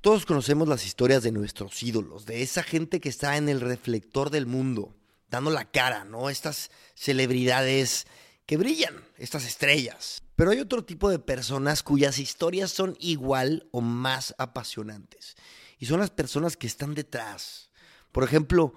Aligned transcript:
Todos 0.00 0.24
conocemos 0.24 0.66
las 0.66 0.86
historias 0.86 1.22
de 1.22 1.30
nuestros 1.30 1.82
ídolos, 1.82 2.24
de 2.24 2.40
esa 2.40 2.62
gente 2.62 3.00
que 3.00 3.10
está 3.10 3.36
en 3.36 3.50
el 3.50 3.60
reflector 3.60 4.30
del 4.30 4.46
mundo, 4.46 4.96
dando 5.28 5.50
la 5.50 5.70
cara, 5.70 6.04
¿no? 6.04 6.30
Estas 6.30 6.70
celebridades 6.94 8.06
que 8.46 8.56
brillan, 8.56 8.94
estas 9.18 9.44
estrellas. 9.44 10.22
Pero 10.36 10.52
hay 10.52 10.60
otro 10.60 10.86
tipo 10.86 11.10
de 11.10 11.18
personas 11.18 11.82
cuyas 11.82 12.18
historias 12.18 12.70
son 12.70 12.96
igual 12.98 13.68
o 13.72 13.82
más 13.82 14.34
apasionantes. 14.38 15.34
Y 15.78 15.84
son 15.84 16.00
las 16.00 16.10
personas 16.10 16.56
que 16.56 16.66
están 16.66 16.94
detrás. 16.94 17.70
Por 18.10 18.24
ejemplo, 18.24 18.72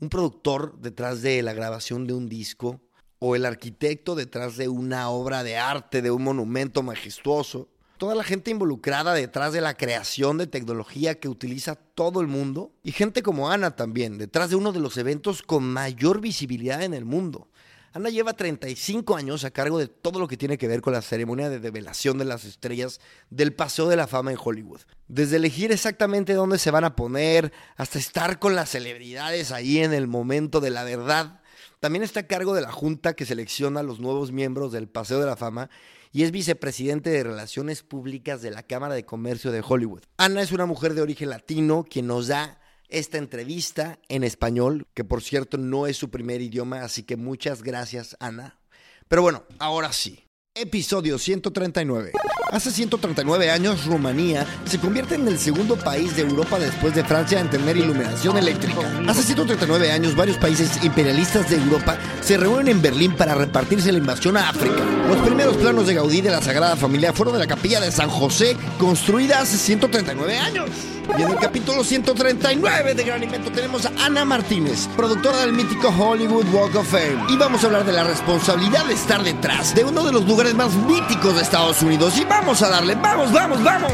un 0.00 0.08
productor 0.08 0.80
detrás 0.80 1.20
de 1.20 1.42
la 1.42 1.52
grabación 1.52 2.06
de 2.06 2.14
un 2.14 2.26
disco, 2.26 2.80
o 3.18 3.36
el 3.36 3.44
arquitecto 3.44 4.14
detrás 4.14 4.56
de 4.56 4.68
una 4.68 5.10
obra 5.10 5.42
de 5.42 5.58
arte, 5.58 6.00
de 6.00 6.10
un 6.10 6.24
monumento 6.24 6.82
majestuoso, 6.82 7.68
toda 8.04 8.14
la 8.14 8.22
gente 8.22 8.50
involucrada 8.50 9.14
detrás 9.14 9.54
de 9.54 9.62
la 9.62 9.78
creación 9.78 10.36
de 10.36 10.46
tecnología 10.46 11.18
que 11.18 11.30
utiliza 11.30 11.74
todo 11.74 12.20
el 12.20 12.26
mundo, 12.26 12.70
y 12.82 12.92
gente 12.92 13.22
como 13.22 13.50
Ana 13.50 13.76
también, 13.76 14.18
detrás 14.18 14.50
de 14.50 14.56
uno 14.56 14.72
de 14.72 14.80
los 14.80 14.98
eventos 14.98 15.42
con 15.42 15.64
mayor 15.64 16.20
visibilidad 16.20 16.82
en 16.82 16.92
el 16.92 17.06
mundo. 17.06 17.48
Ana 17.94 18.10
lleva 18.10 18.34
35 18.34 19.16
años 19.16 19.42
a 19.44 19.52
cargo 19.52 19.78
de 19.78 19.88
todo 19.88 20.18
lo 20.18 20.28
que 20.28 20.36
tiene 20.36 20.58
que 20.58 20.68
ver 20.68 20.82
con 20.82 20.92
la 20.92 21.00
ceremonia 21.00 21.48
de 21.48 21.60
develación 21.60 22.18
de 22.18 22.26
las 22.26 22.44
estrellas 22.44 23.00
del 23.30 23.54
Paseo 23.54 23.88
de 23.88 23.96
la 23.96 24.06
Fama 24.06 24.32
en 24.32 24.38
Hollywood. 24.38 24.82
Desde 25.08 25.36
elegir 25.36 25.72
exactamente 25.72 26.34
dónde 26.34 26.58
se 26.58 26.70
van 26.70 26.84
a 26.84 26.96
poner, 26.96 27.54
hasta 27.76 27.98
estar 27.98 28.38
con 28.38 28.54
las 28.54 28.68
celebridades 28.68 29.50
ahí 29.50 29.78
en 29.78 29.94
el 29.94 30.08
momento 30.08 30.60
de 30.60 30.68
la 30.68 30.84
verdad. 30.84 31.40
También 31.80 32.02
está 32.02 32.20
a 32.20 32.26
cargo 32.26 32.52
de 32.52 32.60
la 32.60 32.70
junta 32.70 33.14
que 33.14 33.24
selecciona 33.24 33.80
a 33.80 33.82
los 33.82 33.98
nuevos 33.98 34.30
miembros 34.30 34.72
del 34.72 34.88
Paseo 34.88 35.20
de 35.20 35.26
la 35.26 35.36
Fama 35.36 35.70
y 36.14 36.22
es 36.22 36.30
vicepresidente 36.30 37.10
de 37.10 37.24
Relaciones 37.24 37.82
Públicas 37.82 38.40
de 38.40 38.52
la 38.52 38.62
Cámara 38.62 38.94
de 38.94 39.04
Comercio 39.04 39.50
de 39.50 39.64
Hollywood. 39.66 40.04
Ana 40.16 40.42
es 40.42 40.52
una 40.52 40.64
mujer 40.64 40.94
de 40.94 41.02
origen 41.02 41.28
latino 41.28 41.84
quien 41.90 42.06
nos 42.06 42.28
da 42.28 42.60
esta 42.88 43.18
entrevista 43.18 43.98
en 44.08 44.22
español, 44.22 44.86
que 44.94 45.02
por 45.02 45.24
cierto 45.24 45.58
no 45.58 45.88
es 45.88 45.96
su 45.96 46.10
primer 46.10 46.40
idioma, 46.40 46.82
así 46.82 47.02
que 47.02 47.16
muchas 47.16 47.64
gracias 47.64 48.16
Ana. 48.20 48.60
Pero 49.08 49.22
bueno, 49.22 49.42
ahora 49.58 49.92
sí. 49.92 50.24
Episodio 50.54 51.18
139. 51.18 52.12
Hace 52.54 52.70
139 52.70 53.50
años, 53.50 53.84
Rumanía 53.84 54.46
se 54.64 54.78
convierte 54.78 55.16
en 55.16 55.26
el 55.26 55.40
segundo 55.40 55.74
país 55.74 56.14
de 56.14 56.22
Europa 56.22 56.56
después 56.56 56.94
de 56.94 57.02
Francia 57.02 57.40
en 57.40 57.50
tener 57.50 57.76
iluminación 57.76 58.38
eléctrica. 58.38 58.80
Hace 59.08 59.24
139 59.24 59.90
años, 59.90 60.14
varios 60.14 60.36
países 60.36 60.84
imperialistas 60.84 61.50
de 61.50 61.56
Europa 61.56 61.98
se 62.20 62.36
reúnen 62.36 62.68
en 62.68 62.80
Berlín 62.80 63.16
para 63.16 63.34
repartirse 63.34 63.90
la 63.90 63.98
invasión 63.98 64.36
a 64.36 64.50
África. 64.50 64.84
Los 65.08 65.16
primeros 65.26 65.56
planos 65.56 65.88
de 65.88 65.94
Gaudí 65.94 66.20
de 66.20 66.30
la 66.30 66.40
Sagrada 66.42 66.76
Familia 66.76 67.12
fueron 67.12 67.34
de 67.34 67.40
la 67.40 67.48
capilla 67.48 67.80
de 67.80 67.90
San 67.90 68.08
José, 68.08 68.56
construida 68.78 69.40
hace 69.40 69.56
139 69.56 70.38
años. 70.38 70.70
Y 71.18 71.22
en 71.22 71.30
el 71.30 71.36
capítulo 71.36 71.84
139 71.84 72.94
de 72.94 73.04
Gran 73.04 73.22
Invento 73.22 73.50
tenemos 73.50 73.84
a 73.84 73.92
Ana 73.98 74.24
Martínez, 74.24 74.88
productora 74.96 75.40
del 75.40 75.52
mítico 75.52 75.88
Hollywood 75.88 76.46
Walk 76.52 76.74
of 76.76 76.88
Fame. 76.88 77.18
Y 77.28 77.36
vamos 77.36 77.62
a 77.62 77.66
hablar 77.66 77.84
de 77.84 77.92
la 77.92 78.04
responsabilidad 78.04 78.86
de 78.86 78.94
estar 78.94 79.22
detrás 79.22 79.74
de 79.74 79.84
uno 79.84 80.02
de 80.02 80.12
los 80.12 80.24
lugares 80.26 80.54
más 80.54 80.72
míticos 80.72 81.36
de 81.36 81.42
Estados 81.42 81.82
Unidos. 81.82 82.16
Y 82.16 82.24
vamos 82.24 82.43
a 82.44 82.68
darle, 82.68 82.94
vamos, 82.94 83.32
vamos, 83.32 83.64
vamos. 83.64 83.90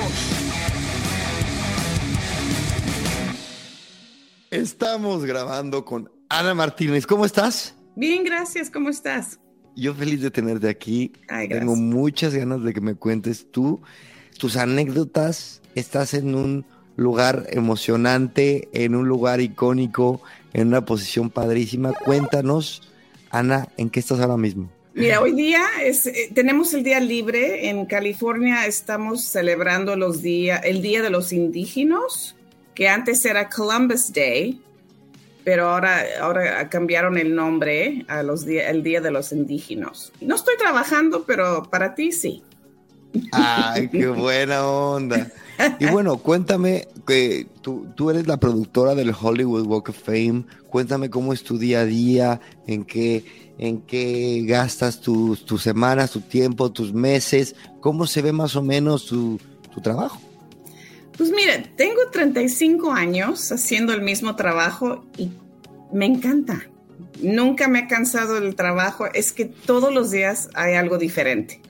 Estamos 4.50 5.24
grabando 5.24 5.84
con 5.84 6.10
Ana 6.28 6.52
Martínez. 6.54 7.06
¿Cómo 7.06 7.24
estás? 7.24 7.76
Bien, 7.94 8.24
gracias. 8.24 8.68
¿Cómo 8.68 8.88
estás? 8.88 9.38
Yo 9.76 9.94
feliz 9.94 10.20
de 10.20 10.32
tenerte 10.32 10.68
aquí. 10.68 11.12
Tengo 11.48 11.76
muchas 11.76 12.34
ganas 12.34 12.64
de 12.64 12.74
que 12.74 12.80
me 12.80 12.96
cuentes 12.96 13.48
tú 13.52 13.80
tus 14.36 14.56
anécdotas. 14.56 15.62
Estás 15.76 16.12
en 16.12 16.34
un 16.34 16.66
lugar 16.96 17.46
emocionante, 17.50 18.68
en 18.72 18.96
un 18.96 19.06
lugar 19.06 19.40
icónico, 19.40 20.22
en 20.52 20.68
una 20.68 20.84
posición 20.84 21.30
padrísima. 21.30 21.92
Cuéntanos, 21.92 22.82
Ana, 23.30 23.68
¿en 23.76 23.90
qué 23.90 24.00
estás 24.00 24.18
ahora 24.18 24.36
mismo? 24.36 24.70
Mira, 25.00 25.22
hoy 25.22 25.32
día 25.32 25.64
es, 25.82 26.06
eh, 26.06 26.30
tenemos 26.34 26.74
el 26.74 26.82
día 26.82 27.00
libre. 27.00 27.70
En 27.70 27.86
California 27.86 28.66
estamos 28.66 29.22
celebrando 29.22 29.96
los 29.96 30.20
días, 30.20 30.60
el 30.62 30.82
Día 30.82 31.00
de 31.00 31.08
los 31.08 31.32
Indígenas, 31.32 32.36
que 32.74 32.86
antes 32.88 33.24
era 33.24 33.48
Columbus 33.48 34.12
Day, 34.12 34.60
pero 35.42 35.70
ahora, 35.70 36.04
ahora 36.20 36.68
cambiaron 36.68 37.16
el 37.16 37.34
nombre 37.34 38.04
a 38.08 38.22
los 38.22 38.46
el 38.46 38.82
Día 38.82 39.00
de 39.00 39.10
los 39.10 39.32
Indígenas. 39.32 40.12
No 40.20 40.34
estoy 40.34 40.56
trabajando, 40.58 41.24
pero 41.26 41.62
para 41.70 41.94
ti 41.94 42.12
sí. 42.12 42.42
Ay, 43.32 43.88
qué 43.88 44.06
buena 44.08 44.66
onda. 44.66 45.30
Y 45.78 45.86
bueno, 45.86 46.18
cuéntame, 46.18 46.88
que 47.06 47.46
tú, 47.62 47.86
tú, 47.96 48.10
eres 48.10 48.26
la 48.26 48.38
productora 48.38 48.94
del 48.94 49.14
Hollywood 49.18 49.66
Walk 49.66 49.88
of 49.88 49.98
Fame, 49.98 50.44
cuéntame 50.68 51.10
cómo 51.10 51.32
es 51.32 51.42
tu 51.42 51.58
día 51.58 51.80
a 51.80 51.84
día, 51.84 52.40
en 52.66 52.84
qué, 52.84 53.49
en 53.60 53.82
qué 53.82 54.42
gastas 54.46 55.00
tus, 55.00 55.44
tus 55.44 55.62
semanas, 55.62 56.10
tu 56.10 56.20
tiempo, 56.20 56.72
tus 56.72 56.92
meses, 56.92 57.54
cómo 57.80 58.06
se 58.06 58.22
ve 58.22 58.32
más 58.32 58.56
o 58.56 58.62
menos 58.62 59.06
tu, 59.06 59.38
tu 59.72 59.80
trabajo. 59.80 60.20
Pues 61.16 61.30
mira, 61.30 61.62
tengo 61.76 62.10
35 62.10 62.90
años 62.90 63.52
haciendo 63.52 63.92
el 63.92 64.00
mismo 64.00 64.34
trabajo 64.34 65.04
y 65.16 65.30
me 65.92 66.06
encanta. 66.06 66.66
Nunca 67.22 67.68
me 67.68 67.80
he 67.80 67.86
cansado 67.86 68.40
del 68.40 68.56
trabajo, 68.56 69.06
es 69.12 69.32
que 69.32 69.44
todos 69.44 69.92
los 69.92 70.10
días 70.10 70.48
hay 70.54 70.74
algo 70.74 70.96
diferente. 70.96 71.60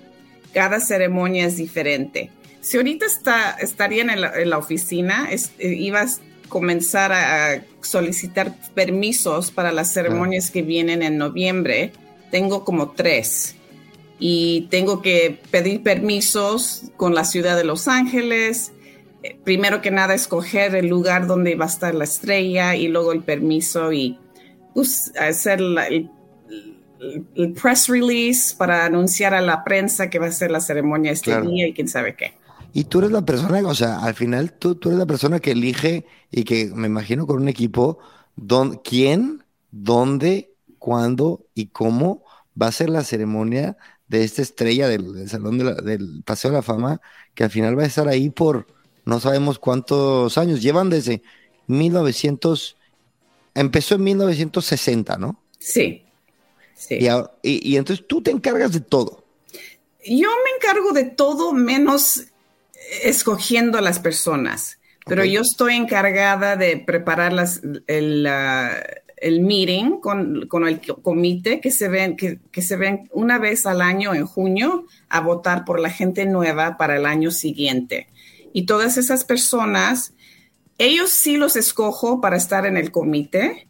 Cada 0.54 0.78
ceremonia 0.78 1.46
es 1.46 1.56
diferente 1.56 2.30
si 2.60 2.76
ahorita 2.76 3.06
está, 3.06 3.52
estaría 3.52 4.02
en 4.02 4.50
la, 4.50 4.58
oficina, 4.58 5.28
eh, 5.30 5.38
ibas 5.58 6.20
comenzar 6.50 7.12
a 7.12 7.64
solicitar 7.80 8.54
permisos 8.74 9.50
para 9.50 9.72
las 9.72 9.94
ceremonias 9.94 10.50
que 10.50 10.60
vienen 10.60 11.02
en 11.02 11.16
noviembre. 11.16 11.92
Tengo 12.30 12.64
como 12.64 12.90
tres. 12.90 13.56
Y 14.18 14.66
tengo 14.70 15.00
que 15.00 15.40
pedir 15.50 15.82
permisos 15.82 16.90
con 16.98 17.14
la 17.14 17.24
ciudad 17.24 17.56
de 17.56 17.64
Los 17.64 17.88
Ángeles. 17.88 18.72
Eh, 19.22 19.38
primero 19.42 19.80
que 19.80 19.90
nada, 19.90 20.12
escoger 20.12 20.74
el 20.74 20.88
lugar 20.88 21.26
donde 21.26 21.54
va 21.54 21.64
a 21.64 21.68
estar 21.68 21.94
la 21.94 22.04
estrella 22.04 22.76
y 22.76 22.88
luego 22.88 23.12
el 23.12 23.22
permiso 23.22 23.92
y 23.94 24.18
pues, 24.74 25.12
hacer 25.18 25.60
el, 25.60 26.10
press 27.54 27.88
release 27.88 28.54
para 28.54 28.84
anunciar 28.84 29.32
a 29.32 29.40
la 29.40 29.64
prensa 29.64 30.10
que 30.10 30.18
va 30.18 30.26
a 30.26 30.32
ser 30.32 30.50
la 30.50 30.60
ceremonia 30.60 31.12
este 31.12 31.40
día 31.40 31.66
y 31.66 31.72
quién 31.72 31.88
sabe 31.88 32.14
qué. 32.14 32.34
Y 32.72 32.84
tú 32.84 33.00
eres 33.00 33.10
la 33.10 33.24
persona, 33.24 33.66
o 33.66 33.74
sea, 33.74 34.00
al 34.00 34.14
final 34.14 34.52
tú, 34.52 34.76
tú 34.76 34.90
eres 34.90 34.98
la 34.98 35.06
persona 35.06 35.40
que 35.40 35.52
elige 35.52 36.06
y 36.30 36.44
que 36.44 36.66
me 36.66 36.86
imagino 36.86 37.26
con 37.26 37.42
un 37.42 37.48
equipo, 37.48 37.98
don, 38.36 38.76
quién, 38.76 39.44
dónde, 39.70 40.54
cuándo 40.78 41.46
y 41.54 41.66
cómo 41.66 42.24
va 42.60 42.68
a 42.68 42.72
ser 42.72 42.90
la 42.90 43.04
ceremonia 43.04 43.76
de 44.08 44.24
esta 44.24 44.42
estrella 44.42 44.88
del, 44.88 45.28
Salón 45.28 45.58
del 45.58 46.22
Paseo 46.24 46.50
de 46.50 46.56
la 46.56 46.62
Fama, 46.62 47.00
que 47.34 47.44
al 47.44 47.50
final 47.50 47.78
va 47.78 47.84
a 47.84 47.86
estar 47.86 48.08
ahí 48.08 48.30
por 48.30 48.66
no 49.04 49.20
sabemos 49.20 49.58
cuántos 49.58 50.36
años. 50.36 50.62
Llevan 50.62 50.90
desde 50.90 51.22
1900, 51.68 52.76
empezó 53.54 53.94
en 53.94 54.04
1960, 54.04 55.16
¿no? 55.16 55.40
Sí. 55.58 56.04
sí. 56.74 56.98
Y, 57.42 57.72
y 57.72 57.76
entonces 57.76 58.06
tú 58.06 58.22
te 58.22 58.30
encargas 58.30 58.72
de 58.72 58.80
todo. 58.80 59.24
Yo 60.04 60.28
me 60.28 60.56
encargo 60.56 60.92
de 60.92 61.04
todo 61.04 61.52
menos 61.52 62.24
escogiendo 63.02 63.78
a 63.78 63.82
las 63.82 63.98
personas, 63.98 64.78
pero 65.06 65.24
yo 65.24 65.40
estoy 65.40 65.74
encargada 65.74 66.56
de 66.56 66.76
preparar 66.76 67.32
el, 67.86 68.28
el, 69.16 69.40
meeting 69.40 70.00
con, 70.00 70.46
con, 70.46 70.68
el 70.68 70.80
comité 70.80 71.60
que 71.60 71.70
se, 71.70 71.88
ven, 71.88 72.16
que, 72.16 72.38
que, 72.52 72.62
se 72.62 72.76
ven 72.76 73.08
una 73.12 73.38
vez 73.38 73.66
al 73.66 73.80
año 73.80 74.14
en 74.14 74.26
junio 74.26 74.86
a 75.08 75.20
votar 75.20 75.64
por 75.64 75.80
la 75.80 75.90
gente 75.90 76.26
nueva 76.26 76.76
para 76.76 76.96
el 76.96 77.06
año 77.06 77.30
siguiente. 77.30 78.08
Y 78.52 78.66
todas 78.66 78.98
esas 78.98 79.24
personas, 79.24 80.12
ellos 80.78 81.10
sí 81.10 81.36
los 81.36 81.56
escojo 81.56 82.20
para 82.20 82.36
estar 82.36 82.66
en 82.66 82.76
el 82.76 82.90
comité 82.90 83.68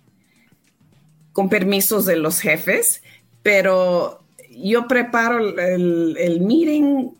con 1.33 1.49
permisos 1.49 2.07
de 2.07 2.17
los 2.17 2.41
jefes, 2.41 3.03
pero 3.43 4.25
yo 4.51 4.89
preparo 4.89 5.39
el, 5.39 6.17
el 6.19 6.41
meeting 6.41 7.13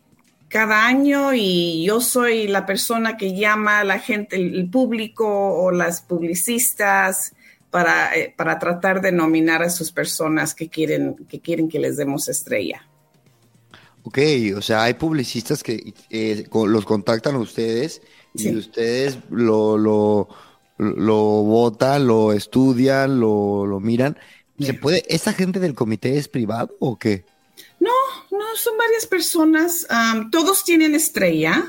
cada 0.51 0.85
año 0.85 1.33
y 1.33 1.85
yo 1.85 2.01
soy 2.01 2.47
la 2.47 2.65
persona 2.65 3.15
que 3.15 3.33
llama 3.35 3.79
a 3.79 3.83
la 3.83 3.99
gente, 3.99 4.35
el, 4.35 4.69
público 4.69 5.25
o 5.25 5.71
las 5.71 6.01
publicistas 6.01 7.33
para, 7.69 8.13
eh, 8.15 8.33
para, 8.35 8.59
tratar 8.59 9.01
de 9.01 9.13
nominar 9.13 9.63
a 9.63 9.69
sus 9.69 9.93
personas 9.93 10.53
que 10.53 10.67
quieren, 10.67 11.15
que 11.29 11.39
quieren 11.39 11.69
que 11.69 11.79
les 11.79 11.95
demos 11.95 12.27
estrella. 12.27 12.85
Ok, 14.03 14.19
o 14.57 14.61
sea, 14.61 14.83
hay 14.83 14.95
publicistas 14.95 15.63
que 15.63 15.93
eh, 16.09 16.45
los 16.51 16.85
contactan 16.85 17.35
a 17.35 17.39
ustedes 17.39 18.01
y 18.33 18.53
ustedes 18.53 19.19
lo, 19.29 19.77
lo, 19.77 20.27
lo 20.77 21.15
votan, 21.15 22.07
lo 22.07 22.33
estudian, 22.33 23.19
lo, 23.19 23.65
lo 23.65 23.79
miran. 23.79 24.17
¿Se 24.59 24.73
puede, 24.73 25.03
¿Esta 25.07 25.33
gente 25.33 25.59
del 25.59 25.73
comité 25.73 26.17
es 26.17 26.27
privado 26.27 26.75
o 26.79 26.97
qué? 26.99 27.25
No, 27.81 27.89
no, 28.29 28.45
son 28.55 28.77
varias 28.77 29.07
personas. 29.07 29.87
todos 30.31 30.63
tienen 30.63 30.93
estrella. 30.93 31.65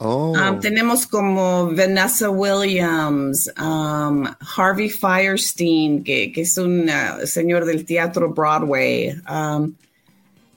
Oh. 0.00 0.32
Um, 0.32 0.60
tenemos 0.60 1.06
como 1.06 1.74
Vanessa 1.74 2.30
Williams, 2.30 3.50
um, 3.58 4.26
Harvey 4.56 4.90
Firestein, 4.90 6.04
que, 6.04 6.30
que 6.32 6.42
es 6.42 6.56
un 6.56 6.88
uh, 6.88 7.26
señor 7.26 7.64
del 7.64 7.84
teatro 7.84 8.28
Broadway, 8.28 9.20
um, 9.28 9.74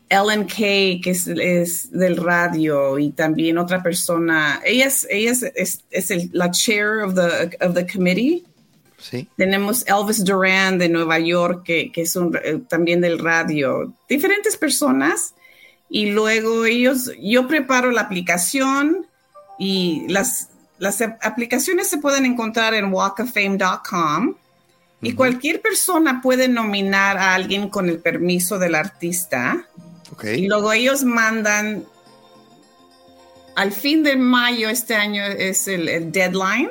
Ellen 0.09 0.45
Kay, 0.45 1.01
que 1.01 1.11
es, 1.11 1.25
es, 1.25 1.89
del 1.89 2.17
radio, 2.17 2.99
y 2.99 3.11
también 3.11 3.57
otra 3.57 3.81
persona. 3.81 4.61
Ella 4.63 4.87
es, 4.87 5.07
ella 5.09 5.31
es, 5.31 5.43
es, 5.55 5.83
es 5.89 6.11
el, 6.11 6.29
la 6.33 6.51
chair 6.51 7.01
of 7.01 7.15
the, 7.15 7.57
of 7.65 7.73
the 7.73 7.87
committee. 7.87 8.43
Sí. 9.01 9.27
Tenemos 9.35 9.85
Elvis 9.87 10.23
Duran 10.23 10.77
de 10.77 10.87
Nueva 10.87 11.19
York, 11.19 11.63
que, 11.65 11.91
que 11.91 12.01
es 12.01 12.15
un, 12.15 12.37
eh, 12.43 12.61
también 12.69 13.01
del 13.01 13.19
radio. 13.19 13.93
Diferentes 14.07 14.55
personas. 14.57 15.33
Y 15.89 16.11
luego 16.11 16.65
ellos, 16.65 17.11
yo 17.19 17.47
preparo 17.47 17.91
la 17.91 18.01
aplicación 18.01 19.07
y 19.59 20.05
las, 20.07 20.49
las 20.77 21.01
aplicaciones 21.01 21.87
se 21.87 21.97
pueden 21.97 22.25
encontrar 22.25 22.73
en 22.73 22.93
walkoffame.com. 22.93 24.35
Y 25.03 25.13
cualquier 25.13 25.61
persona 25.61 26.21
puede 26.21 26.47
nominar 26.47 27.17
a 27.17 27.33
alguien 27.33 27.69
con 27.69 27.89
el 27.89 27.99
permiso 27.99 28.59
del 28.59 28.75
artista. 28.75 29.65
Okay. 30.13 30.43
Y 30.43 30.47
luego 30.47 30.71
ellos 30.71 31.03
mandan, 31.03 31.85
al 33.55 33.71
fin 33.71 34.03
de 34.03 34.15
mayo 34.15 34.69
este 34.69 34.95
año 34.95 35.23
es 35.23 35.67
el, 35.67 35.89
el, 35.89 36.11
deadline 36.11 36.69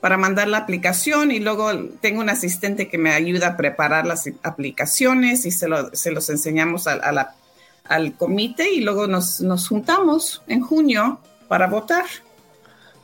para 0.00 0.16
mandar 0.16 0.48
la 0.48 0.58
aplicación 0.58 1.30
y 1.30 1.40
luego 1.40 1.70
tengo 2.00 2.20
un 2.20 2.30
asistente 2.30 2.88
que 2.88 2.98
me 2.98 3.12
ayuda 3.12 3.48
a 3.48 3.56
preparar 3.56 4.06
las 4.06 4.28
aplicaciones 4.42 5.44
y 5.44 5.50
se, 5.50 5.68
lo, 5.68 5.94
se 5.94 6.12
los 6.12 6.28
enseñamos 6.30 6.86
a, 6.86 6.92
a 6.92 7.12
la, 7.12 7.34
al 7.84 8.14
comité 8.14 8.72
y 8.72 8.80
luego 8.80 9.06
nos, 9.06 9.40
nos 9.40 9.68
juntamos 9.68 10.42
en 10.46 10.60
junio 10.60 11.20
para 11.48 11.66
votar. 11.66 12.04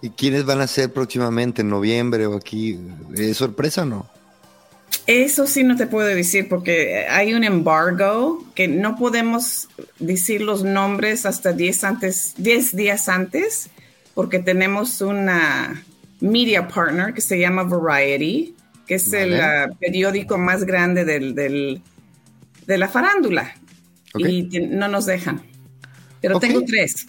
¿Y 0.03 0.11
quiénes 0.11 0.45
van 0.45 0.61
a 0.61 0.67
ser 0.67 0.93
próximamente 0.93 1.63
en 1.63 1.71
noviembre 1.71 2.27
o 2.27 2.37
aquí? 2.37 2.79
¿Es 3.15 3.39
sorpresa 3.39 3.83
o 3.83 3.87
no? 3.87 4.11
Eso 5.07 5.47
sí 5.47 5.65
no 5.65 5.77
te 5.77 5.87
puedo 5.87 6.07
decir 6.07 6.49
porque 6.49 7.07
hay 7.09 7.35
un 7.35 7.45
embargo 7.45 8.45
que 8.55 8.69
no 8.69 8.97
podemos 8.97 9.69
decir 9.99 10.41
los 10.41 10.63
nombres 10.63 11.27
hasta 11.27 11.53
10 11.53 11.85
antes, 11.85 12.35
10 12.39 12.77
días 12.77 13.09
antes 13.09 13.71
porque 14.15 14.39
tenemos 14.39 15.01
una 15.01 15.85
media 16.25 16.67
partner 16.67 17.13
que 17.13 17.21
se 17.21 17.39
llama 17.39 17.65
Variety, 17.65 18.55
que 18.87 18.95
es 18.95 19.11
vale. 19.11 19.37
el 19.37 19.71
uh, 19.71 19.77
periódico 19.77 20.39
más 20.39 20.65
grande 20.65 21.05
del, 21.05 21.35
del, 21.35 21.83
de 22.67 22.79
la 22.79 22.89
farándula. 22.89 23.55
Okay. 24.15 24.49
Y 24.51 24.61
no 24.61 24.89
nos 24.89 25.07
dejan. 25.07 25.43
Pero 26.21 26.39
okay. 26.39 26.49
tengo 26.49 26.65
tres. 26.65 27.07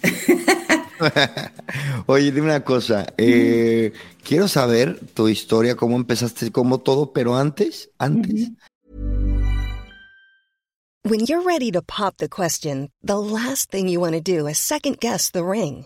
Oye, 2.08 2.32
dime 2.32 2.48
una 2.48 2.64
cosa. 2.64 3.06
Eh, 3.18 3.94
quiero 4.24 4.48
saber 4.48 5.00
tu 5.14 5.28
historia, 5.28 5.76
cómo 5.76 5.96
empezaste, 5.96 6.52
cómo 6.52 6.80
todo, 6.80 7.14
pero 7.14 7.38
antes, 7.38 7.90
antes. 7.98 8.50
When 11.04 11.26
you're 11.26 11.44
ready 11.44 11.72
to 11.72 11.82
pop 11.84 12.18
the 12.18 12.28
question, 12.28 12.90
the 13.04 13.20
last 13.20 13.70
thing 13.70 13.88
you 13.88 14.00
want 14.00 14.16
to 14.16 14.22
do 14.22 14.48
is 14.48 14.58
second 14.58 15.00
guess 15.00 15.30
the 15.32 15.44
ring. 15.44 15.86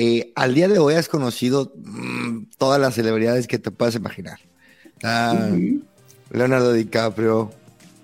eh, 0.00 0.32
al 0.34 0.54
día 0.54 0.66
de 0.66 0.78
hoy 0.78 0.94
has 0.94 1.08
conocido 1.08 1.74
mmm, 1.76 2.44
todas 2.56 2.80
las 2.80 2.94
celebridades 2.94 3.46
que 3.46 3.58
te 3.58 3.70
puedas 3.70 3.94
imaginar. 3.94 4.38
Ah, 5.02 5.34
uh 5.34 5.54
-huh. 5.54 5.82
Leonardo 6.30 6.72
DiCaprio. 6.72 7.50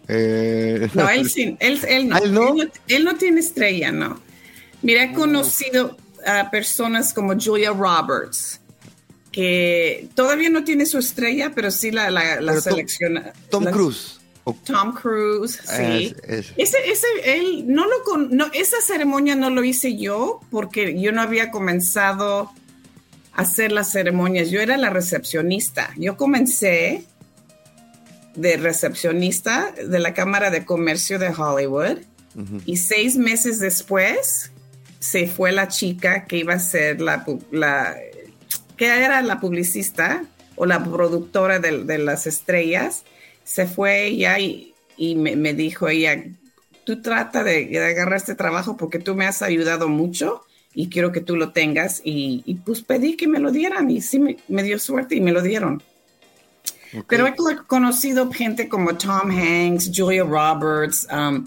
Eh, 0.06 0.90
no, 0.92 1.08
él, 1.16 1.30
sí, 1.30 1.56
él, 1.58 1.80
él, 1.88 2.08
no. 2.08 2.18
¿Él, 2.18 2.34
no? 2.34 2.48
Él, 2.48 2.56
no, 2.56 2.72
él 2.88 3.04
no 3.04 3.16
tiene 3.16 3.40
estrella, 3.40 3.92
no. 3.92 4.20
Mira, 4.82 5.04
he 5.04 5.12
conocido 5.14 5.96
a 6.26 6.50
personas 6.50 7.14
como 7.14 7.34
Julia 7.40 7.70
Roberts, 7.70 8.60
que 9.32 10.10
todavía 10.14 10.50
no 10.50 10.64
tiene 10.64 10.84
su 10.84 10.98
estrella, 10.98 11.52
pero 11.54 11.70
sí 11.70 11.90
la, 11.92 12.10
la, 12.10 12.42
la 12.42 12.60
selecciona. 12.60 13.32
Tom, 13.50 13.64
la, 13.64 13.70
Cruise. 13.70 14.15
Tom 14.54 14.94
Cruise, 14.94 15.58
sí. 15.64 16.14
Es, 16.22 16.50
es. 16.50 16.52
Ese, 16.56 16.90
ese, 16.90 17.06
él, 17.24 17.64
no 17.66 17.84
lo 17.86 18.02
con, 18.04 18.36
no, 18.36 18.46
esa 18.52 18.80
ceremonia 18.80 19.34
no 19.34 19.50
lo 19.50 19.64
hice 19.64 19.96
yo 19.96 20.40
porque 20.50 21.00
yo 21.00 21.10
no 21.12 21.20
había 21.20 21.50
comenzado 21.50 22.50
a 23.32 23.42
hacer 23.42 23.72
las 23.72 23.90
ceremonias. 23.90 24.50
Yo 24.50 24.60
era 24.60 24.76
la 24.76 24.90
recepcionista. 24.90 25.90
Yo 25.96 26.16
comencé 26.16 27.04
de 28.36 28.56
recepcionista 28.56 29.72
de 29.72 29.98
la 29.98 30.14
Cámara 30.14 30.50
de 30.50 30.64
Comercio 30.64 31.18
de 31.18 31.28
Hollywood 31.30 31.98
uh 32.34 32.40
-huh. 32.40 32.62
y 32.66 32.76
seis 32.76 33.16
meses 33.16 33.58
después 33.58 34.52
se 35.00 35.26
fue 35.26 35.52
la 35.52 35.68
chica 35.68 36.26
que 36.26 36.38
iba 36.38 36.54
a 36.54 36.58
ser 36.58 37.00
la, 37.00 37.24
la 37.50 37.96
que 38.76 38.86
era 38.86 39.22
la 39.22 39.40
publicista 39.40 40.24
o 40.56 40.66
la 40.66 40.82
productora 40.84 41.58
de, 41.58 41.84
de 41.84 41.98
las 41.98 42.26
estrellas, 42.26 43.04
se 43.46 43.66
fue 43.66 44.06
ella 44.06 44.38
y, 44.40 44.74
y 44.96 45.14
me, 45.14 45.36
me, 45.36 45.54
dijo 45.54 45.88
ella, 45.88 46.20
tú 46.84 47.00
trata 47.00 47.44
de, 47.44 47.66
de, 47.66 47.84
agarrar 47.84 48.16
este 48.16 48.34
trabajo 48.34 48.76
porque 48.76 48.98
tú 48.98 49.14
me 49.14 49.24
has 49.24 49.40
ayudado 49.40 49.88
mucho 49.88 50.42
y 50.74 50.88
quiero 50.88 51.12
que 51.12 51.20
tú 51.20 51.36
lo 51.36 51.52
tengas. 51.52 52.02
Y, 52.04 52.42
y 52.44 52.56
pues 52.56 52.82
pedí 52.82 53.16
que 53.16 53.28
me 53.28 53.38
lo 53.38 53.52
dieran 53.52 53.88
y 53.88 54.02
sí 54.02 54.18
me, 54.18 54.36
me 54.48 54.64
dio 54.64 54.80
suerte 54.80 55.14
y 55.14 55.20
me 55.20 55.30
lo 55.30 55.42
dieron. 55.42 55.80
Okay. 56.88 57.02
Pero 57.06 57.28
he 57.28 57.36
conocido 57.66 58.30
gente 58.32 58.68
como 58.68 58.96
Tom 58.96 59.30
Hanks, 59.30 59.92
Julia 59.94 60.24
Roberts, 60.24 61.06
um, 61.12 61.46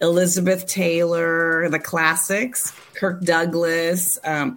Elizabeth 0.00 0.64
Taylor, 0.64 1.68
The 1.68 1.80
Classics, 1.80 2.72
Kirk 2.98 3.20
Douglas, 3.20 4.20
um, 4.24 4.56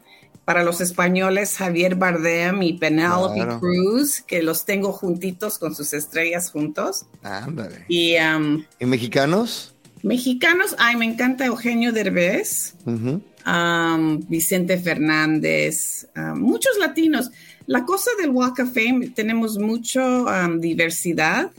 para 0.49 0.63
los 0.63 0.81
españoles 0.81 1.57
Javier 1.57 1.93
Bardem 1.93 2.63
y 2.63 2.73
Penelope 2.73 3.35
claro. 3.35 3.59
Cruz, 3.59 4.19
que 4.21 4.41
los 4.41 4.65
tengo 4.65 4.91
juntitos 4.91 5.59
con 5.59 5.75
sus 5.75 5.93
estrellas 5.93 6.49
juntos. 6.49 7.05
Ándale. 7.21 7.85
Y, 7.87 8.15
um, 8.17 8.63
¿Y 8.79 8.85
mexicanos? 8.87 9.75
Mexicanos, 10.01 10.75
ay, 10.79 10.95
me 10.95 11.05
encanta 11.05 11.45
Eugenio 11.45 11.93
Derbez, 11.93 12.73
uh 12.87 12.89
-huh. 12.89 13.21
um, 13.45 14.27
Vicente 14.27 14.79
Fernández, 14.79 16.07
muchos 16.33 16.79
latinos. 16.79 17.29
La 17.67 17.85
cosa 17.85 18.09
del 18.19 18.31
Walk 18.31 18.57
of 18.57 18.73
Fame, 18.73 19.09
tenemos 19.09 19.59
mucha 19.59 20.47
diversidad 20.57 21.51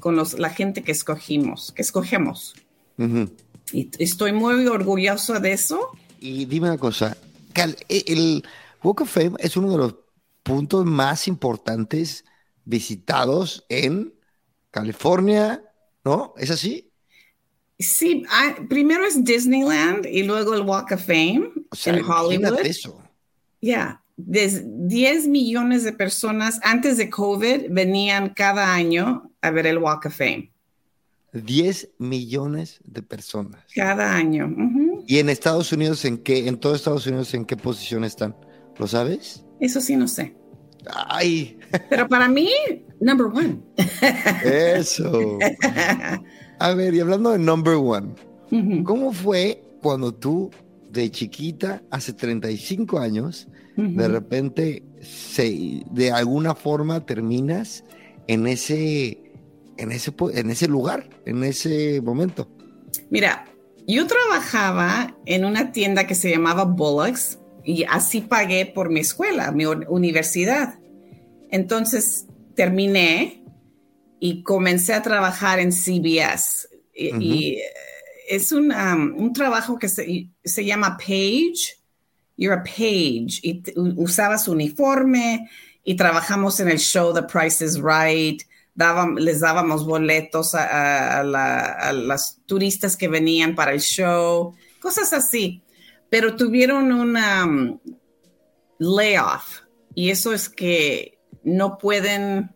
con 0.00 0.16
los, 0.16 0.36
la 0.40 0.50
gente 0.50 0.82
que 0.82 0.90
escogimos, 0.90 1.70
que 1.70 1.82
escogemos. 1.82 2.54
Uh 2.98 3.04
-huh. 3.04 3.30
Y 3.72 3.90
estoy 4.00 4.32
muy 4.32 4.66
orgulloso 4.66 5.38
de 5.38 5.52
eso. 5.52 5.78
Y 6.18 6.46
dime 6.46 6.66
una 6.66 6.78
cosa, 6.78 7.16
el 7.88 8.44
Walk 8.82 9.02
of 9.02 9.10
Fame 9.10 9.34
es 9.38 9.56
uno 9.56 9.70
de 9.70 9.78
los 9.78 9.94
puntos 10.42 10.84
más 10.84 11.26
importantes 11.26 12.24
visitados 12.64 13.64
en 13.68 14.14
California, 14.70 15.62
¿no? 16.04 16.34
¿Es 16.36 16.50
así? 16.50 16.90
Sí, 17.78 18.24
primero 18.68 19.04
es 19.04 19.24
Disneyland 19.24 20.06
y 20.06 20.22
luego 20.22 20.54
el 20.54 20.62
Walk 20.62 20.92
of 20.92 21.04
Fame 21.04 21.50
o 21.70 21.76
sea, 21.76 21.96
en 21.96 22.04
Hollywood. 22.04 22.60
Eso. 22.60 23.02
Ya, 23.60 23.68
yeah. 23.70 24.00
10 24.16 25.26
millones 25.26 25.82
de 25.82 25.92
personas 25.92 26.60
antes 26.62 26.96
de 26.98 27.10
COVID 27.10 27.70
venían 27.70 28.28
cada 28.28 28.72
año 28.72 29.30
a 29.40 29.50
ver 29.50 29.66
el 29.66 29.78
Walk 29.78 30.06
of 30.06 30.16
Fame. 30.16 30.52
10 31.32 31.90
millones 31.98 32.78
de 32.84 33.02
personas. 33.02 33.64
Cada 33.74 34.14
año. 34.14 34.46
Uh 34.46 34.50
-huh. 34.50 34.93
¿Y 35.06 35.18
en 35.18 35.28
Estados 35.28 35.72
Unidos, 35.72 36.04
en 36.04 36.18
qué, 36.18 36.48
en 36.48 36.58
todo 36.58 36.74
Estados 36.74 37.06
Unidos, 37.06 37.34
en 37.34 37.44
qué 37.44 37.56
posición 37.56 38.04
están? 38.04 38.34
¿Lo 38.78 38.86
sabes? 38.86 39.44
Eso 39.60 39.80
sí 39.80 39.96
no 39.96 40.08
sé. 40.08 40.34
Ay. 40.86 41.58
Pero 41.90 42.08
para 42.08 42.28
mí, 42.28 42.50
number 43.00 43.26
one. 43.26 43.60
Eso. 44.44 45.38
A 46.58 46.74
ver, 46.74 46.94
y 46.94 47.00
hablando 47.00 47.30
de 47.30 47.38
number 47.38 47.74
one, 47.74 48.14
uh 48.50 48.56
-huh. 48.56 48.82
¿cómo 48.84 49.12
fue 49.12 49.62
cuando 49.82 50.14
tú, 50.14 50.50
de 50.90 51.10
chiquita, 51.10 51.82
hace 51.90 52.12
35 52.12 52.98
años, 52.98 53.48
uh 53.76 53.82
-huh. 53.82 53.96
de 53.96 54.08
repente, 54.08 54.82
se, 55.00 55.82
de 55.90 56.12
alguna 56.12 56.54
forma 56.54 57.04
terminas 57.04 57.84
en 58.28 58.46
ese 58.46 59.20
en 59.76 59.92
ese, 59.92 60.12
en 60.34 60.50
ese 60.50 60.68
lugar, 60.68 61.08
en 61.26 61.42
ese 61.44 62.00
momento? 62.00 62.48
Mira, 63.10 63.44
yo 63.86 64.06
trabajaba 64.06 65.16
en 65.26 65.44
una 65.44 65.72
tienda 65.72 66.06
que 66.06 66.14
se 66.14 66.30
llamaba 66.30 66.64
Bullocks 66.64 67.38
y 67.64 67.84
así 67.84 68.20
pagué 68.20 68.66
por 68.66 68.90
mi 68.90 69.00
escuela, 69.00 69.50
mi 69.52 69.64
universidad. 69.66 70.78
Entonces 71.50 72.26
terminé 72.54 73.42
y 74.20 74.42
comencé 74.42 74.94
a 74.94 75.02
trabajar 75.02 75.58
en 75.58 75.72
CBS. 75.72 76.68
Y, 76.94 77.58
es 78.28 78.52
un, 78.52 78.72
um, 78.72 79.14
un, 79.18 79.32
trabajo 79.34 79.78
que 79.78 79.88
se, 79.88 80.30
se, 80.42 80.64
llama 80.64 80.96
Page. 80.96 81.76
You're 82.38 82.58
a 82.58 82.62
Page. 82.62 83.40
Y 83.42 83.62
usabas 83.76 84.48
uniforme 84.48 85.50
y 85.84 85.94
trabajamos 85.94 86.58
en 86.60 86.68
el 86.68 86.78
show 86.78 87.12
The 87.12 87.24
Price 87.24 87.62
is 87.62 87.78
Right. 87.78 88.42
Les 89.18 89.40
dábamos 89.40 89.86
boletos 89.86 90.54
a, 90.54 91.20
a, 91.20 91.92
las 91.92 92.40
turistas 92.46 92.96
que 92.96 93.08
venían 93.08 93.54
para 93.54 93.72
el 93.72 93.80
show, 93.80 94.54
cosas 94.80 95.12
así. 95.12 95.62
Pero 96.10 96.36
tuvieron 96.36 96.92
una 96.92 97.44
um, 97.44 97.78
layoff 98.78 99.60
y 99.94 100.10
eso 100.10 100.32
es 100.32 100.48
que 100.48 101.18
no 101.42 101.78
pueden, 101.78 102.50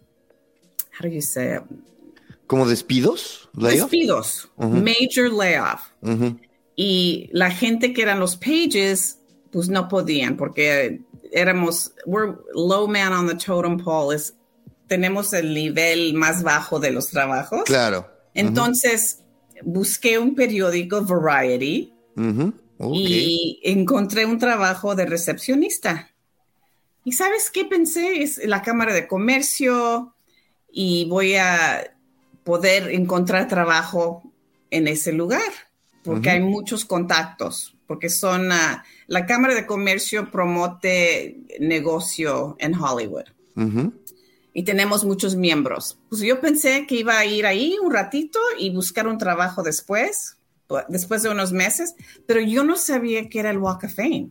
how 0.99 1.03
do 1.03 1.09
you 1.09 1.23
say 1.23 1.59
¿Como 2.47 2.67
despidos? 2.67 3.51
Despidos, 3.53 4.51
major 4.57 5.31
layoff. 5.31 5.91
Y 6.75 7.29
la 7.33 7.51
gente 7.51 7.93
que 7.93 8.03
eran 8.03 8.21
los 8.21 8.37
pages, 8.37 9.19
pues 9.51 9.69
no 9.69 9.89
podían 9.89 10.37
porque 10.37 11.03
éramos, 11.31 11.93
we're 12.07 12.39
low 12.55 12.87
man 12.87 13.13
on 13.13 13.27
the 13.27 13.35
totem 13.35 13.77
pole, 13.77 14.15
es, 14.15 14.35
tenemos 14.88 15.33
el 15.33 15.54
nivel 15.54 16.14
más 16.14 16.42
bajo 16.42 16.80
de 16.80 16.90
los 16.90 17.09
trabajos. 17.11 17.62
Claro. 17.64 18.11
Entonces, 18.35 19.21
busqué 19.62 20.18
un 20.18 20.35
periódico, 20.35 21.04
Variety, 21.04 21.92
y 22.92 23.61
encontré 23.62 24.25
un 24.25 24.38
trabajo 24.38 24.95
de 24.95 25.07
recepcionista. 25.07 26.11
¿Y 27.04 27.12
sabes 27.12 27.50
qué 27.50 27.64
pensé? 27.64 28.23
Es 28.23 28.45
la 28.45 28.62
Cámara 28.62 28.92
de 28.92 29.07
Comercio 29.07 30.14
y 30.71 31.07
voy 31.09 31.37
a 31.37 31.95
poder 32.45 32.90
encontrar 32.90 33.49
trabajo 33.49 34.23
en 34.71 34.88
ese 34.88 35.12
lugar, 35.12 35.52
porque 36.04 36.30
hay 36.30 36.40
muchos 36.40 36.85
contactos, 36.85 37.76
porque 37.87 38.09
son, 38.09 38.52
ah, 38.52 38.85
la 39.07 39.26
Cámara 39.26 39.54
de 39.54 39.66
Comercio 39.66 40.30
promote 40.30 41.38
negocio 41.61 42.57
en 42.59 42.75
Hollywood. 42.75 43.25
Y 44.52 44.64
tenemos 44.64 45.05
muchos 45.05 45.37
miembros. 45.37 45.99
Pues 46.09 46.23
yo 46.23 46.40
pensé 46.40 46.87
que 46.87 46.97
iba 46.97 47.19
a 47.19 47.25
ir 47.25 47.47
ahí 47.47 47.76
un 47.83 47.93
ratito 47.93 48.38
y 48.59 48.71
buscar 48.71 49.07
un 49.07 49.19
trabajo 49.19 49.62
después, 49.62 50.37
después 50.88 51.23
de 51.23 51.28
unos 51.28 51.52
meses, 51.52 51.95
pero 52.26 52.40
yo 52.40 52.64
no 52.64 52.76
sabía 52.76 53.28
que 53.28 53.40
era 53.40 53.50
el 53.50 53.59
Walk 53.59 53.85
of 53.85 53.95
Fame. 53.95 54.28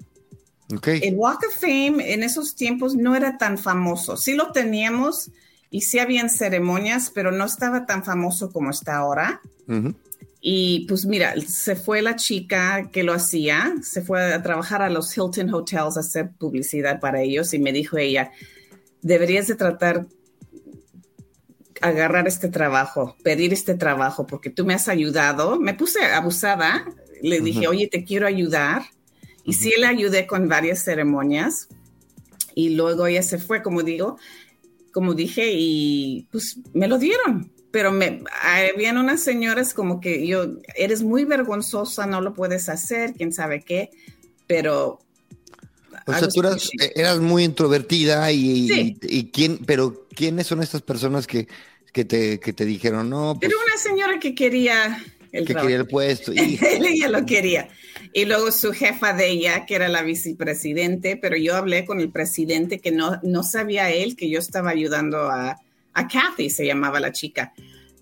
El 0.84 1.16
Walk 1.16 1.44
of 1.48 1.56
Fame 1.60 2.14
en 2.14 2.24
esos 2.24 2.56
tiempos 2.56 2.96
no 2.96 3.16
era 3.16 3.38
tan 3.38 3.58
famoso. 3.58 4.18
Sí 4.18 4.34
lo 4.34 4.52
teníamos 4.52 5.32
y 5.70 5.82
sí 5.82 6.00
habían 6.00 6.30
ceremonias, 6.30 7.12
pero 7.14 7.32
no 7.32 7.46
estaba 7.46 7.86
tan 7.86 8.04
famoso 8.04 8.52
como 8.52 8.70
está 8.70 8.98
ahora. 8.98 9.42
Y 10.42 10.86
pues 10.88 11.06
mira, 11.06 11.34
se 11.42 11.76
fue 11.76 12.02
la 12.02 12.16
chica 12.16 12.90
que 12.92 13.04
lo 13.04 13.14
hacía, 13.14 13.76
se 13.82 14.02
fue 14.02 14.34
a 14.34 14.42
trabajar 14.42 14.82
a 14.82 14.90
los 14.90 15.16
Hilton 15.16 15.54
Hotels 15.54 15.98
a 15.98 16.02
hacer 16.02 16.32
publicidad 16.38 17.00
para 17.00 17.22
ellos 17.22 17.54
y 17.54 17.60
me 17.60 17.74
dijo 17.74 17.98
ella, 17.98 18.32
deberías 19.02 19.48
de 19.48 19.56
tratar 19.56 20.08
agarrar 21.82 22.28
este 22.28 22.50
trabajo, 22.50 23.16
pedir 23.24 23.54
este 23.54 23.76
trabajo, 23.76 24.26
porque 24.26 24.50
tú 24.50 24.66
me 24.66 24.74
has 24.74 24.88
ayudado. 24.88 25.60
Me 25.60 25.74
puse 25.74 26.04
abusada, 26.06 26.86
le 27.22 27.40
dije, 27.42 27.68
oye, 27.68 27.88
te 27.88 28.04
quiero 28.04 28.28
ayudar 28.28 28.84
y 29.44 29.54
sí 29.54 29.74
le 29.78 29.88
ayudé 29.88 30.28
con 30.28 30.48
varias 30.48 30.84
ceremonias. 30.84 31.68
Y 32.56 32.70
luego 32.76 33.08
ella 33.08 33.24
se 33.24 33.38
fue, 33.38 33.62
como 33.62 33.84
digo, 33.84 34.18
como 34.92 35.14
dije, 35.14 35.52
y 35.54 36.28
pues 36.32 36.60
me 36.74 36.88
lo 36.88 36.98
dieron. 36.98 37.52
Pero 37.72 37.92
me, 37.92 38.24
habían 38.42 38.98
unas 38.98 39.22
señoras 39.22 39.74
como 39.74 40.00
que 40.00 40.26
yo, 40.26 40.46
eres 40.76 41.04
muy 41.04 41.26
vergonzosa, 41.26 42.08
no 42.08 42.22
lo 42.22 42.34
puedes 42.34 42.70
hacer, 42.70 43.14
quién 43.14 43.32
sabe 43.32 43.62
qué, 43.62 43.90
pero... 44.48 45.00
O 46.08 46.14
sea, 46.14 46.28
tú 46.30 46.42
eras, 46.96 47.20
muy 47.20 47.44
introvertida 47.44 48.32
y, 48.32 48.98
y, 49.02 49.30
quién, 49.32 49.60
pero 49.66 50.08
¿quiénes 50.16 50.48
son 50.48 50.64
estas 50.64 50.82
personas 50.82 51.28
que, 51.28 51.48
que, 51.92 52.06
te, 52.06 52.40
que 52.40 52.54
te 52.54 52.66
dijeron 52.66 53.10
no? 53.10 53.38
Pues, 53.40 53.54
una 53.54 53.78
señora 53.78 54.20
que 54.20 54.34
quería 54.34 55.04
el 55.32 55.46
que 55.46 55.56
quería 55.56 55.78
el 55.78 55.88
puesto. 55.88 56.34
Y... 56.34 56.60
ella 56.62 57.10
lo 57.10 57.26
quería. 57.26 57.70
Y 58.14 58.26
luego 58.26 58.52
su 58.52 58.72
jefa 58.72 59.14
de 59.14 59.30
ella, 59.30 59.66
que 59.66 59.76
era 59.76 59.88
la 59.88 60.02
vicepresidente, 60.02 61.18
pero 61.18 61.38
yo 61.38 61.56
hablé 61.56 61.86
con 61.86 62.00
el 62.00 62.10
presidente 62.10 62.80
que 62.80 62.92
no, 62.92 63.20
no 63.24 63.44
sabía 63.44 63.92
él 63.92 64.16
que 64.16 64.30
yo 64.30 64.40
estaba 64.40 64.72
ayudando 64.72 65.30
a, 65.30 65.60
a 65.94 66.08
Kathy, 66.08 66.50
se 66.50 66.66
llamaba 66.66 67.00
la 67.00 67.12
chica. 67.12 67.54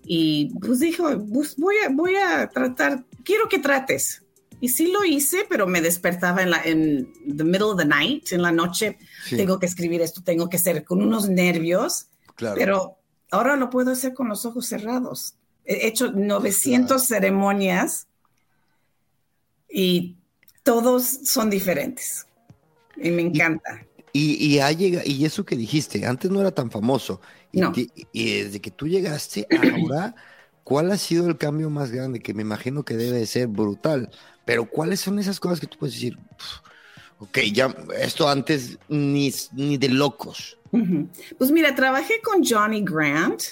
Y 0.04 0.52
pues 0.60 0.80
dijo, 0.80 1.08
pues 1.32 1.56
voy 1.56 1.76
a, 1.84 1.88
voy 1.90 2.14
a 2.14 2.48
tratar, 2.48 3.04
quiero 3.24 3.48
que 3.48 3.58
trates. 3.58 4.22
Y 4.60 4.70
sí 4.70 4.90
lo 4.90 5.04
hice, 5.04 5.46
pero 5.48 5.66
me 5.66 5.80
despertaba 5.80 6.42
en 6.42 6.50
la 6.50 6.62
en 6.62 7.12
the 7.36 7.44
middle 7.44 7.64
of 7.64 7.78
the 7.78 7.84
night, 7.84 8.32
en 8.32 8.42
la 8.42 8.52
noche. 8.52 8.98
Tengo 9.28 9.58
que 9.58 9.66
escribir 9.66 10.00
esto, 10.00 10.22
tengo 10.22 10.48
que 10.48 10.58
ser 10.58 10.84
con 10.84 11.02
unos 11.02 11.28
nervios. 11.28 12.06
Claro. 12.34 12.56
Pero 12.56 12.98
ahora 13.30 13.56
lo 13.56 13.70
puedo 13.70 13.90
hacer 13.90 14.14
con 14.14 14.28
los 14.28 14.46
ojos 14.46 14.66
cerrados. 14.66 15.34
He 15.64 15.86
hecho 15.86 16.12
900 16.12 17.04
ceremonias 17.04 18.06
y 19.68 20.16
todos 20.62 21.04
son 21.04 21.50
diferentes. 21.50 22.26
Y 22.96 23.10
me 23.10 23.22
encanta. 23.22 23.86
Y, 24.12 24.42
y, 24.42 24.60
ha 24.60 24.72
llegado, 24.72 25.04
y 25.06 25.24
eso 25.26 25.44
que 25.44 25.56
dijiste, 25.56 26.06
antes 26.06 26.30
no 26.30 26.40
era 26.40 26.50
tan 26.50 26.70
famoso. 26.70 27.20
Y, 27.52 27.60
no. 27.60 27.72
y 27.74 28.42
desde 28.42 28.60
que 28.60 28.70
tú 28.70 28.88
llegaste 28.88 29.46
ahora, 29.50 30.14
¿cuál 30.64 30.90
ha 30.90 30.96
sido 30.96 31.28
el 31.28 31.36
cambio 31.36 31.68
más 31.68 31.90
grande? 31.90 32.20
Que 32.20 32.32
me 32.32 32.42
imagino 32.42 32.84
que 32.84 32.96
debe 32.96 33.18
de 33.18 33.26
ser 33.26 33.48
brutal. 33.48 34.10
Pero 34.46 34.64
¿cuáles 34.64 35.00
son 35.00 35.18
esas 35.18 35.38
cosas 35.38 35.60
que 35.60 35.66
tú 35.66 35.76
puedes 35.76 35.94
decir? 35.94 36.18
Ok, 37.18 37.38
ya, 37.52 37.74
esto 37.98 38.26
antes 38.28 38.78
ni, 38.88 39.30
ni 39.52 39.76
de 39.76 39.90
locos. 39.90 40.58
Pues 41.36 41.50
mira, 41.50 41.74
trabajé 41.74 42.22
con 42.22 42.44
Johnny 42.44 42.82
Grant 42.82 43.42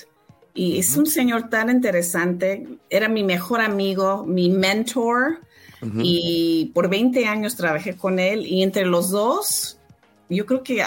y 0.54 0.78
es 0.78 0.96
un 0.96 1.06
señor 1.06 1.50
tan 1.50 1.68
interesante. 1.68 2.66
Era 2.88 3.08
mi 3.08 3.24
mejor 3.24 3.60
amigo, 3.60 4.24
mi 4.24 4.48
mentor 4.48 5.40
y 5.98 6.70
por 6.72 6.88
20 6.88 7.26
años 7.26 7.56
trabajé 7.56 7.94
con 7.94 8.18
él 8.18 8.46
y 8.46 8.62
entre 8.62 8.86
los 8.86 9.10
dos 9.10 9.78
yo 10.30 10.46
creo 10.46 10.62
que 10.62 10.82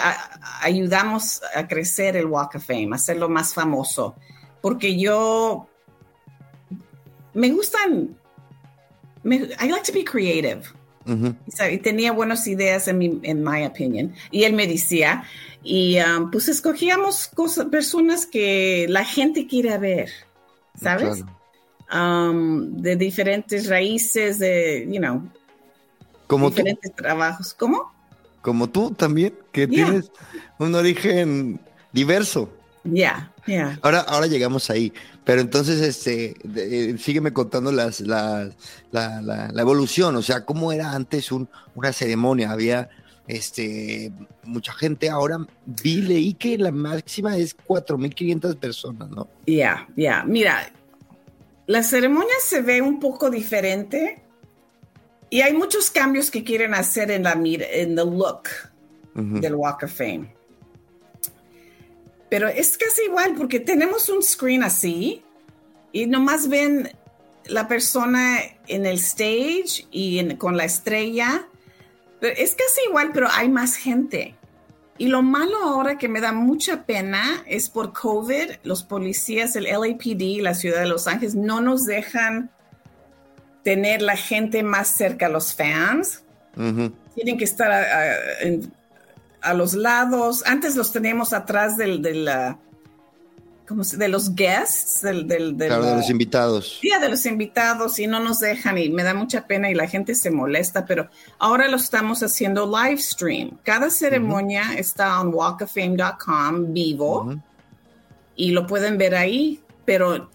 ayudamos 0.60 1.40
a 1.54 1.68
crecer 1.68 2.16
el 2.16 2.26
Walk 2.26 2.56
of 2.56 2.66
Fame, 2.66 2.88
a 2.92 2.96
hacerlo 2.96 3.28
más 3.28 3.54
famoso, 3.54 4.16
porque 4.60 4.98
yo 4.98 5.68
me 7.34 7.50
gustan, 7.50 8.18
I 9.36 9.68
like 9.68 9.84
to 9.84 9.92
be 9.92 10.04
creative. 10.04 10.62
y 11.70 11.78
tenía 11.78 12.12
buenas 12.12 12.46
ideas 12.46 12.86
en 12.88 12.98
mi, 12.98 13.18
en 13.22 13.42
my 13.42 13.64
opinion. 13.64 14.12
Y 14.30 14.44
él 14.44 14.52
me 14.52 14.66
decía, 14.66 15.24
y 15.62 15.98
um, 16.00 16.30
pues 16.30 16.48
escogíamos 16.48 17.28
cosas, 17.28 17.66
personas 17.66 18.26
que 18.26 18.86
la 18.88 19.04
gente 19.04 19.46
quiere 19.46 19.78
ver, 19.78 20.10
¿sabes? 20.80 21.24
Um, 21.90 22.76
de 22.76 22.96
diferentes 22.96 23.68
raíces, 23.68 24.38
de, 24.38 24.86
you 24.90 24.98
know, 24.98 25.22
como 26.26 26.50
diferentes 26.50 26.94
trabajos. 26.94 27.54
¿Cómo? 27.54 27.90
Como 28.42 28.68
tú 28.68 28.92
también, 28.92 29.34
que 29.50 29.66
tienes 29.66 30.12
un 30.58 30.74
origen 30.74 31.58
diverso. 31.92 32.50
Ya, 32.84 33.32
ya. 33.46 33.78
Ahora, 33.82 34.00
ahora 34.00 34.26
llegamos 34.26 34.70
ahí. 34.70 34.92
Pero 35.24 35.42
entonces, 35.42 35.80
este, 35.82 36.34
eh, 36.56 36.96
sígueme 36.98 37.32
contando 37.32 37.70
las, 37.70 38.00
la, 38.00 38.50
la, 38.90 39.52
evolución, 39.60 40.16
o 40.16 40.22
sea, 40.22 40.44
cómo 40.44 40.72
era 40.72 40.92
antes 40.92 41.30
un, 41.30 41.48
una 41.74 41.92
ceremonia. 41.92 42.50
Había 42.50 42.88
este, 43.26 44.10
mucha 44.44 44.72
gente. 44.72 45.10
Ahora 45.10 45.46
vi, 45.66 46.00
leí 46.02 46.34
que 46.34 46.56
la 46.56 46.72
máxima 46.72 47.36
es 47.36 47.56
4.500 47.56 48.56
personas, 48.56 49.10
¿no? 49.10 49.28
Ya, 49.46 49.86
ya. 49.96 50.24
Mira, 50.24 50.72
la 51.66 51.82
ceremonia 51.82 52.34
se 52.42 52.62
ve 52.62 52.80
un 52.80 52.98
poco 52.98 53.28
diferente 53.28 54.22
y 55.28 55.42
hay 55.42 55.52
muchos 55.52 55.90
cambios 55.90 56.30
que 56.30 56.42
quieren 56.42 56.72
hacer 56.72 57.10
en 57.10 57.24
la 57.24 57.32
en 57.32 57.94
the 57.96 58.04
look 58.04 58.48
del 59.14 59.54
Walk 59.54 59.82
of 59.82 59.92
Fame. 59.92 60.37
Pero 62.28 62.48
es 62.48 62.76
casi 62.76 63.02
igual 63.04 63.34
porque 63.36 63.60
tenemos 63.60 64.08
un 64.08 64.22
screen 64.22 64.62
así 64.62 65.22
y 65.92 66.06
nomás 66.06 66.48
ven 66.48 66.90
la 67.46 67.66
persona 67.68 68.40
en 68.66 68.86
el 68.86 68.96
stage 68.96 69.86
y 69.90 70.34
con 70.36 70.56
la 70.56 70.64
estrella. 70.64 71.46
es 72.20 72.54
casi 72.54 72.80
igual, 72.88 73.10
pero 73.12 73.28
hay 73.30 73.48
más 73.48 73.76
gente. 73.76 74.34
Y 74.98 75.06
lo 75.06 75.22
malo 75.22 75.56
ahora 75.58 75.96
que 75.96 76.08
me 76.08 76.20
da 76.20 76.32
mucha 76.32 76.84
pena 76.84 77.44
es 77.46 77.70
por 77.70 77.92
COVID, 77.92 78.50
los 78.64 78.82
policías, 78.82 79.54
el 79.54 79.64
LAPD, 79.64 80.42
la 80.42 80.54
ciudad 80.54 80.80
de 80.80 80.88
Los 80.88 81.06
Ángeles, 81.06 81.36
no 81.36 81.60
nos 81.60 81.86
dejan 81.86 82.50
tener 83.62 84.02
la 84.02 84.16
gente 84.16 84.64
más 84.64 84.88
cerca 84.88 85.26
a 85.26 85.28
los 85.28 85.54
fans. 85.54 86.24
Tienen 87.14 87.38
que 87.38 87.44
estar 87.44 87.70
a, 87.70 88.16
los 89.54 89.74
lados. 89.74 90.42
Antes 90.46 90.76
los 90.76 90.92
teníamos 90.92 91.32
atrás 91.32 91.76
del, 91.76 92.02
de 92.02 92.14
la 92.14 92.58
como 93.68 93.82
de 93.82 94.08
los 94.08 94.34
guests, 94.34 95.02
del, 95.02 95.28
del, 95.28 95.54
claro, 95.54 95.84
de 95.84 95.96
los 95.96 96.08
invitados. 96.08 96.78
Día 96.80 96.98
de 96.98 97.10
los 97.10 97.26
invitados 97.26 97.98
y 97.98 98.06
no 98.06 98.18
nos 98.18 98.40
dejan 98.40 98.78
y 98.78 98.88
me 98.88 99.02
da 99.02 99.12
mucha 99.12 99.46
pena 99.46 99.70
y 99.70 99.74
la 99.74 99.86
gente 99.86 100.14
se 100.14 100.30
molesta, 100.30 100.86
pero 100.86 101.10
ahora 101.38 101.68
lo 101.68 101.76
estamos 101.76 102.22
haciendo 102.22 102.66
live 102.66 102.96
stream. 102.96 103.58
Cada 103.62 103.90
ceremonia 103.90 104.72
está 104.78 105.20
en 105.20 105.34
walkoffame.com 105.34 106.72
vivo 106.72 107.36
y 108.34 108.52
lo 108.52 108.66
pueden 108.66 108.96
ver 108.96 109.14
ahí, 109.14 109.60
pero 109.84 110.30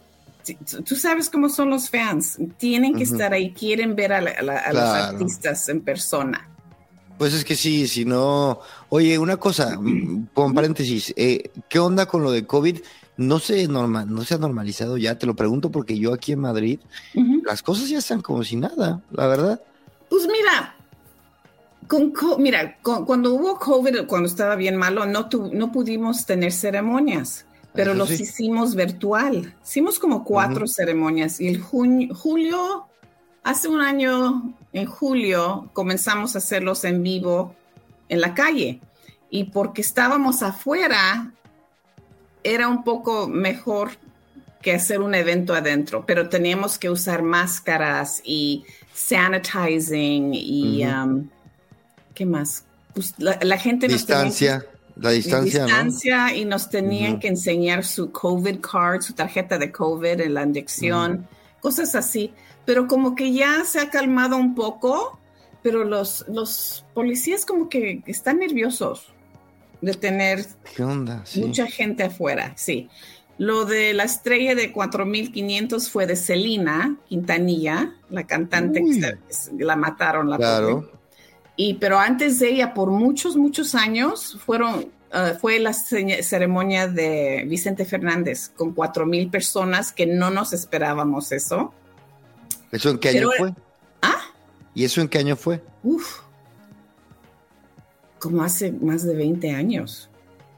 tú 0.85 0.95
sabes 0.95 1.27
cómo 1.29 1.49
son 1.49 1.71
los 1.71 1.89
fans, 1.89 2.37
tienen 2.57 2.93
que 2.93 3.03
estar 3.03 3.33
ahí, 3.33 3.51
quieren 3.51 3.95
ver 3.95 4.13
a, 4.13 4.21
los 4.21 4.77
artistas 4.77 5.67
en 5.69 5.81
persona. 5.81 6.52
Pues 7.17 7.33
es 7.33 7.45
que 7.45 7.55
sí, 7.55 7.87
si 7.87 8.05
no... 8.05 8.59
Oye, 8.89 9.17
una 9.17 9.37
cosa, 9.37 9.79
con 10.33 10.53
paréntesis, 10.53 11.13
eh, 11.15 11.51
¿qué 11.69 11.79
onda 11.79 12.05
con 12.05 12.23
lo 12.23 12.31
de 12.31 12.45
COVID? 12.45 12.79
no 13.17 13.39
se, 13.39 13.67
normal, 13.67 14.13
no 14.13 14.23
se 14.23 14.35
ha 14.35 14.37
normalizado 14.37 14.97
ya, 14.97 15.17
te 15.17 15.25
lo 15.25 15.35
pregunto 15.35 15.71
porque 15.71 15.97
yo 15.97 16.13
aquí 16.13 16.31
en 16.31 16.39
Madrid, 16.39 16.79
las 17.45 17.61
cosas 17.61 17.89
ya 17.89 17.99
están 17.99 18.21
como 18.21 18.43
si 18.43 18.55
nada, 18.55 19.01
la 19.11 19.27
verdad. 19.27 19.61
Pues 20.09 20.27
mira, 20.27 20.75
con, 21.87 22.13
mira, 22.39 22.77
cuando 22.81 23.33
hubo 23.33 23.59
COVID, 23.59 24.05
cuando 24.07 24.27
estaba 24.27 24.55
bien 24.55 24.75
malo, 24.77 25.05
no, 25.05 25.29
no 25.51 25.71
pudimos 25.71 26.25
tener 26.25 26.51
ceremonias, 26.51 27.45
pero 27.73 27.93
los 27.93 28.11
hicimos 28.11 28.75
virtual. 28.75 29.55
Hicimos 29.63 29.99
como 29.99 30.23
cuatro 30.23 30.67
ceremonias 30.67 31.39
y 31.39 31.47
el 31.47 31.61
julio, 31.61 32.87
hace 33.43 33.67
un 33.67 33.81
año, 33.81 34.55
en 34.73 34.85
julio, 34.87 35.69
comenzamos 35.73 36.35
a 36.35 36.39
hacerlos 36.39 36.83
en 36.83 37.03
vivo 37.03 37.55
en 38.09 38.21
la 38.21 38.33
calle. 38.33 38.81
Y 39.29 39.45
porque 39.45 39.81
estábamos 39.81 40.43
afuera, 40.43 41.31
era 42.43 42.67
un 42.67 42.83
poco 42.83 43.27
mejor 43.27 43.91
que 44.61 44.73
hacer 44.73 45.01
un 45.01 45.13
evento 45.13 45.53
adentro, 45.53 46.05
pero 46.05 46.29
teníamos 46.29 46.77
que 46.79 46.89
usar 46.89 47.21
máscaras 47.21 48.21
y 48.23 48.63
sanitizing 48.93 50.31
y 50.33 50.85
um, 50.85 51.29
¿qué 52.13 52.25
más? 52.25 52.63
Pues 52.93 53.13
la, 53.17 53.57
gente 53.57 53.87
distancia, 53.87 54.65
la 54.95 55.09
distancia, 55.09 55.65
distancia 55.65 56.33
y 56.35 56.45
nos 56.45 56.69
tenían 56.69 57.19
que 57.19 57.27
enseñar 57.27 57.83
su 57.83 58.11
COVID 58.11 58.59
card, 58.59 59.01
su 59.01 59.13
tarjeta 59.13 59.57
de 59.57 59.71
COVID 59.71 60.21
en 60.21 60.33
la 60.33 60.43
inyección, 60.43 61.27
cosas 61.59 61.93
así. 61.95 62.31
Pero 62.65 62.87
como 62.87 63.15
que 63.15 63.33
ya 63.33 63.63
se 63.65 63.79
ha 63.79 63.89
calmado 63.89 64.37
un 64.37 64.55
poco, 64.55 65.19
pero 65.61 65.83
los, 65.83 66.25
los 66.27 66.85
policías 66.93 67.45
como 67.45 67.69
que 67.69 68.01
están 68.05 68.39
nerviosos 68.39 69.13
de 69.81 69.93
tener 69.93 70.45
mucha 71.35 71.67
gente 71.67 72.03
afuera, 72.03 72.53
sí. 72.55 72.89
Lo 73.37 73.65
de 73.65 73.93
la 73.93 74.03
estrella 74.03 74.55
de 74.55 74.71
4500 74.71 75.89
fue 75.89 76.05
de 76.05 76.15
Celina 76.15 76.97
Quintanilla, 77.09 77.95
la 78.09 78.25
cantante 78.25 78.81
que 78.81 79.63
la 79.63 79.75
mataron 79.75 80.29
la 80.29 80.37
claro. 80.37 80.89
Y 81.55 81.75
pero 81.75 81.99
antes 81.99 82.39
de 82.39 82.49
ella 82.49 82.73
por 82.73 82.91
muchos 82.91 83.35
muchos 83.35 83.75
años 83.75 84.37
fueron 84.45 84.91
uh, 85.13 85.37
fue 85.39 85.59
la 85.59 85.73
ceremonia 85.73 86.87
de 86.87 87.45
Vicente 87.47 87.85
Fernández 87.85 88.49
con 88.49 88.73
4000 88.73 89.29
personas 89.29 89.91
que 89.91 90.05
no 90.05 90.29
nos 90.29 90.53
esperábamos 90.53 91.31
eso. 91.31 91.73
¿Eso 92.73 92.89
en 92.89 92.97
qué 92.97 93.09
año 93.09 93.29
fue? 93.37 93.53
¿Ah? 94.01 94.19
¿Y 94.73 94.83
eso 94.83 94.99
en 94.99 95.07
qué 95.07 95.19
año 95.19 95.35
fue? 95.35 95.61
Uf, 95.83 96.21
como 98.17 98.41
hace 98.41 98.71
más 98.71 99.03
de 99.03 99.13
20 99.15 99.51
años. 99.51 100.09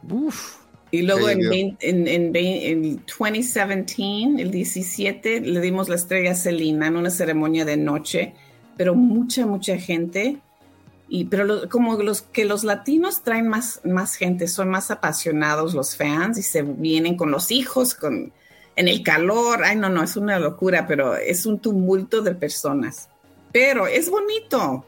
Uf. 0.09 0.55
Y 0.91 1.01
luego 1.01 1.27
en, 1.29 1.41
en, 1.53 1.77
en, 1.81 2.07
en, 2.07 3.01
2017, 3.05 4.41
el 4.41 4.51
17, 4.51 5.41
le 5.41 5.59
dimos 5.59 5.89
la 5.89 5.95
estrella 5.95 6.31
a 6.31 6.35
Celina 6.35 6.87
en 6.87 6.95
una 6.95 7.09
ceremonia 7.09 7.65
de 7.65 7.75
noche, 7.75 8.33
pero 8.77 8.95
mucha, 8.95 9.45
mucha 9.45 9.77
gente. 9.77 10.37
Y, 11.09 11.25
pero 11.25 11.67
como 11.69 11.97
los 12.01 12.21
que 12.21 12.45
los 12.45 12.63
latinos 12.63 13.23
traen 13.23 13.49
más, 13.49 13.81
más 13.83 14.15
gente, 14.15 14.47
son 14.47 14.69
más 14.69 14.89
apasionados 14.89 15.73
los 15.73 15.97
fans 15.97 16.37
y 16.37 16.43
se 16.43 16.61
vienen 16.61 17.17
con 17.17 17.29
los 17.29 17.51
hijos, 17.51 17.93
con, 17.93 18.31
en 18.75 18.87
el 18.87 19.03
calor. 19.03 19.63
Ay, 19.63 19.75
no, 19.75 19.89
no, 19.89 20.03
es 20.03 20.15
una 20.15 20.39
locura, 20.39 20.87
pero 20.87 21.15
es 21.15 21.45
un 21.45 21.59
tumulto 21.59 22.21
de 22.21 22.35
personas. 22.35 23.09
Pero 23.51 23.87
es 23.87 24.09
bonito. 24.09 24.85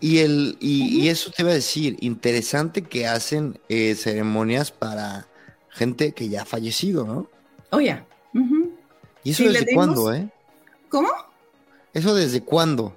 Y, 0.00 0.18
el, 0.18 0.56
y, 0.60 1.08
eso 1.08 1.30
te 1.30 1.42
iba 1.42 1.52
a 1.52 1.54
decir, 1.54 1.96
interesante 2.00 2.82
que 2.82 3.06
hacen 3.06 3.58
eh, 3.68 3.94
ceremonias 3.94 4.70
para 4.70 5.26
gente 5.70 6.12
que 6.12 6.28
ya 6.28 6.42
ha 6.42 6.44
fallecido, 6.44 7.06
¿no? 7.06 7.28
Oh, 7.70 7.80
ya. 7.80 8.06
¿Y 9.24 9.30
eso 9.30 9.44
desde 9.44 9.74
cuándo, 9.74 10.12
eh? 10.12 10.28
¿Cómo? 10.88 11.10
¿Eso 11.94 12.14
desde 12.14 12.42
cuándo? 12.42 12.96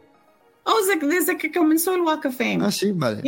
Oh, 0.64 0.78
desde, 1.02 1.38
que 1.38 1.52
comenzó 1.52 1.96
el 1.96 2.02
Walk 2.02 2.26
of 2.26 2.38
Fame. 2.38 2.60
Ah, 2.62 2.72
sí, 2.72 2.92
vale. 2.92 3.22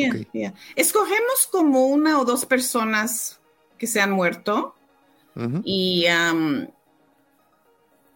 Escogemos 0.75 1.47
como 1.49 1.87
una 1.87 2.19
o 2.19 2.25
dos 2.25 2.45
personas 2.45 3.39
que 3.77 3.87
se 3.87 3.99
han 3.99 4.11
muerto 4.11 4.75
y 5.63 6.05
um, 6.07 6.67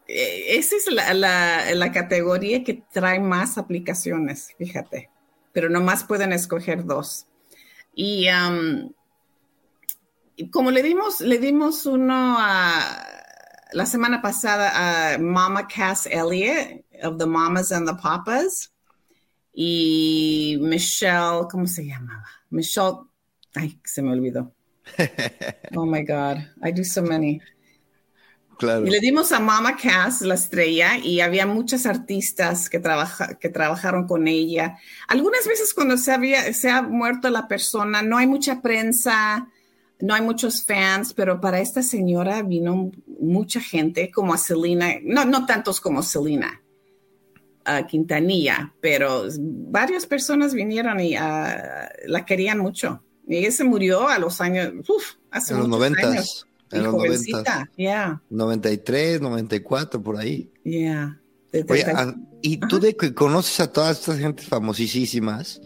esa 0.07 0.75
es 0.75 0.91
la, 0.91 1.13
la, 1.13 1.73
la 1.73 1.91
categoría 1.91 2.63
que 2.63 2.83
trae 2.91 3.19
más 3.19 3.57
aplicaciones, 3.57 4.49
fíjate 4.57 5.09
pero 5.55 5.69
nomás 5.69 6.03
pueden 6.03 6.33
escoger 6.33 6.83
dos. 6.85 7.27
Y 7.95 8.27
como 10.51 10.69
le 10.69 10.83
dimos, 10.83 11.21
le 11.21 11.39
dimos 11.39 11.85
uno 11.85 12.35
a, 12.37 13.07
la 13.71 13.85
semana 13.85 14.21
pasada 14.21 15.13
a 15.13 15.17
Mama 15.17 15.65
Cass 15.65 16.07
Elliott 16.07 16.83
of 17.01 17.17
the 17.17 17.25
Mamas 17.25 17.71
and 17.71 17.87
the 17.87 17.95
Papas 17.95 18.73
y 19.53 20.57
Michelle, 20.59 21.47
¿cómo 21.49 21.67
se 21.67 21.85
llamaba? 21.85 22.25
Michelle, 22.49 23.07
ay, 23.55 23.79
se 23.85 24.01
me 24.01 24.11
olvidó. 24.11 24.51
oh 25.73 25.85
my 25.85 26.03
God, 26.03 26.45
I 26.61 26.71
do 26.73 26.83
so 26.83 27.01
many. 27.01 27.39
Y 28.61 28.89
le 28.89 28.99
dimos 28.99 29.31
a 29.31 29.39
Mama 29.39 29.75
Cass 29.75 30.21
la 30.21 30.35
estrella 30.35 30.97
y 30.97 31.19
había 31.19 31.45
muchas 31.45 31.85
artistas 31.85 32.69
que, 32.69 32.79
trabaja, 32.79 33.35
que 33.35 33.49
trabajaron 33.49 34.07
con 34.07 34.27
ella. 34.27 34.77
Algunas 35.07 35.45
veces 35.47 35.73
cuando 35.73 35.97
se, 35.97 36.11
había, 36.11 36.53
se 36.53 36.69
ha 36.69 36.81
muerto 36.81 37.29
la 37.29 37.47
persona, 37.47 38.01
no 38.01 38.17
hay 38.17 38.27
mucha 38.27 38.61
prensa, 38.61 39.49
no 39.99 40.13
hay 40.13 40.21
muchos 40.21 40.63
fans, 40.63 41.13
pero 41.13 41.41
para 41.41 41.59
esta 41.59 41.81
señora 41.81 42.41
vino 42.43 42.91
mucha 43.19 43.59
gente 43.59 44.11
como 44.11 44.33
a 44.33 44.37
Selena, 44.37 44.93
no, 45.03 45.25
no 45.25 45.45
tantos 45.45 45.81
como 45.81 46.01
Selena, 46.01 46.61
a 47.65 47.85
Quintanilla, 47.85 48.73
pero 48.79 49.25
varias 49.37 50.05
personas 50.05 50.53
vinieron 50.53 50.99
y 50.99 51.15
ah, 51.15 51.89
la 52.05 52.25
querían 52.25 52.59
mucho. 52.59 53.01
Y 53.27 53.37
ella 53.37 53.51
se 53.51 53.63
murió 53.63 54.07
a 54.07 54.19
los 54.19 54.39
años, 54.39 54.71
uf, 54.87 55.15
hace 55.31 55.55
los 55.55 55.67
90. 55.67 56.07
Años. 56.07 56.47
En 56.71 56.83
los 56.83 56.93
90. 56.93 57.71
Yeah. 57.75 58.21
93, 58.29 59.21
94, 59.21 60.01
por 60.01 60.17
ahí. 60.17 60.49
Yeah. 60.63 61.19
Oye, 61.69 61.85
ah, 61.87 62.13
y 62.41 62.57
tú 62.57 62.79
de 62.79 62.95
que 62.95 63.13
conoces 63.13 63.59
a 63.61 63.71
todas 63.71 63.99
estas 63.99 64.19
gentes 64.19 64.45
famosísimas, 64.45 65.61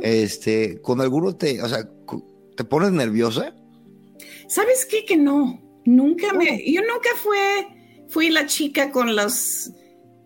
este, 0.00 0.80
con 0.80 1.00
alguno 1.00 1.36
te, 1.36 1.62
o 1.62 1.68
sea, 1.68 1.88
¿te 2.56 2.64
pones 2.64 2.92
nerviosa? 2.92 3.54
¿Sabes 4.48 4.86
qué? 4.86 5.04
Que 5.04 5.16
no. 5.16 5.60
Nunca 5.84 6.32
me, 6.32 6.62
yo 6.66 6.80
nunca 6.80 7.10
fue, 7.22 7.66
fui 8.08 8.30
la 8.30 8.46
chica 8.46 8.90
con 8.90 9.14
los 9.14 9.70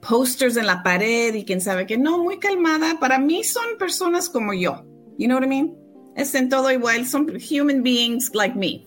posters 0.08 0.56
en 0.56 0.66
la 0.66 0.84
pared 0.84 1.34
y 1.34 1.44
quién 1.44 1.60
sabe 1.60 1.86
qué. 1.86 1.98
No, 1.98 2.22
muy 2.22 2.38
calmada. 2.38 3.00
Para 3.00 3.18
mí 3.18 3.42
son 3.42 3.76
personas 3.76 4.28
como 4.28 4.54
yo. 4.54 4.84
You 5.18 5.26
know 5.26 5.36
what 5.36 5.44
I 5.44 5.48
mean? 5.48 5.76
Es 6.14 6.32
en 6.36 6.48
todo 6.48 6.70
igual. 6.70 7.06
Son 7.06 7.26
human 7.50 7.82
beings 7.82 8.30
like 8.34 8.56
me 8.56 8.86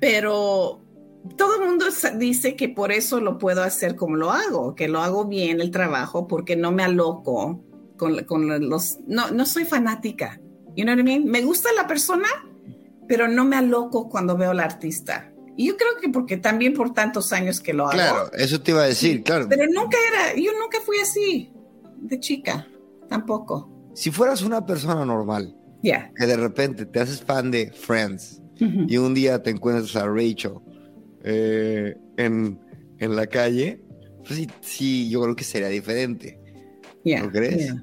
pero 0.00 0.82
todo 1.36 1.60
el 1.60 1.68
mundo 1.68 1.86
dice 2.16 2.56
que 2.56 2.68
por 2.68 2.92
eso 2.92 3.20
lo 3.20 3.38
puedo 3.38 3.62
hacer 3.62 3.96
como 3.96 4.16
lo 4.16 4.30
hago, 4.30 4.74
que 4.74 4.88
lo 4.88 5.00
hago 5.00 5.26
bien 5.26 5.60
el 5.60 5.70
trabajo 5.70 6.26
porque 6.26 6.56
no 6.56 6.72
me 6.72 6.84
aloco 6.84 7.60
con, 7.96 8.24
con 8.24 8.68
los... 8.68 8.98
No, 9.06 9.30
no 9.30 9.46
soy 9.46 9.64
fanática, 9.64 10.40
you 10.76 10.84
know 10.84 10.94
what 10.94 11.00
I 11.00 11.04
mean? 11.04 11.24
Me 11.26 11.42
gusta 11.42 11.70
la 11.76 11.86
persona, 11.86 12.28
pero 13.06 13.28
no 13.28 13.44
me 13.44 13.56
aloco 13.56 14.08
cuando 14.08 14.36
veo 14.36 14.52
al 14.52 14.60
artista. 14.60 15.32
Y 15.56 15.66
yo 15.66 15.76
creo 15.76 15.96
que 16.00 16.08
porque 16.08 16.36
también 16.36 16.72
por 16.72 16.92
tantos 16.92 17.32
años 17.32 17.60
que 17.60 17.72
lo 17.72 17.84
hago. 17.84 17.94
Claro, 17.94 18.32
eso 18.34 18.60
te 18.60 18.70
iba 18.70 18.82
a 18.82 18.86
decir, 18.86 19.24
claro. 19.24 19.46
Pero 19.48 19.64
nunca 19.66 19.96
era, 20.12 20.40
yo 20.40 20.52
nunca 20.58 20.78
fui 20.86 20.98
así, 21.00 21.52
de 21.96 22.20
chica, 22.20 22.68
tampoco. 23.08 23.68
Si 23.92 24.12
fueras 24.12 24.42
una 24.42 24.64
persona 24.64 25.04
normal, 25.04 25.56
ya 25.82 26.12
que 26.14 26.26
de 26.26 26.36
repente 26.36 26.86
te 26.86 27.00
haces 27.00 27.20
fan 27.20 27.50
de 27.50 27.72
Friends, 27.72 28.40
y 28.58 28.96
un 28.96 29.14
día 29.14 29.42
te 29.42 29.50
encuentras 29.50 29.94
a 29.96 30.06
Rachel 30.06 30.54
eh, 31.24 31.96
en, 32.16 32.58
la 33.00 33.26
calle, 33.26 33.80
pues 34.26 34.46
sí, 34.60 35.08
yo 35.08 35.22
creo 35.22 35.36
que 35.36 35.44
sería 35.44 35.68
diferente. 35.68 36.38
¿No 37.04 37.30
crees? 37.30 37.74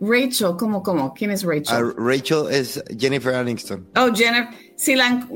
Rachel, 0.00 0.56
¿cómo, 0.58 0.82
cómo? 0.82 1.12
¿Quién 1.12 1.30
es 1.30 1.42
Rachel? 1.42 1.76
Ah, 1.76 1.92
Rachel 1.96 2.44
es 2.50 2.82
Jennifer 2.98 3.34
Aniston. 3.34 3.86
Oh, 3.96 4.12
Jennifer. 4.14 4.48
Sí, 4.76 4.94
la, 4.94 5.28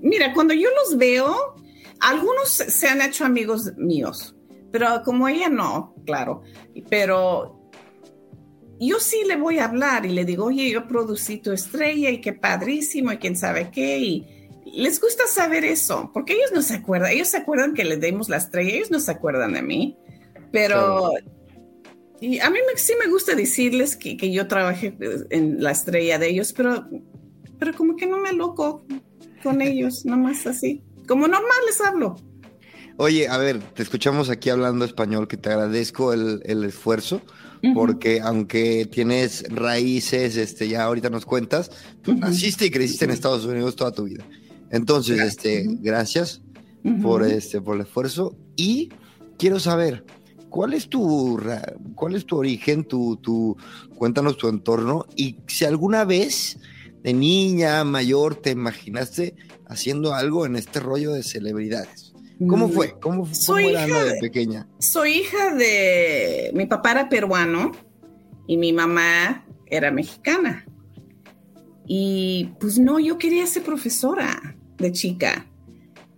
mira, 0.00 0.34
cuando 0.34 0.52
yo 0.52 0.68
los 0.84 0.98
veo, 0.98 1.54
algunos 2.00 2.48
se 2.48 2.88
han 2.88 3.00
hecho 3.00 3.24
amigos 3.24 3.72
míos, 3.78 4.36
pero 4.70 5.02
como 5.02 5.28
ella 5.28 5.48
no, 5.48 5.94
claro. 6.04 6.42
Pero 6.90 7.59
yo 8.88 8.98
sí 8.98 9.24
le 9.26 9.36
voy 9.36 9.58
a 9.58 9.66
hablar 9.66 10.06
y 10.06 10.10
le 10.10 10.24
digo, 10.24 10.46
oye, 10.46 10.70
yo 10.70 10.88
producí 10.88 11.38
tu 11.38 11.52
estrella 11.52 12.10
y 12.10 12.20
qué 12.20 12.32
padrísimo 12.32 13.12
y 13.12 13.18
quién 13.18 13.36
sabe 13.36 13.70
qué. 13.70 13.98
Y 13.98 14.26
les 14.74 15.00
gusta 15.00 15.24
saber 15.26 15.64
eso, 15.64 16.10
porque 16.14 16.34
ellos 16.34 16.50
no 16.54 16.62
se 16.62 16.74
acuerdan. 16.74 17.12
Ellos 17.12 17.28
se 17.28 17.38
acuerdan 17.38 17.74
que 17.74 17.84
les 17.84 18.00
demos 18.00 18.28
la 18.28 18.38
estrella, 18.38 18.74
ellos 18.74 18.90
no 18.90 19.00
se 19.00 19.10
acuerdan 19.10 19.52
de 19.52 19.62
mí. 19.62 19.96
Pero 20.52 21.12
y 22.20 22.38
a 22.38 22.50
mí 22.50 22.58
sí 22.76 22.92
me 23.02 23.10
gusta 23.10 23.34
decirles 23.34 23.96
que, 23.96 24.16
que, 24.16 24.30
yo 24.30 24.46
trabajé 24.46 24.94
en 25.30 25.62
la 25.62 25.70
estrella 25.70 26.18
de 26.18 26.28
ellos, 26.28 26.52
pero, 26.52 26.86
pero 27.58 27.72
como 27.72 27.96
que 27.96 28.06
no 28.06 28.18
me 28.18 28.34
loco 28.34 28.84
con 29.42 29.60
ellos, 29.62 30.04
nomás 30.04 30.46
así. 30.46 30.82
Como 31.08 31.26
normal 31.26 31.56
les 31.66 31.80
hablo. 31.80 32.16
Oye, 32.98 33.26
a 33.26 33.38
ver, 33.38 33.58
te 33.58 33.82
escuchamos 33.82 34.28
aquí 34.28 34.50
hablando 34.50 34.84
español, 34.84 35.26
que 35.26 35.38
te 35.38 35.48
agradezco 35.48 36.12
el, 36.12 36.42
el 36.44 36.62
esfuerzo, 36.64 37.22
porque 37.74 38.20
aunque 38.20 38.86
tienes 38.90 39.44
raíces, 39.48 40.36
este, 40.36 40.68
ya 40.68 40.84
ahorita 40.84 41.10
nos 41.10 41.26
cuentas, 41.26 41.70
tú 42.02 42.14
naciste 42.14 42.66
y 42.66 42.70
creciste 42.70 43.04
en 43.04 43.10
Estados 43.10 43.44
Unidos 43.44 43.76
toda 43.76 43.92
tu 43.92 44.04
vida. 44.04 44.24
Entonces, 44.70 45.16
gracias. 45.16 45.36
este, 45.36 45.66
gracias 45.80 46.42
por 47.02 47.24
este, 47.24 47.60
por 47.60 47.76
el 47.76 47.82
esfuerzo. 47.82 48.36
Y 48.56 48.90
quiero 49.36 49.60
saber, 49.60 50.04
¿Cuál 50.50 50.74
es 50.74 50.88
tu, 50.88 51.40
cuál 51.94 52.16
es 52.16 52.26
tu 52.26 52.36
origen, 52.36 52.84
tu, 52.84 53.16
tu, 53.18 53.56
cuéntanos 53.94 54.36
tu 54.36 54.48
entorno 54.48 55.06
y 55.14 55.36
si 55.46 55.64
alguna 55.64 56.04
vez 56.04 56.58
de 57.04 57.14
niña, 57.14 57.84
mayor, 57.84 58.34
te 58.34 58.50
imaginaste 58.50 59.36
haciendo 59.66 60.12
algo 60.12 60.44
en 60.46 60.56
este 60.56 60.80
rollo 60.80 61.12
de 61.12 61.22
celebridades? 61.22 62.09
¿Cómo 62.48 62.68
mm, 62.68 62.72
fue? 62.72 62.94
¿Cómo, 63.00 63.26
fue 63.26 63.70
era 63.70 64.04
de 64.04 64.18
pequeña? 64.20 64.66
Soy 64.78 65.18
hija 65.18 65.54
de... 65.54 66.50
Mi 66.54 66.66
papá 66.66 66.92
era 66.92 67.08
peruano 67.08 67.72
y 68.46 68.56
mi 68.56 68.72
mamá 68.72 69.44
era 69.66 69.90
mexicana. 69.90 70.64
Y 71.86 72.52
pues 72.58 72.78
no, 72.78 72.98
yo 72.98 73.18
quería 73.18 73.46
ser 73.46 73.62
profesora 73.62 74.56
de 74.78 74.92
chica 74.92 75.46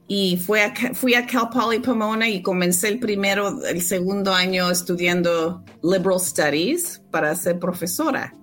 y 0.06 0.36
fui 0.36 0.60
a, 0.60 0.74
fui 0.94 1.14
a 1.14 1.26
Cal 1.26 1.48
Poly 1.48 1.80
Pomona 1.80 2.28
y 2.28 2.42
comencé 2.42 2.88
el 2.88 2.98
primero, 2.98 3.64
el 3.64 3.80
segundo 3.80 4.32
año 4.32 4.70
estudiando 4.70 5.64
Liberal 5.82 6.20
Studies 6.20 7.02
para 7.10 7.34
ser 7.34 7.58
profesora. 7.58 8.34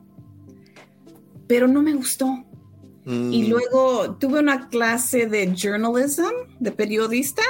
Pero 1.48 1.68
no 1.68 1.82
me 1.82 1.94
gustó. 1.94 2.26
Mm. 3.06 3.32
Y 3.32 3.48
luego 3.48 4.16
tuve 4.16 4.40
una 4.40 4.68
clase 4.70 5.28
de 5.28 5.54
journalism, 5.56 6.34
de 6.60 6.72
periodista, 6.72 7.44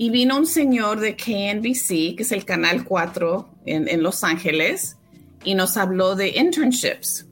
y 0.00 0.08
vino 0.08 0.38
un 0.38 0.46
señor 0.46 0.98
de 0.98 1.14
KNBC, 1.14 2.16
que 2.16 2.22
es 2.22 2.32
el 2.32 2.46
Canal 2.46 2.84
4 2.84 3.48
en, 3.66 3.86
en 3.86 4.02
Los 4.02 4.24
Ángeles, 4.24 4.96
y 5.44 5.54
nos 5.54 5.76
habló 5.76 6.16
de 6.16 6.30
internships. 6.38 7.26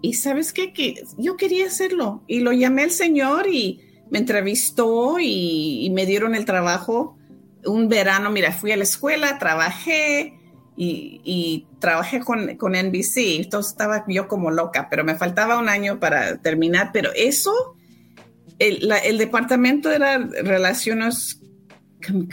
Y 0.00 0.14
sabes 0.14 0.52
qué, 0.52 0.72
que 0.72 1.02
yo 1.16 1.36
quería 1.36 1.66
hacerlo. 1.66 2.22
Y 2.28 2.38
lo 2.42 2.52
llamé 2.52 2.84
al 2.84 2.92
señor 2.92 3.48
y 3.48 3.80
me 4.08 4.20
entrevistó 4.20 5.16
y, 5.20 5.90
me 5.92 6.06
dieron 6.06 6.36
el 6.36 6.44
trabajo. 6.44 7.18
Un 7.64 7.88
verano, 7.88 8.30
mira, 8.30 8.52
fui 8.52 8.70
a 8.70 8.76
la 8.76 8.84
escuela, 8.84 9.40
trabajé 9.40 10.38
y, 10.76 11.66
trabajé 11.80 12.20
con, 12.20 12.56
con, 12.56 12.74
NBC. 12.74 13.40
Entonces 13.40 13.72
estaba 13.72 14.04
yo 14.06 14.28
como 14.28 14.52
loca, 14.52 14.86
pero 14.88 15.02
me 15.02 15.16
faltaba 15.16 15.58
un 15.58 15.68
año 15.68 15.98
para 15.98 16.36
terminar. 16.40 16.90
Pero 16.92 17.10
eso, 17.16 17.74
el, 18.60 19.18
departamento 19.18 19.90
era 19.90 20.18
relaciones, 20.18 21.40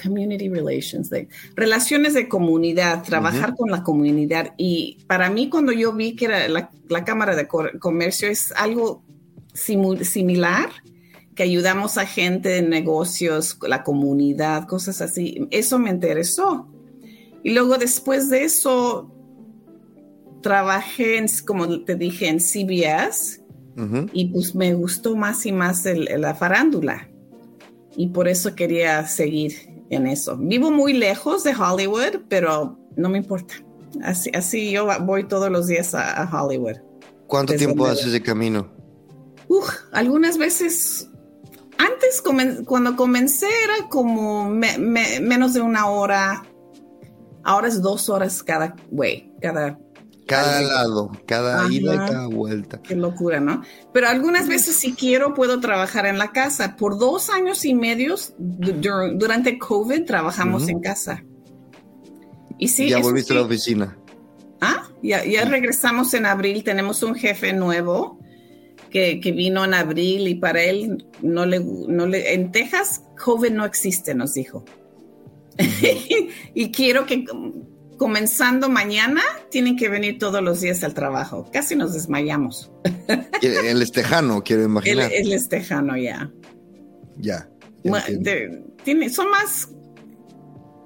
community 0.02 0.50
relations, 0.50 1.10
de, 1.10 1.28
relaciones 1.56 2.14
de 2.14 2.28
comunidad, 2.28 3.04
trabajar 3.04 3.56
con 3.56 3.70
la 3.72 3.84
comunidad. 3.84 4.54
Y 4.58 5.00
para 5.08 5.30
mí, 5.30 5.50
cuando 5.50 5.72
yo 5.72 5.94
vi 5.94 6.16
que 6.16 6.26
era 6.26 6.48
la, 6.48 6.70
Cámara 7.06 7.36
de 7.36 7.48
Comercio 7.48 8.30
es 8.30 8.52
algo 8.56 9.04
similar 9.54 10.70
que 11.36 11.44
ayudamos 11.44 11.98
a 11.98 12.06
gente 12.06 12.50
de 12.50 12.62
negocios, 12.62 13.58
la 13.68 13.84
comunidad, 13.84 14.68
cosas 14.68 15.02
así. 15.02 15.48
Eso 15.52 15.80
me 15.80 15.90
interesó. 15.90 16.72
Y 17.44 17.52
luego 17.54 17.78
después 17.78 18.30
de 18.30 18.44
eso, 18.44 19.12
trabajé, 20.42 21.18
en, 21.18 21.26
como 21.46 21.84
te 21.84 21.96
dije, 21.96 22.28
en 22.28 22.40
CBS 22.40 23.42
y 24.14 24.26
pues 24.30 24.56
me 24.56 24.74
gustó 24.74 25.16
más 25.16 25.46
y 25.46 25.52
más 25.52 25.84
la 25.86 26.34
farándula. 26.34 27.10
Y 27.96 28.08
por 28.08 28.28
eso 28.28 28.56
quería 28.56 29.08
seguir 29.08 29.54
en 29.90 30.08
eso. 30.08 30.38
Vivo 30.38 30.72
muy 30.72 30.94
lejos 30.94 31.44
de 31.44 31.56
Hollywood, 31.56 32.22
pero 32.28 32.78
no 32.96 33.10
me 33.10 33.18
importa. 33.18 33.56
Así, 34.04 34.30
así 34.34 34.72
yo 34.72 34.88
voy 35.02 35.26
todos 35.26 35.50
los 35.50 35.68
días 35.68 35.94
a, 35.94 36.30
Hollywood. 36.32 36.78
¿Cuánto 37.28 37.56
tiempo 37.56 37.86
haces 37.86 38.12
de 38.12 38.22
camino? 38.22 38.70
Uf, 39.48 39.70
algunas 39.92 40.38
veces 40.38 41.10
antes, 41.78 42.22
cuando 42.66 42.96
comencé, 42.96 43.48
era 43.64 43.90
como 43.90 44.50
menos 44.50 45.54
de 45.54 45.62
una 45.62 45.88
hora. 45.88 46.44
Ahora 47.44 47.68
es 47.68 47.82
dos 47.82 48.10
horas 48.10 48.42
cada 48.42 48.76
way, 48.92 49.32
cada. 49.42 49.78
Cada 50.28 50.62
lado, 50.62 51.12
cada 51.28 51.72
ida 51.72 51.94
y 51.94 51.98
cada 51.98 52.28
vuelta. 52.28 52.82
Qué 52.82 52.96
locura, 52.96 53.40
¿no? 53.40 53.62
Pero 53.94 54.08
algunas 54.08 54.48
veces, 54.48 54.76
si 54.76 54.94
quiero, 54.94 55.34
puedo 55.34 55.60
trabajar 55.60 56.08
en 56.08 56.18
la 56.18 56.32
casa. 56.32 56.76
Por 56.76 56.98
dos 56.98 57.30
años 57.30 57.64
y 57.64 57.76
medio, 57.76 58.16
durante 58.38 59.60
COVID, 59.60 60.04
trabajamos 60.06 60.68
en 60.68 60.80
casa. 60.80 61.24
Y 62.58 62.70
sí, 62.70 62.90
ya 62.90 63.00
volviste 63.00 63.34
a 63.34 63.38
la 63.38 63.42
oficina. 63.44 63.98
Ah, 64.62 64.90
ya, 65.04 65.24
ya 65.26 65.46
regresamos 65.46 66.14
en 66.16 66.26
abril. 66.26 66.64
Tenemos 66.64 67.04
un 67.04 67.14
jefe 67.14 67.54
nuevo 67.54 68.20
que, 68.90 69.34
vino 69.36 69.66
en 69.66 69.74
abril 69.74 70.28
y 70.28 70.36
para 70.36 70.64
él 70.64 71.06
no 71.22 71.46
le, 71.46 71.60
no 71.60 72.08
le, 72.08 72.34
en 72.34 72.52
Texas 72.52 73.04
COVID 73.24 73.52
no 73.52 73.66
existe, 73.66 74.16
nos 74.16 74.34
dijo. 74.34 74.64
y 76.54 76.72
quiero 76.72 77.06
que 77.06 77.26
comenzando 77.98 78.70
mañana 78.70 79.22
tienen 79.50 79.78
que 79.78 79.90
venir 79.90 80.18
todos 80.20 80.42
los 80.42 80.62
días 80.62 80.84
al 80.84 80.94
trabajo. 80.94 81.50
Casi 81.52 81.76
nos 81.76 81.94
desmayamos. 81.94 82.72
el 83.42 83.82
estejano, 83.82 84.44
quiero 84.44 84.64
imaginar. 84.64 85.12
El, 85.12 85.32
estejano, 85.34 85.98
ya. 85.98 86.32
Ya. 87.18 87.48
tiene, 88.84 89.10
son 89.10 89.30
más 89.30 89.70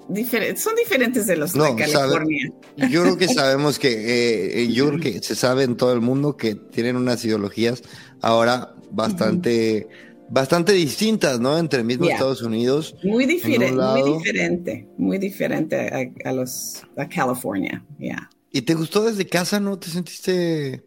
diferentes, 0.10 0.63
son 0.63 0.76
diferentes 0.76 1.28
de 1.28 1.38
los 1.38 1.54
de 1.54 1.76
California. 1.76 2.52
yo 2.89 3.04
creo 3.04 3.17
que 3.17 3.28
sabemos 3.34 3.80
que, 3.80 3.89
eh, 3.89 4.62
eh, 4.62 4.72
yo 4.72 4.88
creo 4.88 5.00
que 5.00 5.22
se 5.22 5.36
sabe 5.36 5.63
en 5.63 5.78
todo 5.78 5.93
el 5.93 6.02
mundo 6.02 6.36
que 6.36 6.56
tienen 6.56 6.95
unas 6.95 7.24
ideologías 7.24 7.84
ahora 8.22 8.74
bastante, 8.91 9.88
bastante 10.30 10.74
distintas, 10.74 11.39
¿no? 11.39 11.58
Entre 11.58 11.80
el 11.80 11.86
mismo 11.86 12.08
Estados 12.08 12.42
Unidos. 12.42 12.96
Muy 13.04 13.26
diferente, 13.26 13.82
muy 13.82 14.13
diferente, 14.18 14.88
muy 14.98 15.18
diferente 15.18 16.13
a, 16.24 16.32
los, 16.32 16.84
a 16.96 17.08
California, 17.08 17.84
ya. 17.98 18.30
¿Y 18.52 18.62
te 18.62 18.74
gustó 18.74 19.04
desde 19.04 19.28
casa, 19.28 19.60
no? 19.60 19.78
¿Te 19.78 19.89
sentiste 19.89 20.84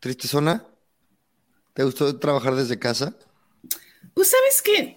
triste 0.00 0.28
zona? 0.28 0.66
¿Te 1.72 1.84
gustó 1.84 2.18
trabajar 2.18 2.54
desde 2.54 2.78
casa? 2.78 3.16
Pues 4.14 4.30
sabes 4.30 4.62
que 4.62 4.96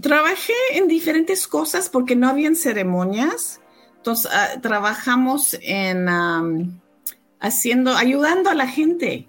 Trabajé 0.00 0.52
en 0.72 0.88
diferentes 0.88 1.48
cosas 1.48 1.88
porque 1.88 2.16
no 2.16 2.28
habían 2.28 2.54
ceremonias. 2.54 3.60
Entonces, 3.96 4.30
ah, 4.32 4.60
trabajamos 4.60 5.56
en 5.62 6.08
haciendo, 7.40 7.96
ayudando 7.96 8.50
a 8.50 8.54
la 8.54 8.68
gente. 8.68 9.28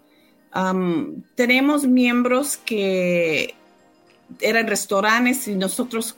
tenemos 1.35 1.87
miembros 1.87 2.57
que 2.57 3.55
eran 4.41 4.67
restaurantes 4.67 5.47
y 5.47 5.55
nosotros 5.55 6.15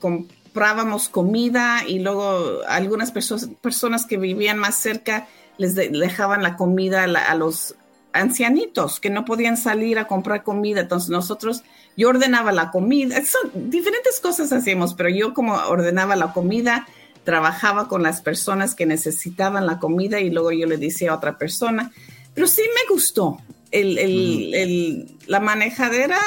comprábamos 0.00 1.08
comida 1.08 1.82
y 1.86 1.98
luego 1.98 2.60
algunas 2.68 3.12
personas 3.12 4.06
que 4.06 4.16
vivían 4.16 4.58
más 4.58 4.76
cerca 4.76 5.28
les 5.58 5.74
dejaban 5.74 6.42
la 6.42 6.56
comida 6.56 7.04
a, 7.04 7.34
los 7.34 7.74
ancianitos 8.12 8.98
que 8.98 9.10
no 9.10 9.24
podían 9.24 9.56
salir 9.56 9.98
a 9.98 10.06
comprar 10.06 10.42
comida. 10.42 10.80
Entonces 10.80 11.10
nosotros, 11.10 11.62
yo 11.96 12.08
ordenaba 12.08 12.50
la 12.50 12.70
comida, 12.70 13.16
son 13.24 13.70
diferentes 13.70 14.20
cosas 14.20 14.52
hacíamos, 14.52 14.94
pero 14.94 15.10
yo 15.10 15.34
como 15.34 15.54
ordenaba 15.54 16.16
la 16.16 16.32
comida, 16.32 16.86
trabajaba 17.24 17.88
con 17.88 18.02
las 18.02 18.22
personas 18.22 18.74
que 18.74 18.86
necesitaban 18.86 19.66
la 19.66 19.78
comida 19.78 20.20
y 20.20 20.30
luego 20.30 20.52
yo 20.52 20.66
le 20.66 20.78
decía 20.78 21.12
a 21.12 21.16
otra 21.16 21.36
persona, 21.36 21.92
pero 22.34 22.46
sí 22.46 22.62
me 22.62 22.94
gustó. 22.94 23.38
El, 23.70 23.98
el, 23.98 25.06
mm. 25.06 25.30
la 25.30 25.40
manejadera 25.40 26.18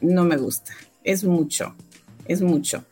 no 0.00 0.24
me 0.24 0.36
gusta, 0.36 0.72
es 1.02 1.24
mucho, 1.24 1.74
es 2.26 2.42
mucho, 2.42 2.84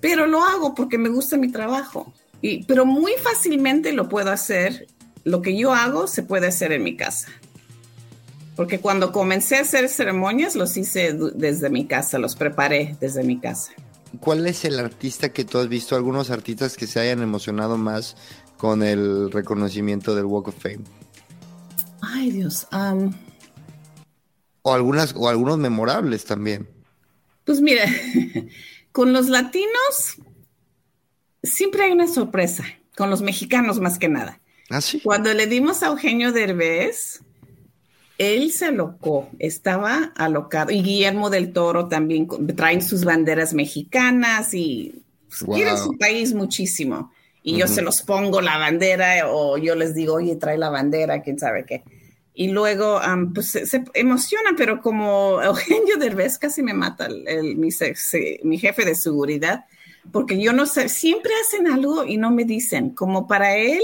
pero 0.00 0.26
lo 0.26 0.42
hago 0.42 0.74
porque 0.74 0.98
me 0.98 1.08
gusta 1.08 1.36
mi 1.36 1.50
trabajo. 1.50 2.12
Y, 2.42 2.64
pero 2.64 2.86
muy 2.86 3.12
fácilmente 3.22 3.92
lo 3.92 4.08
puedo 4.08 4.30
hacer 4.30 4.86
lo 5.24 5.42
que 5.42 5.56
yo 5.56 5.74
hago 5.74 6.06
se 6.06 6.22
puede 6.22 6.46
hacer 6.46 6.72
en 6.72 6.82
mi 6.82 6.96
casa. 6.96 7.28
Porque 8.56 8.80
cuando 8.80 9.12
comencé 9.12 9.56
a 9.56 9.60
hacer 9.60 9.88
ceremonias, 9.88 10.54
los 10.54 10.76
hice 10.76 11.14
desde 11.34 11.70
mi 11.70 11.86
casa, 11.86 12.18
los 12.18 12.36
preparé 12.36 12.96
desde 13.00 13.22
mi 13.22 13.38
casa. 13.38 13.72
¿Cuál 14.18 14.46
es 14.46 14.64
el 14.64 14.78
artista 14.78 15.30
que 15.30 15.44
tú 15.44 15.58
has 15.58 15.68
visto, 15.68 15.94
algunos 15.94 16.30
artistas 16.30 16.76
que 16.76 16.86
se 16.86 17.00
hayan 17.00 17.22
emocionado 17.22 17.78
más 17.78 18.16
con 18.58 18.82
el 18.82 19.30
reconocimiento 19.30 20.14
del 20.14 20.24
Walk 20.26 20.48
of 20.48 20.56
Fame? 20.58 20.80
Ay, 22.02 22.32
Dios. 22.32 22.66
O, 24.62 24.74
algunas, 24.74 25.14
o 25.16 25.28
algunos 25.28 25.58
memorables 25.58 26.24
también. 26.24 26.68
Pues 27.44 27.60
mira, 27.60 27.84
con 28.92 29.12
los 29.12 29.28
latinos 29.28 30.16
siempre 31.42 31.84
hay 31.84 31.92
una 31.92 32.08
sorpresa, 32.08 32.64
con 32.96 33.10
los 33.10 33.22
mexicanos 33.22 33.80
más 33.80 33.98
que 33.98 34.08
nada. 34.08 34.40
¿Ah, 34.68 34.80
sí? 34.80 35.00
Cuando 35.00 35.32
le 35.34 35.46
dimos 35.46 35.82
a 35.82 35.88
Eugenio 35.88 36.32
Derbez, 36.32 37.22
él 38.18 38.52
se 38.52 38.66
alocó, 38.66 39.30
estaba 39.38 40.12
alocado. 40.14 40.70
Y 40.70 40.82
Guillermo 40.82 41.30
del 41.30 41.52
Toro 41.52 41.88
también 41.88 42.28
traen 42.54 42.82
sus 42.82 43.04
banderas 43.04 43.54
mexicanas 43.54 44.52
y 44.52 45.02
quieren 45.46 45.78
su 45.78 45.96
país 45.96 46.34
muchísimo. 46.34 47.12
Y 47.42 47.56
yo 47.56 47.66
se 47.66 47.80
los 47.80 48.02
pongo 48.02 48.42
la 48.42 48.58
bandera 48.58 49.26
o 49.26 49.56
yo 49.56 49.74
les 49.74 49.94
digo, 49.94 50.16
oye, 50.16 50.36
trae 50.36 50.58
la 50.58 50.68
bandera, 50.68 51.22
quién 51.22 51.38
sabe 51.38 51.64
qué. 51.64 51.82
Y 52.40 52.48
luego, 52.48 52.98
pues 53.34 53.50
se, 53.50 53.84
emocionan, 53.92 54.56
pero 54.56 54.80
como 54.80 55.42
Eugenio 55.44 55.98
Derbez 55.98 56.38
casi 56.38 56.62
me 56.62 56.72
mata 56.72 57.04
el, 57.04 57.56
mi, 57.56 57.68
mi 58.44 58.58
jefe 58.58 58.86
de 58.86 58.94
seguridad, 58.94 59.66
porque 60.10 60.40
yo 60.40 60.54
no 60.54 60.64
sé, 60.64 60.88
siempre 60.88 61.32
hacen 61.44 61.70
algo 61.70 62.06
y 62.06 62.16
no 62.16 62.30
me 62.30 62.46
dicen, 62.46 62.94
como 62.94 63.28
para 63.28 63.56
él, 63.56 63.82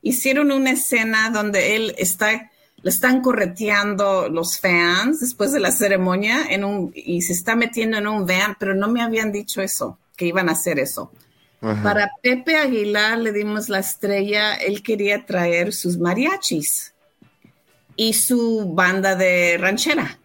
hicieron 0.00 0.52
una 0.52 0.70
escena 0.70 1.30
donde 1.30 1.74
él 1.74 1.92
está 1.98 2.52
le 2.80 2.90
están 2.90 3.20
correteando 3.20 4.28
los 4.28 4.60
fans 4.60 5.18
después 5.18 5.50
de 5.50 5.58
la 5.58 5.72
ceremonia 5.72 6.44
en 6.48 6.62
un, 6.62 6.92
y 6.94 7.22
se 7.22 7.32
está 7.32 7.56
metiendo 7.56 7.98
en 7.98 8.06
un 8.06 8.24
van, 8.24 8.54
pero 8.60 8.76
no 8.76 8.86
me 8.86 9.02
habían 9.02 9.32
dicho 9.32 9.60
eso, 9.60 9.98
que 10.14 10.26
iban 10.26 10.48
a 10.48 10.52
hacer 10.52 10.78
eso. 10.78 11.10
Para 11.58 12.12
Pepe 12.22 12.54
Aguilar 12.54 13.18
le 13.18 13.32
dimos 13.32 13.68
la 13.68 13.80
estrella, 13.80 14.54
él 14.54 14.84
quería 14.84 15.26
traer 15.26 15.72
sus 15.72 15.98
mariachis 15.98 16.94
y 17.98 18.12
su 18.12 18.72
banda 18.74 19.16
de 19.16 19.58
ranchera. 19.58 20.18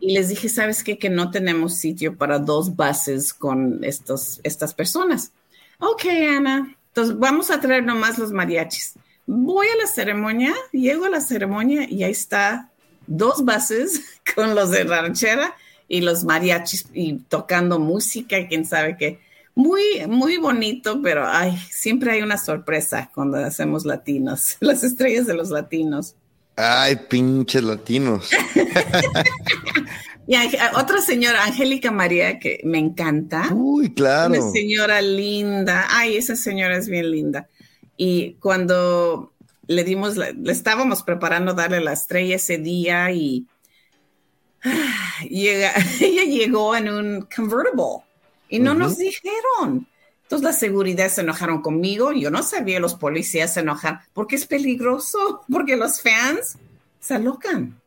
Y 0.00 0.12
les 0.12 0.28
dije, 0.28 0.50
¿sabes 0.50 0.84
qué? 0.84 0.98
Que 0.98 1.08
no 1.08 1.30
tenemos 1.30 1.76
sitio 1.76 2.16
para 2.16 2.38
dos 2.38 2.76
bases 2.76 3.32
con 3.32 3.82
estos, 3.84 4.38
estas 4.44 4.72
personas. 4.74 5.32
Ok, 5.78 6.04
Ana. 6.06 6.76
Entonces 6.88 7.18
vamos 7.18 7.50
a 7.50 7.58
traer 7.58 7.82
nomás 7.82 8.18
los 8.18 8.32
mariachis. 8.32 8.94
Voy 9.26 9.66
a 9.66 9.76
la 9.76 9.86
ceremonia, 9.86 10.54
llego 10.72 11.06
a 11.06 11.10
la 11.10 11.20
ceremonia 11.20 11.90
y 11.90 12.04
ahí 12.04 12.12
está 12.12 12.70
dos 13.06 13.44
bases 13.44 14.02
con 14.34 14.54
los 14.54 14.70
de 14.70 14.84
ranchera 14.84 15.56
y 15.88 16.02
los 16.02 16.22
mariachis 16.22 16.86
y 16.92 17.14
tocando 17.14 17.78
música 17.80 18.38
y 18.38 18.46
quién 18.46 18.64
sabe 18.64 18.96
qué. 18.96 19.18
Muy, 19.54 20.06
muy 20.06 20.36
bonito, 20.36 21.00
pero 21.02 21.26
ay, 21.26 21.58
siempre 21.70 22.12
hay 22.12 22.22
una 22.22 22.36
sorpresa 22.36 23.10
cuando 23.14 23.38
hacemos 23.38 23.86
latinos, 23.86 24.56
las 24.60 24.84
estrellas 24.84 25.26
de 25.26 25.34
los 25.34 25.50
latinos. 25.50 26.14
Ay, 26.56 26.96
pinches 26.96 27.62
latinos. 27.62 28.30
y 30.26 30.36
otra 30.74 31.00
señora, 31.02 31.44
Angélica 31.44 31.90
María, 31.90 32.38
que 32.38 32.60
me 32.64 32.78
encanta. 32.78 33.48
Uy, 33.52 33.92
claro. 33.92 34.34
Una 34.34 34.50
señora 34.50 35.02
linda. 35.02 35.86
Ay, 35.90 36.16
esa 36.16 36.34
señora 36.34 36.76
es 36.78 36.88
bien 36.88 37.10
linda. 37.10 37.48
Y 37.96 38.34
cuando 38.40 39.32
le 39.66 39.84
dimos, 39.84 40.16
le 40.16 40.34
estábamos 40.46 41.02
preparando 41.02 41.52
darle 41.52 41.80
la 41.80 41.92
estrella 41.92 42.36
ese 42.36 42.58
día 42.58 43.10
y 43.12 43.46
llega, 45.28 45.72
ella 46.00 46.24
llegó 46.24 46.74
en 46.74 46.88
un 46.88 47.28
convertible 47.34 48.04
y 48.48 48.58
no 48.58 48.74
nos 48.74 48.96
dijeron. 48.96 49.86
Entonces 50.26 50.44
la 50.44 50.52
seguridad 50.52 51.08
se 51.08 51.20
enojaron 51.20 51.62
conmigo. 51.62 52.10
Yo 52.12 52.32
no 52.32 52.42
sabía, 52.42 52.80
los 52.80 52.96
policías 52.96 53.54
se 53.54 53.60
enojan 53.60 54.00
porque 54.12 54.34
es 54.34 54.44
peligroso, 54.44 55.42
porque 55.50 55.76
los 55.76 56.02
fans 56.02 56.58
se 56.98 57.14
alocan. 57.14 57.80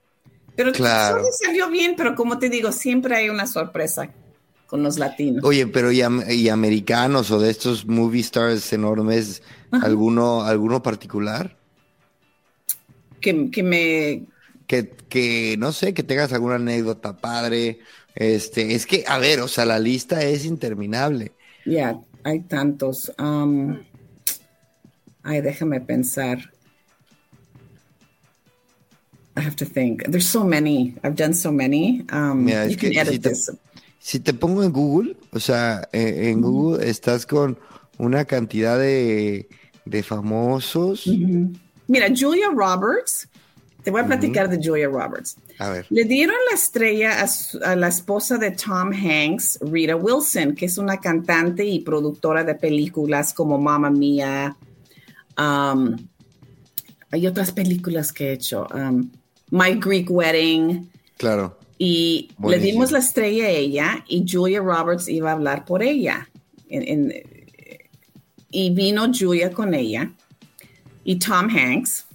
Pero 0.56 0.72
claro. 0.72 1.22
salió 1.38 1.70
bien, 1.70 1.96
pero 1.98 2.16
como 2.16 2.40
te 2.40 2.50
digo, 2.50 2.72
siempre 2.72 3.16
hay 3.16 3.30
una 3.30 3.46
sorpresa 3.46 4.10
con 4.68 4.84
los 4.84 4.98
latinos. 4.98 5.44
Oye, 5.44 5.68
pero 5.68 5.92
y, 5.92 6.50
americanos 6.50 7.30
o 7.32 7.40
de 7.40 7.50
estos 7.50 7.86
movie 7.86 8.22
stars 8.22 8.72
enormes, 8.72 9.42
¿alguno, 9.72 10.44
¿alguno 10.44 10.82
particular? 10.82 11.58
Que, 13.20 13.52
que 13.52 13.64
me... 13.64 14.24
Que, 14.68 14.90
que, 15.10 15.56
no 15.58 15.72
sé, 15.72 15.94
que 15.94 16.04
tengas 16.04 16.32
alguna 16.32 16.56
anécdota 16.56 17.18
padre. 17.18 17.80
Este, 18.16 18.76
es 18.76 18.86
que, 18.86 19.04
a 19.08 19.18
ver, 19.18 19.42
o 19.42 19.48
sea, 19.48 19.66
la 19.66 19.80
lista 19.80 20.22
es 20.24 20.46
interminable. 20.46 21.32
Ya, 21.66 22.00
hay 22.24 22.40
tantos. 22.42 23.10
Um, 23.18 23.84
ay, 25.24 25.42
déjame 25.42 25.80
pensar. 25.86 26.38
I 29.36 29.42
have 29.42 29.56
to 29.58 29.66
think. 29.66 30.04
There's 30.06 30.28
so 30.28 30.44
many. 30.44 30.96
I've 31.04 31.16
done 31.16 31.34
so 31.34 31.52
many. 31.52 32.04
Um, 32.12 32.48
you 32.48 32.76
can 32.76 32.98
edit 32.98 33.24
this 33.24 33.50
si 34.00 34.20
te 34.20 34.34
pongo 34.34 34.64
en 34.64 34.72
Google, 34.72 35.18
o 35.32 35.40
sea, 35.40 35.88
eh, 35.92 36.30
en, 36.32 36.42
Google 36.42 36.90
estás 36.90 37.26
con 37.26 37.60
una 37.98 38.26
cantidad 38.26 38.80
de, 38.80 39.48
famosos. 40.04 41.06
Mira, 41.88 42.08
Julia 42.16 42.50
Roberts, 42.50 43.28
te 43.84 43.92
voy 43.92 44.02
a 44.02 44.06
platicar 44.06 44.50
de 44.50 44.60
Julia 44.62 44.88
Roberts. 44.88 45.38
A 45.58 45.70
ver. 45.70 45.86
Le 45.90 46.04
dieron 46.04 46.36
la 46.50 46.56
estrella 46.56 47.26
a, 47.64 47.76
la 47.76 47.88
esposa 47.88 48.38
de 48.38 48.52
Tom 48.52 48.92
Hanks, 48.92 49.60
Rita 49.62 49.96
Wilson, 49.96 50.54
que 50.54 50.66
es 50.66 50.78
una 50.78 51.00
cantante 51.00 51.66
y 51.66 51.80
productora 51.80 52.44
de 52.44 52.56
películas 52.56 53.34
como 53.34 53.58
Mamma 53.58 53.90
Mia. 53.90 54.56
Um, 55.38 55.96
hay 57.12 57.26
otras 57.26 57.52
películas 57.52 58.12
que 58.12 58.30
he 58.30 58.34
hecho. 58.34 58.68
Um, 58.74 59.12
My 59.52 59.76
Greek 59.76 60.12
Wedding. 60.12 60.90
Claro. 61.18 61.58
Y 61.78 62.30
le 62.46 62.60
dimos 62.60 62.92
la 62.92 63.00
estrella 63.00 63.46
a 63.46 63.50
ella 63.50 64.04
y 64.10 64.26
Julia 64.30 64.60
Roberts 64.60 65.08
iba 65.08 65.30
a 65.30 65.34
hablar 65.34 65.64
por 65.64 65.82
ella. 65.82 66.30
y 68.52 68.70
vino 68.72 69.10
Julia 69.18 69.52
con 69.52 69.74
ella 69.74 70.12
y 71.06 71.18
Tom 71.18 71.48
Hanks. 71.50 72.09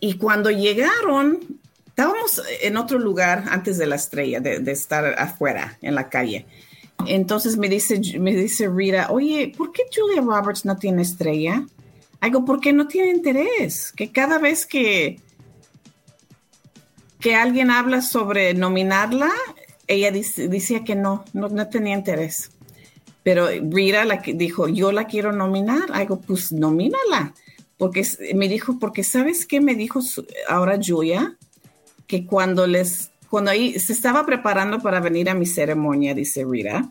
Y 0.00 0.14
cuando 0.14 0.50
llegaron, 0.50 1.40
estábamos 1.88 2.42
en 2.62 2.76
otro 2.76 2.98
lugar 2.98 3.44
antes 3.48 3.78
de 3.78 3.86
la 3.86 3.96
estrella, 3.96 4.40
de, 4.40 4.70
estar 4.70 5.04
afuera 5.18 5.78
en 5.82 5.94
la 5.94 6.08
calle. 6.08 6.46
Entonces 7.06 7.56
me 7.56 7.68
dice, 7.68 8.00
me 8.18 8.34
dice 8.34 8.68
Rita, 8.68 9.08
oye, 9.10 9.52
¿por 9.56 9.72
qué 9.72 9.82
Julia 9.94 10.20
Roberts 10.20 10.64
no 10.64 10.76
tiene 10.76 11.02
estrella? 11.02 11.64
Algo, 12.20 12.44
porque 12.44 12.72
no 12.72 12.88
tiene 12.88 13.10
interés. 13.10 13.92
Que 13.92 14.10
cada 14.10 14.38
vez 14.38 14.66
que 14.66 15.20
que 17.20 17.34
alguien 17.34 17.70
habla 17.70 18.00
sobre 18.02 18.54
nominarla, 18.54 19.30
ella 19.86 20.12
decía 20.12 20.84
que 20.84 20.94
no, 20.94 21.24
no, 21.32 21.68
tenía 21.68 21.96
interés. 21.96 22.50
Pero 23.22 23.48
Rita 23.48 24.04
la 24.04 24.18
dijo, 24.18 24.68
yo 24.68 24.92
la 24.92 25.06
quiero 25.06 25.32
nominar. 25.32 25.90
Algo, 25.92 26.20
pues 26.20 26.52
nomínala. 26.52 27.34
Porque 27.78 28.04
me 28.34 28.48
dijo, 28.48 28.78
porque 28.78 29.04
sabes 29.04 29.46
qué 29.46 29.60
me 29.60 29.74
dijo 29.74 30.00
ahora 30.48 30.78
Julia, 30.84 31.38
que 32.06 32.26
cuando 32.26 32.66
les, 32.66 33.10
cuando 33.30 33.50
ahí 33.50 33.78
se 33.78 33.92
estaba 33.92 34.26
preparando 34.26 34.80
para 34.80 35.00
venir 35.00 35.30
a 35.30 35.34
mi 35.34 35.46
ceremonia, 35.46 36.14
dice 36.14 36.44
Rita, 36.44 36.90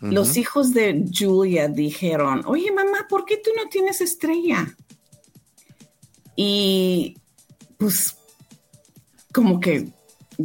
los 0.00 0.36
hijos 0.36 0.72
de 0.72 1.04
Julia 1.12 1.68
dijeron, 1.68 2.42
oye 2.46 2.70
mamá, 2.70 3.06
¿por 3.08 3.24
qué 3.24 3.36
tú 3.36 3.50
no 3.56 3.68
tienes 3.68 4.00
estrella? 4.00 4.76
Y 6.36 7.16
pues 7.78 8.16
como 9.32 9.58
que 9.58 9.88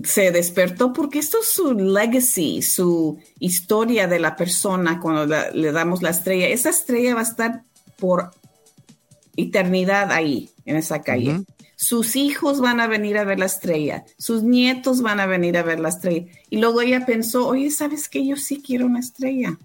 se 0.04 0.32
despertó 0.32 0.94
porque 0.94 1.20
esto 1.20 1.40
es 1.42 1.48
su 1.48 1.74
legacy, 1.74 2.62
su 2.62 3.20
historia 3.40 4.08
de 4.08 4.20
la 4.20 4.36
persona 4.36 5.00
cuando 5.00 5.26
le 5.54 5.72
damos 5.72 6.02
la 6.02 6.12
estrella. 6.12 6.48
Esa 6.48 6.70
estrella 6.70 7.14
va 7.14 7.22
a 7.22 7.24
estar 7.24 7.64
por 7.98 8.32
eternidad 9.44 10.12
ahí, 10.12 10.50
en 10.66 10.76
esa 10.76 11.02
calle. 11.02 11.44
Sus 11.76 12.16
hijos 12.16 12.62
van 12.62 12.80
a 12.80 12.88
venir 12.88 13.18
a 13.18 13.24
ver 13.24 13.40
la 13.40 13.46
estrella, 13.46 14.04
sus 14.18 14.44
nietos 14.44 15.02
van 15.02 15.20
a 15.20 15.26
venir 15.26 15.58
a 15.58 15.64
ver 15.64 15.80
la 15.80 15.90
estrella. 15.90 16.26
Y 16.50 16.58
luego 16.58 16.82
ella 16.82 17.06
pensó, 17.06 17.48
oye, 17.48 17.72
¿sabes 17.72 18.08
qué? 18.08 18.26
Yo 18.26 18.36
sí 18.36 18.62
quiero 18.66 18.86
una 18.86 19.00
estrella. 19.00 19.58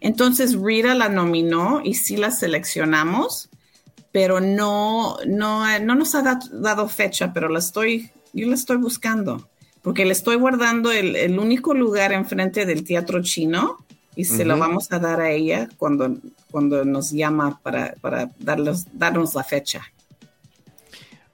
Entonces 0.00 0.54
Rita 0.54 0.94
la 0.94 1.08
nominó 1.08 1.80
y 1.82 1.94
sí 1.94 2.16
la 2.16 2.30
seleccionamos, 2.30 3.48
pero 4.12 4.40
no, 4.40 5.16
no, 5.26 5.78
no 5.78 5.94
nos 5.94 6.14
ha 6.14 6.38
dado 6.52 6.88
fecha, 6.88 7.32
pero 7.32 7.48
la 7.48 7.58
estoy 7.58 8.10
yo 8.36 8.46
la 8.48 8.54
estoy 8.54 8.76
buscando, 8.76 9.48
porque 9.80 10.04
le 10.04 10.12
estoy 10.12 10.36
guardando 10.36 10.92
el, 10.92 11.38
único 11.38 11.72
lugar 11.72 12.12
enfrente 12.12 12.66
del 12.66 12.84
teatro 12.84 13.22
chino 13.22 13.78
y 14.16 14.24
se 14.24 14.46
lo 14.46 14.58
vamos 14.58 14.90
a 14.90 14.98
dar 14.98 15.20
a 15.20 15.30
ella 15.30 15.68
cuando, 15.76 16.16
cuando 16.50 16.84
nos 16.86 17.10
llama 17.10 17.60
para, 17.62 17.94
para 18.00 18.30
darlos, 18.38 18.86
darnos 18.94 19.34
la 19.34 19.44
fecha. 19.44 19.82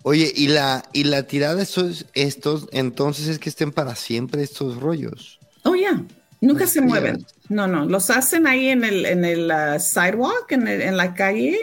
Oye, 0.03 0.33
y 0.35 0.49
la, 0.49 0.83
y 0.93 1.05
la 1.05 1.23
tirada 1.23 1.55
de 1.55 1.63
estos, 1.63 2.07
estos, 2.13 2.69
entonces 2.73 3.29
es 3.29 3.39
que 3.39 3.49
estén 3.49 3.71
para 3.71 3.95
siempre 3.95 4.43
estos 4.43 4.81
rollos. 4.81 5.39
Oh, 5.63 5.77
ya. 5.77 6.05
Nunca 6.41 6.67
se 6.67 6.81
mueven. 6.81 7.25
No, 7.49 7.69
no. 7.69 7.87
Los 7.87 8.11
hacen 8.11 8.49
ahí 8.49 8.69
en 8.69 8.83
el, 8.83 9.07
en 9.07 9.25
el 9.25 9.49
uh, 9.49 9.79
sidewalk, 9.79 10.51
en, 10.51 10.67
en, 10.67 10.97
la 10.97 11.15
calle. 11.15 11.57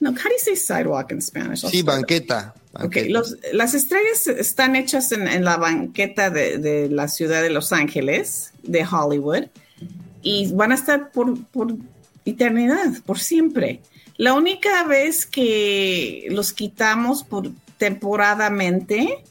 No, 0.00 0.10
how 0.10 0.16
do 0.16 0.30
you 0.30 0.38
say 0.38 0.54
sidewalk 0.54 1.12
in 1.12 1.22
Spanish? 1.22 1.64
Sí, 1.64 1.82
banqueta. 1.82 2.54
Ok, 2.74 2.96
los, 3.08 3.38
las 3.54 3.72
estrellas 3.72 4.26
están 4.26 4.76
hechas 4.76 5.12
en, 5.12 5.26
en 5.28 5.44
la 5.44 5.56
banqueta 5.56 6.28
de, 6.28 6.58
de, 6.58 6.90
la 6.90 7.08
ciudad 7.08 7.40
de 7.40 7.48
Los 7.48 7.72
Ángeles, 7.72 8.52
de 8.62 8.84
Hollywood, 8.84 9.44
y 10.24 10.52
van 10.52 10.72
a 10.72 10.74
estar 10.74 11.12
por, 11.12 11.40
por 11.44 11.76
eternidad, 12.24 12.92
por 13.06 13.20
siempre. 13.20 13.80
La 14.16 14.34
única 14.34 14.84
vez 14.84 15.26
que 15.26 16.26
los 16.30 16.52
quitamos 16.52 17.22
por 17.22 17.50
temporadamente, 17.78 19.22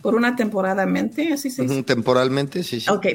por 0.00 0.14
una 0.14 0.36
temporadamente, 0.36 1.32
así 1.32 1.50
se 1.50 1.62
dice. 1.62 1.82
Temporalmente, 1.82 2.62
sí, 2.62 2.80
sí. 2.80 2.90
Ok, 2.90 3.06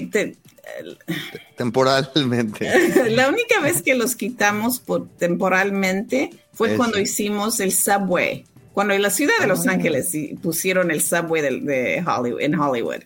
temporalmente. 1.56 3.10
La 3.12 3.30
única 3.30 3.60
vez 3.62 3.82
que 3.82 3.96
los 3.96 4.16
quitamos 4.16 4.80
por 4.80 5.08
temporalmente 5.10 6.32
fue 6.54 6.76
cuando 6.76 7.00
hicimos 7.00 7.60
el 7.60 7.72
subway, 7.72 8.46
cuando 8.74 8.94
en 8.94 9.02
la 9.02 9.10
ciudad 9.10 9.36
de 9.40 9.48
Los 9.48 9.68
ah. 9.68 9.72
Ángeles 9.72 10.12
pusieron 10.42 10.92
el 10.92 11.02
subway 11.02 11.42
de, 11.42 12.04
Hollywood, 12.06 12.42
en 12.42 12.60
Hollywood 12.60 13.04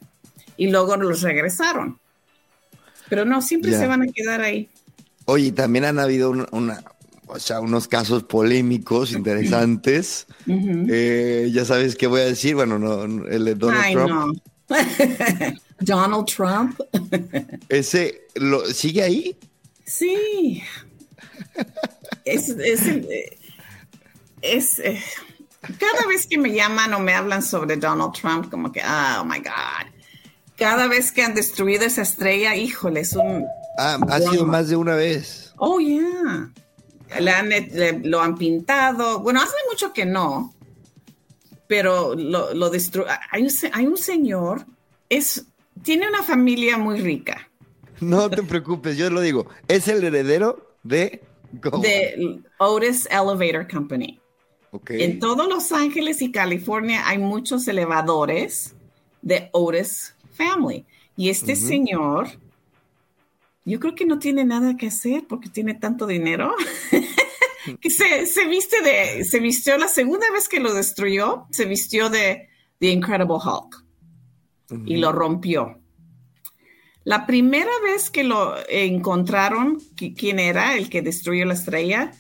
y 0.58 0.70
luego 0.70 0.98
los 0.98 1.22
regresaron. 1.22 2.00
Pero 3.10 3.26
no, 3.26 3.42
siempre 3.42 3.72
se 3.72 3.88
van 3.88 4.04
a 4.04 4.08
quedar 4.08 4.42
ahí. 4.42 4.70
Oye, 5.26 5.52
también 5.52 5.86
han 5.86 6.00
habido 6.00 6.32
una, 6.32 6.84
o 7.28 7.40
sea, 7.40 7.60
unos 7.60 7.88
casos 7.88 8.24
polémicos, 8.24 9.12
interesantes. 9.12 10.26
Eh, 10.48 11.50
ya 11.54 11.66
sabes 11.66 11.96
qué 11.96 12.08
voy 12.08 12.22
a 12.22 12.26
decir, 12.26 12.56
bueno, 12.56 12.80
no, 12.80 13.04
el 13.28 13.46
de 13.46 13.56
Donald 13.56 13.94
Trump. 13.94 14.42
Donald 15.80 16.26
Trump. 16.26 16.80
¿Ese 17.70 18.22
lo, 18.36 18.66
sigue 18.66 19.04
ahí? 19.04 19.38
Sí. 19.86 20.64
Es, 22.26 22.50
es, 22.50 22.82
es, 24.42 24.80
eh, 24.80 25.02
cada 25.62 26.08
vez 26.08 26.28
que 26.28 26.38
me 26.38 26.54
llaman 26.54 26.94
o 26.94 27.00
me 27.00 27.14
hablan 27.14 27.44
sobre 27.44 27.78
Donald 27.78 28.14
Trump, 28.14 28.50
como 28.50 28.72
que, 28.72 28.82
oh 28.82 29.24
my 29.24 29.38
God. 29.38 29.99
Cada 30.60 30.88
vez 30.88 31.12
que 31.12 31.24
han 31.24 31.34
destruido 31.34 31.86
esa 31.86 32.02
estrella, 32.02 32.56
híjole, 32.56 33.02
es 33.02 33.14
un. 33.14 33.46
Ah, 33.78 33.98
ha 34.10 34.20
sido 34.20 34.46
más 34.46 34.68
de 34.68 34.76
una 34.76 34.96
vez. 34.96 35.54
Oh, 35.58 35.80
yeah 35.80 36.52
lo 38.04 38.22
han 38.22 38.38
pintado. 38.38 39.20
Bueno, 39.20 39.42
hace 39.42 39.56
mucho 39.70 39.94
que 39.94 40.06
no, 40.06 40.54
pero 41.68 42.16
lo, 42.16 42.54
lo 42.54 42.72
Hay, 43.32 43.48
hay, 43.74 43.88
un 43.88 43.98
señor, 43.98 44.66
es, 45.10 45.46
tiene 45.84 46.08
una 46.08 46.24
familia 46.24 46.78
muy 46.78 47.00
rica. 47.00 47.50
No 48.00 48.30
te 48.30 48.44
preocupes, 48.44 48.98
yo 48.98 49.10
lo 49.10 49.22
digo. 49.22 49.48
Es 49.68 49.88
el 49.88 50.04
heredero 50.04 50.76
de... 50.84 51.22
De 51.82 52.42
Otis 52.60 53.08
Elevator 53.10 53.68
Company. 53.68 54.20
Okay. 54.72 55.02
En 55.02 55.20
todos 55.20 55.48
Los 55.48 55.72
Ángeles 55.72 56.22
y 56.22 56.32
California 56.32 57.08
hay 57.08 57.18
muchos 57.18 57.68
elevadores 57.68 58.76
de 59.24 59.50
Otis 59.52 60.14
Family. 60.40 60.86
Y 61.16 61.30
este 61.30 61.56
señor 61.56 62.30
yo 63.70 63.80
creo 63.80 63.94
que 63.94 64.06
no 64.06 64.18
tiene 64.18 64.46
nada 64.46 64.76
que 64.78 64.88
hacer 64.88 65.26
porque 65.28 65.48
tiene 65.48 65.76
tanto 65.76 66.08
dinero. 66.08 66.56
que 67.82 67.90
se, 67.92 68.26
se, 68.26 68.48
viste 68.48 68.82
de, 68.82 69.24
se 69.24 69.40
vistió 69.40 69.78
la 69.78 69.88
segunda 69.88 70.26
vez 70.32 70.50
que 70.50 70.60
lo 70.60 70.74
destruyó, 70.74 71.46
se 71.52 71.66
vistió 71.66 72.10
de 72.10 72.50
The 72.80 72.90
Incredible 72.90 73.36
Hulk 73.36 73.86
y 74.86 74.98
lo 74.98 75.12
rompió. 75.12 75.80
La 77.04 77.28
primera 77.28 77.72
vez 77.84 78.10
que 78.10 78.24
lo 78.24 78.56
encontraron, 78.68 79.80
quién 79.96 80.40
era 80.40 80.76
el 80.76 80.90
que 80.90 81.04
destruyó 81.04 81.46
la 81.46 81.54
estrella, 81.54 82.12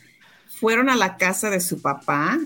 fueron 0.47 0.89
a 0.89 0.95
la 0.95 1.17
casa 1.17 1.49
de 1.49 1.61
su 1.61 1.81
papá. 1.81 2.37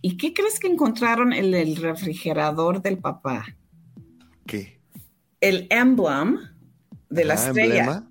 ¿Y 0.00 0.16
qué 0.16 0.32
crees 0.32 0.58
que 0.58 0.66
encontraron 0.66 1.34
en 1.34 1.52
el 1.52 1.76
refrigerador 1.76 2.80
del 2.80 2.98
papá? 2.98 3.54
¿Qué? 4.46 4.79
El 5.40 5.66
emblem 5.70 6.38
de 7.08 7.24
la 7.24 7.34
estrella. 7.34 8.04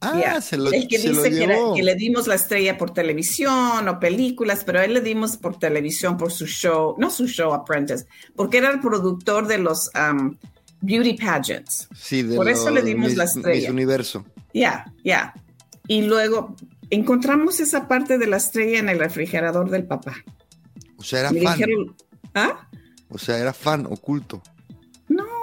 Ah, 0.00 0.40
se 0.40 0.56
lo, 0.56 0.72
el 0.72 0.88
que 0.88 0.98
dice 0.98 1.30
que, 1.30 1.82
le 1.82 1.94
dimos 1.94 2.26
la 2.26 2.34
estrella 2.34 2.76
por 2.76 2.92
televisión 2.92 3.88
o 3.88 4.00
películas, 4.00 4.64
pero 4.64 4.80
a 4.80 4.84
él 4.84 4.94
le 4.94 5.00
dimos 5.00 5.36
por 5.36 5.60
televisión 5.60 6.16
por 6.16 6.32
su 6.32 6.46
show, 6.46 6.96
no 6.98 7.08
su 7.08 7.28
show 7.28 7.52
Apprentice, 7.52 8.06
porque 8.34 8.58
era 8.58 8.72
el 8.72 8.80
productor 8.80 9.46
de 9.46 9.58
los 9.58 9.90
um, 9.94 10.36
beauty 10.80 11.14
pageants. 11.14 11.88
Sí, 11.94 12.24
por 12.24 12.48
eso 12.48 12.68
le 12.70 12.82
dimos 12.82 13.14
la 13.14 13.24
estrella. 13.24 13.70
universo. 13.70 14.24
Ya, 14.52 14.92
ya. 15.04 15.34
Y 15.86 16.02
luego 16.02 16.56
encontramos 16.90 17.60
esa 17.60 17.86
parte 17.86 18.18
de 18.18 18.26
la 18.26 18.38
estrella 18.38 18.80
en 18.80 18.88
el 18.88 18.98
refrigerador 18.98 19.70
del 19.70 19.84
papá. 19.84 20.16
O 20.96 21.04
sea, 21.04 21.20
era 21.20 21.30
fan. 21.30 21.60
¿Ah? 22.34 22.68
O 23.08 23.18
sea, 23.18 23.38
era 23.38 23.52
fan 23.52 23.86
oculto 23.86 24.42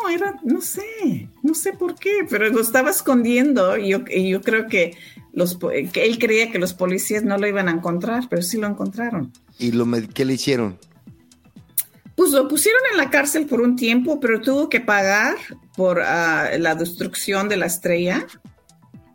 era, 0.10 0.36
no 0.44 0.62
sé, 0.62 1.30
no 1.44 1.54
sé 1.54 1.74
por 1.74 1.96
qué, 1.96 2.26
pero 2.30 2.50
lo 2.50 2.62
estaba 2.62 2.90
escondiendo 2.90 3.78
y 3.78 3.90
yo, 3.90 4.06
yo 4.06 4.42
creo 4.42 4.68
que, 4.68 4.98
los, 5.34 5.58
que 5.58 6.06
él 6.06 6.20
creía 6.20 6.52
que 6.52 6.60
los 6.60 6.74
policías 6.74 7.24
no 7.24 7.38
lo 7.38 7.48
iban 7.48 7.70
a 7.70 7.72
encontrar, 7.72 8.28
pero 8.30 8.42
sí 8.42 8.58
lo 8.58 8.68
encontraron. 8.68 9.32
¿Y 9.58 9.72
lo, 9.72 9.86
qué 10.14 10.26
le 10.26 10.34
hicieron? 10.34 10.78
Pues 12.16 12.32
lo 12.32 12.50
pusieron 12.50 12.82
en 12.92 12.98
la 12.98 13.10
cárcel 13.10 13.46
por 13.46 13.62
un 13.62 13.78
tiempo, 13.78 14.20
pero 14.20 14.42
tuvo 14.42 14.68
que 14.68 14.82
pagar 14.82 15.38
por 15.78 16.02
ah, 16.02 16.50
la 16.60 16.76
destrucción 16.76 17.48
de 17.48 17.56
la 17.56 17.68
estrella 17.68 18.28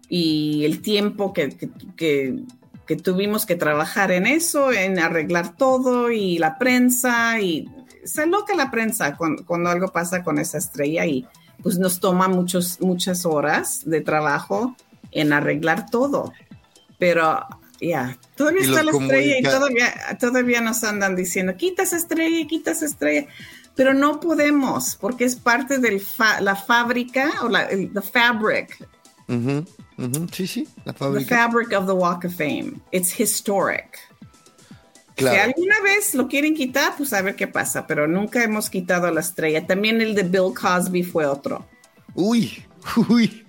y 0.09 0.64
el 0.64 0.80
tiempo 0.80 1.35
que, 1.35 1.50
que, 1.50 2.38
que, 2.87 2.96
tuvimos 2.96 3.44
que 3.44 3.57
trabajar 3.57 4.11
en 4.11 4.26
eso, 4.26 4.72
en 4.72 4.98
arreglar 4.98 5.57
todo 5.57 6.11
y 6.11 6.38
la 6.38 6.57
prensa 6.57 7.40
y 7.40 7.68
se 8.04 8.26
loca 8.26 8.54
la 8.54 8.70
prensa 8.70 9.16
cuando, 9.16 9.68
algo 9.68 9.88
pasa 9.88 10.22
con 10.22 10.38
esa 10.38 10.58
estrella 10.58 11.06
y 11.06 11.26
pues 11.62 11.78
nos 11.78 12.00
toma 12.00 12.28
muchos, 12.28 12.80
muchas 12.80 13.24
horas 13.24 13.82
de 13.84 14.00
trabajo 14.00 14.76
en 15.12 15.32
arreglar 15.32 15.90
todo. 15.90 16.32
Pero 16.98 17.46
ya, 17.80 18.18
todavía 18.36 18.62
está 18.62 18.82
la 18.82 18.92
estrella 18.92 19.38
y 19.38 19.42
todavía, 19.42 20.18
todavía 20.18 20.60
nos 20.60 20.84
andan 20.84 21.16
diciendo, 21.16 21.56
quita 21.56 21.82
esa 21.82 21.96
estrella, 21.96 22.46
quita 22.46 22.72
esa 22.72 22.86
estrella. 22.86 23.26
Pero 23.74 23.92
no 23.92 24.20
podemos 24.20 24.96
porque 24.96 25.24
es 25.24 25.36
parte 25.36 25.78
de 25.78 26.00
la 26.40 26.54
fábrica 26.54 27.32
o 27.42 27.48
la 27.48 27.66
the 27.68 28.02
fabric. 28.02 28.76
Sí, 30.32 30.46
sí, 30.46 30.68
la 30.84 30.92
fábrica. 30.92 31.28
The 31.28 31.34
fabric 31.34 31.72
of 31.72 31.86
the 31.86 31.92
Walk 31.92 32.24
of 32.24 32.34
Fame. 32.34 32.80
It's 32.92 33.10
historic. 33.10 33.98
Si 35.16 35.27
alguna 35.27 35.81
vez 35.81 36.14
lo 36.14 36.27
quieren 36.27 36.55
quitar, 36.55 36.96
pues 36.96 37.12
a 37.12 37.22
ver 37.22 37.37
qué 37.37 37.46
pasa, 37.46 37.87
pero 37.87 38.09
nunca 38.09 38.42
hemos 38.42 38.68
quitado 38.68 39.07
a 39.07 39.12
la 39.12 39.20
estrella. 39.20 39.66
También 39.66 40.00
el 40.00 40.14
de 40.14 40.24
Bill 40.24 40.53
Cosby 40.61 41.05
fue 41.05 41.27
otro. 41.27 41.66
Uy, 42.14 42.64
uy. 43.09 43.46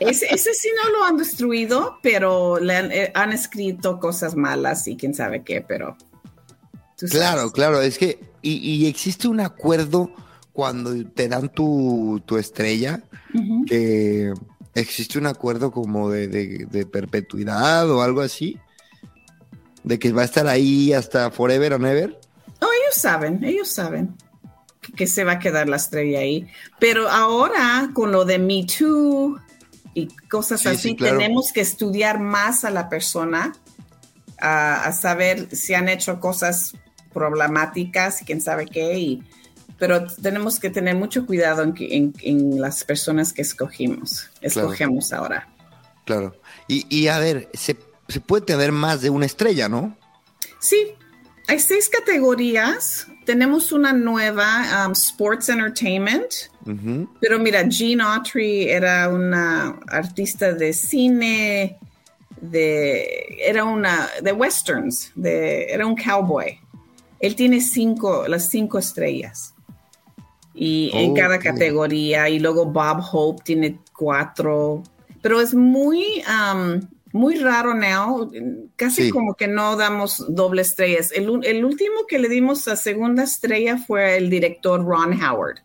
Ese, 0.00 0.36
sí 0.36 0.68
no 0.82 0.90
lo 0.90 1.04
han 1.04 1.16
destruido, 1.16 1.98
pero 2.02 2.58
le 2.58 2.76
han, 2.76 2.92
eh, 2.92 3.12
escrito 3.32 4.00
cosas 4.00 4.34
malas 4.34 4.86
y 4.88 4.96
quién 4.96 5.14
sabe 5.14 5.42
qué, 5.42 5.60
pero... 5.60 5.96
Claro, 7.10 7.52
claro, 7.52 7.80
es 7.82 7.98
que, 7.98 8.18
y, 8.40 8.86
existe 8.86 9.28
un 9.28 9.40
acuerdo 9.40 10.10
cuando 10.52 10.94
te 11.10 11.28
dan 11.28 11.50
tu, 11.50 12.22
estrella, 12.38 13.02
que 13.66 14.32
existe 14.74 15.18
un 15.18 15.26
acuerdo 15.26 15.70
como 15.70 16.10
de 16.10 16.88
perpetuidad 16.90 17.90
o 17.90 18.00
algo 18.00 18.22
así 18.22 18.58
de 19.84 19.98
que 19.98 20.12
va 20.12 20.22
a 20.22 20.24
estar 20.24 20.46
ahí 20.48 20.92
hasta 20.92 21.30
forever 21.30 21.74
and 21.74 21.86
ever? 21.86 22.18
Oh, 22.60 22.66
ellos 22.66 22.96
saben, 22.96 23.44
ellos 23.44 23.68
saben 23.68 24.16
que, 24.96 25.06
se 25.06 25.24
va 25.24 25.32
a 25.32 25.38
quedar 25.38 25.68
la 25.68 25.76
estrella 25.76 26.20
ahí. 26.20 26.46
Pero 26.78 27.08
ahora, 27.08 27.90
con 27.92 28.10
lo 28.10 28.24
de 28.24 28.38
Me 28.38 28.66
Too 28.66 29.38
y 29.94 30.08
cosas 30.28 30.66
así, 30.66 30.94
tenemos 30.94 31.52
que 31.52 31.60
estudiar 31.60 32.18
más 32.18 32.64
a 32.64 32.70
la 32.70 32.88
persona, 32.88 33.52
a, 34.38 34.92
saber 34.92 35.54
si 35.54 35.74
han 35.74 35.88
hecho 35.88 36.18
cosas 36.20 36.74
problemáticas 37.12 38.22
y 38.22 38.24
quién 38.24 38.40
sabe 38.40 38.66
qué. 38.66 38.98
Y, 38.98 39.22
pero 39.78 40.06
tenemos 40.06 40.58
que 40.58 40.70
tener 40.70 40.96
mucho 40.96 41.26
cuidado 41.26 41.62
en, 41.62 42.60
las 42.60 42.84
personas 42.84 43.32
que 43.32 43.42
escogimos, 43.42 44.30
escogemos 44.40 45.12
ahora. 45.12 45.48
Claro. 46.04 46.34
Y, 46.68 46.86
y 46.94 47.08
a 47.08 47.18
ver, 47.18 47.48
se 47.54 47.76
se 48.14 48.20
puede 48.20 48.46
tener 48.46 48.70
más 48.70 49.00
de 49.00 49.10
una 49.10 49.26
estrella, 49.26 49.68
¿no? 49.68 49.96
Sí, 50.60 50.94
hay 51.48 51.58
seis 51.58 51.88
categorías. 51.88 53.08
Tenemos 53.26 53.72
una 53.72 53.92
nueva, 53.92 54.86
um, 54.86 54.92
Sports 54.92 55.48
Entertainment. 55.48 56.32
Pero 57.20 57.40
mira, 57.40 57.68
Gene 57.68 58.04
Autry 58.04 58.68
era 58.68 59.08
una 59.08 59.80
artista 59.88 60.52
de 60.52 60.72
cine, 60.72 61.76
de, 62.40 63.36
era 63.44 63.64
una, 63.64 64.08
de 64.22 64.32
westerns, 64.32 65.10
de, 65.16 65.64
era 65.64 65.84
un 65.84 65.96
cowboy. 65.96 66.60
Él 67.18 67.34
tiene 67.34 67.60
cinco, 67.60 68.28
las 68.28 68.48
cinco 68.48 68.78
estrellas. 68.78 69.54
Y 70.54 70.92
en 70.94 71.14
cada 71.14 71.40
categoría. 71.40 72.28
Y 72.28 72.38
luego 72.38 72.64
Bob 72.64 73.02
Hope 73.10 73.42
tiene 73.44 73.80
cuatro. 73.92 74.84
Pero 75.20 75.40
es 75.40 75.52
muy, 75.52 76.22
um, 76.28 76.80
muy 77.14 77.36
raro 77.36 77.74
now. 77.74 78.28
Casi 78.74 79.10
como 79.10 79.34
que 79.34 79.46
no 79.46 79.76
damos 79.76 80.24
doble 80.28 80.62
estrellas. 80.62 81.12
El, 81.12 81.30
último 81.30 82.06
que 82.08 82.18
le 82.18 82.28
dimos 82.28 82.66
la 82.66 82.74
segunda 82.74 83.22
estrella 83.22 83.78
fue 83.78 84.16
el 84.16 84.28
director 84.28 84.84
Ron 84.84 85.22
Howard. 85.22 85.60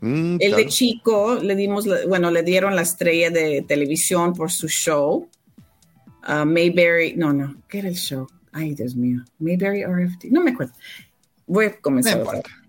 Mm, 0.00 0.38
el 0.40 0.56
de 0.56 0.66
chico 0.66 1.36
le 1.36 1.54
dimos, 1.54 1.86
bueno, 2.08 2.32
le 2.32 2.42
dieron 2.42 2.74
la 2.74 2.82
estrella 2.82 3.30
de 3.30 3.62
televisión 3.62 4.32
por 4.32 4.50
su 4.50 4.66
show. 4.66 5.28
Uh, 6.28 6.44
Mayberry, 6.44 7.14
no, 7.14 7.32
no, 7.32 7.54
¿qué 7.68 7.78
era 7.78 7.88
el 7.88 7.94
show? 7.94 8.26
Ay, 8.50 8.74
Dios 8.74 8.96
mío, 8.96 9.24
Mayberry 9.38 9.84
RFD, 9.84 10.24
no 10.32 10.42
me 10.42 10.50
acuerdo. 10.50 10.72
Voy 11.46 11.66
a 11.66 11.80
comenzar. 11.80 12.24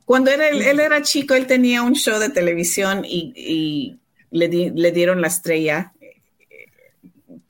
Cuando 0.05 0.29
era, 0.29 0.47
él, 0.47 0.79
era 0.79 1.01
chico, 1.01 1.33
él 1.33 1.47
tenía 1.47 1.81
un 1.81 1.95
show 1.95 2.19
de 2.19 2.29
televisión 2.29 3.03
y, 3.03 3.97
le, 4.29 4.47
le, 4.47 4.91
dieron 4.91 5.21
la 5.21 5.27
estrella 5.27 5.90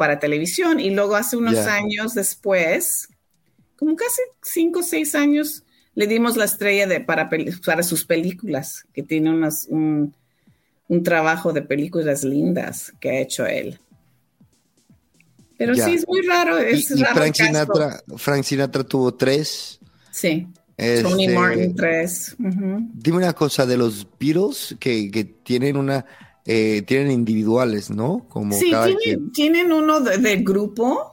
para 0.01 0.17
televisión. 0.17 0.79
Y 0.79 0.89
luego 0.89 1.15
hace 1.15 1.37
unos 1.37 1.57
años 1.59 2.15
después, 2.15 3.07
como 3.77 3.95
casi 3.95 4.19
cinco 4.41 4.79
o 4.79 4.83
seis 4.83 5.13
años, 5.13 5.63
le 5.93 6.07
dimos 6.07 6.37
la 6.37 6.45
estrella 6.45 6.87
de, 6.87 7.01
para, 7.01 7.29
para 7.63 7.83
sus 7.83 8.03
películas, 8.03 8.83
que 8.93 9.03
tiene 9.03 9.29
unas, 9.29 9.67
un, 9.69 10.15
un 10.87 11.03
trabajo 11.03 11.53
de 11.53 11.61
películas 11.61 12.23
lindas 12.23 12.91
que 12.99 13.11
ha 13.11 13.19
hecho 13.19 13.45
él. 13.45 13.79
Pero 15.59 15.75
sí, 15.75 15.93
es 15.93 16.07
muy 16.07 16.23
raro. 16.23 16.57
Es 16.57 16.89
y, 16.89 17.03
Frank, 17.03 17.35
Sinatra, 17.35 18.01
Frank 18.17 18.43
Sinatra 18.43 18.83
tuvo 18.83 19.13
tres. 19.13 19.79
Sí. 20.09 20.47
Tony 21.03 21.25
este, 21.25 21.35
Martin 21.35 21.75
tres. 21.75 22.35
Dime 22.39 23.17
una 23.17 23.33
cosa 23.33 23.67
de 23.67 23.77
los 23.77 24.07
Beatles 24.19 24.75
que, 24.79 25.11
que 25.11 25.25
tienen 25.25 25.77
una. 25.77 26.03
Eh, 26.45 26.81
tienen 26.87 27.11
individuales, 27.11 27.89
¿no? 27.89 28.25
Como 28.27 28.53
sí, 28.53 28.71
tienen, 28.71 29.31
tienen, 29.31 29.71
uno 29.71 29.99
de, 29.99 30.37
grupo 30.37 31.11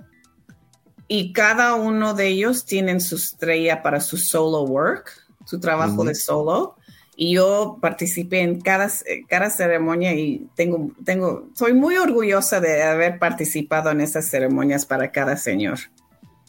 y 1.07 1.33
cada 1.33 1.75
uno 1.75 2.15
de 2.15 2.29
ellos 2.29 2.65
tienen 2.65 3.01
su 3.01 3.17
estrella 3.17 3.83
para 3.83 4.01
su 4.01 4.17
solo 4.17 4.63
work, 4.63 5.11
su 5.45 5.61
trabajo 5.61 6.05
de 6.05 6.15
solo 6.15 6.79
y 7.21 7.35
yo 7.35 7.79
participé 7.83 8.43
en 8.43 8.61
cada, 8.61 8.89
cada 9.29 9.51
ceremonia 9.51 10.15
y 10.15 10.47
tengo, 10.55 10.93
tengo, 11.05 11.49
soy 11.53 11.73
muy 11.73 11.97
orgullosa 11.97 12.61
de 12.61 12.85
haber 12.85 13.19
participado 13.19 13.91
en 13.91 14.01
esas 14.01 14.31
ceremonias 14.31 14.87
para 14.87 15.11
cada 15.11 15.37
señor. 15.37 15.81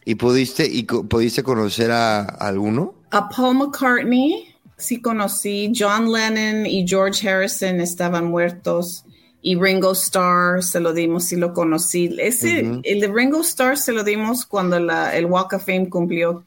¿Y 0.06 0.14
pudiste, 0.14 0.68
y 0.68 0.84
pudiste 0.84 1.42
conocer 1.42 1.90
a, 1.90 2.22
alguno? 2.22 2.94
A 3.10 3.28
Paul 3.30 3.56
McCartney, 3.56 4.49
sí 4.80 5.02
conocí. 5.02 5.72
John 5.76 6.12
Lennon 6.12 6.66
y 6.66 6.88
George 6.88 7.28
Harrison 7.28 7.80
estaban 7.80 8.26
muertos. 8.26 9.06
Y 9.42 9.56
Ringo 9.56 9.94
Starr 9.94 10.62
se 10.62 10.82
lo 10.82 10.94
dimos, 10.94 11.26
sí 11.26 11.38
lo 11.38 11.54
conocí. 11.54 12.14
Ese, 12.20 12.82
El 12.84 13.00
de 13.00 13.08
Ringo 13.08 13.40
Starr 13.42 13.78
se 13.78 13.94
lo 13.94 14.04
dimos 14.04 14.46
cuando 14.46 14.80
la, 14.80 15.16
el 15.16 15.26
Walk 15.26 15.54
of 15.54 15.66
Fame 15.66 15.88
cumplió 15.88 16.44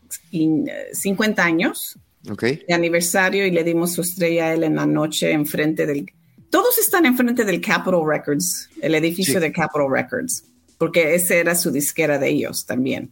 50 0.93 1.43
años 1.43 1.99
okay. 2.31 2.63
de 2.69 2.75
aniversario 2.75 3.47
y 3.47 3.51
le 3.51 3.65
dimos 3.65 3.93
su 3.93 4.03
estrella 4.03 4.47
a 4.47 4.55
él 4.55 4.65
en 4.65 4.77
la 4.77 4.87
noche 4.87 5.33
enfrente 5.33 5.87
del... 5.87 6.13
Todos 6.51 6.77
están 6.77 7.07
enfrente 7.07 7.47
del 7.47 7.63
Capitol 7.63 8.07
Records, 8.07 8.69
el 8.83 8.95
edificio 8.95 9.41
de 9.41 9.51
Capitol 9.51 9.91
Records, 9.91 10.45
porque 10.77 11.15
ese 11.15 11.39
era 11.39 11.55
su 11.55 11.71
disquera 11.71 12.19
de 12.19 12.29
ellos 12.29 12.67
también. 12.67 13.11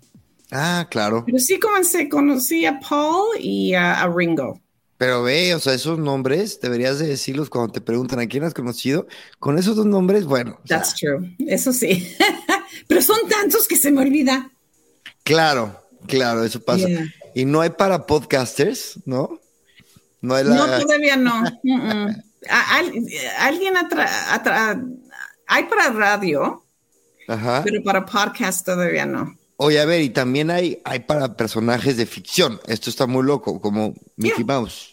Ah, 0.50 0.86
claro. 0.90 1.22
Pero 1.24 1.38
sí 1.38 1.58
comencé, 1.58 2.08
conocí 2.08 2.66
a 2.66 2.78
Paul 2.80 3.38
y 3.38 3.74
a, 3.74 4.06
Ringo. 4.08 4.60
Pero 5.00 5.22
ve, 5.22 5.54
o 5.54 5.60
sea, 5.60 5.72
esos 5.72 5.98
nombres 5.98 6.60
deberías 6.60 6.98
de 6.98 7.06
decirlos 7.06 7.48
cuando 7.48 7.72
te 7.72 7.80
preguntan 7.80 8.20
a 8.20 8.26
quién 8.26 8.44
has 8.44 8.52
conocido. 8.52 9.06
Con 9.38 9.56
esos 9.56 9.74
dos 9.74 9.86
nombres, 9.86 10.26
bueno. 10.26 10.60
That's 10.68 10.94
true. 10.94 11.34
Eso 11.38 11.72
sí. 11.72 12.14
Pero 12.86 13.00
son 13.00 13.16
tantos 13.26 13.66
que 13.66 13.76
se 13.76 13.90
me 13.90 14.02
olvida. 14.02 14.50
Claro, 15.22 15.74
claro, 16.06 16.44
eso 16.44 16.60
pasa. 16.60 16.86
Y 17.34 17.46
no 17.46 17.62
hay 17.62 17.70
para 17.70 18.06
podcasters, 18.06 18.98
¿no? 19.06 19.40
No, 20.20 20.34
hay 20.34 20.44
no 20.44 20.66
todavía 20.66 21.16
no. 21.16 21.44
alguien 23.38 23.74
hay 25.46 25.64
para 25.64 25.90
radio, 25.92 26.62
pero 27.26 27.82
para 27.82 28.04
podcast 28.04 28.66
todavía 28.66 29.06
no. 29.06 29.34
Oye, 29.56 29.80
a 29.80 29.86
ver, 29.86 30.02
y 30.02 30.10
también 30.10 30.50
hay, 30.50 30.80
hay 30.84 31.00
para 31.00 31.36
personajes 31.36 31.96
de 31.96 32.04
ficción. 32.04 32.60
Esto 32.66 32.90
está 32.90 33.06
muy 33.06 33.24
loco, 33.24 33.62
como 33.62 33.94
Mickey 34.16 34.44
Mouse. 34.44 34.89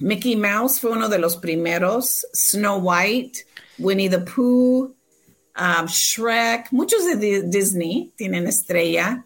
Mickey 0.00 0.36
Mouse 0.36 0.80
fue 0.80 0.90
uno 0.90 1.08
de 1.08 1.18
los 1.18 1.36
primeros. 1.36 2.26
Snow 2.32 2.78
White, 2.78 3.46
Winnie 3.78 4.08
the 4.08 4.20
Pooh, 4.20 4.94
um, 5.56 5.86
Shrek, 5.86 6.72
muchos 6.72 7.04
de 7.04 7.42
Disney 7.42 8.12
tienen 8.16 8.46
estrella 8.46 9.24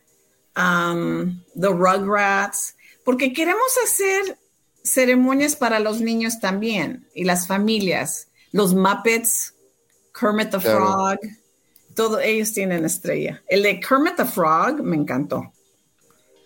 um, 0.57 1.41
The 1.55 1.69
Rugrats, 1.69 2.77
porque 3.05 3.33
queremos 3.33 3.73
hacer 3.85 4.39
ceremonias 4.83 5.57
para 5.57 5.79
los 5.81 6.01
niños 6.01 6.41
también 6.41 7.07
y 7.15 7.25
las 7.25 7.47
familias. 7.47 8.29
Los 8.53 8.75
Muppets, 8.75 9.55
Kermit 10.19 10.51
the 10.51 10.61
Frog, 10.61 11.19
todos 11.95 12.21
ellos 12.23 12.53
tienen 12.53 12.85
estrella. 12.85 13.43
El 13.49 13.63
de 13.63 13.81
Kermit 13.81 14.17
the 14.17 14.25
Frog 14.25 14.83
me 14.83 14.97
encantó, 14.97 15.53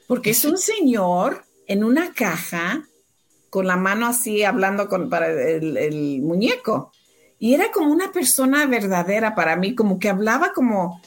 porque 0.07 0.31
es 0.31 0.45
un 0.45 0.57
señor 0.57 1.45
en 1.67 1.85
una 1.85 2.13
caja 2.15 2.89
con 3.51 3.67
la 3.67 3.77
mano 3.77 4.07
así 4.07 4.45
hablando 4.45 4.89
con, 4.89 5.09
para 5.09 5.29
el, 5.29 5.77
el 5.77 6.23
muñeco. 6.23 6.93
Y 7.39 7.55
era 7.55 7.71
como 7.71 7.93
una 7.93 8.11
persona 8.13 8.67
verdadera 8.67 9.35
para 9.35 9.57
mí, 9.57 9.75
como 9.75 9.99
que 9.99 10.09
hablaba 10.09 10.53
como 10.53 11.01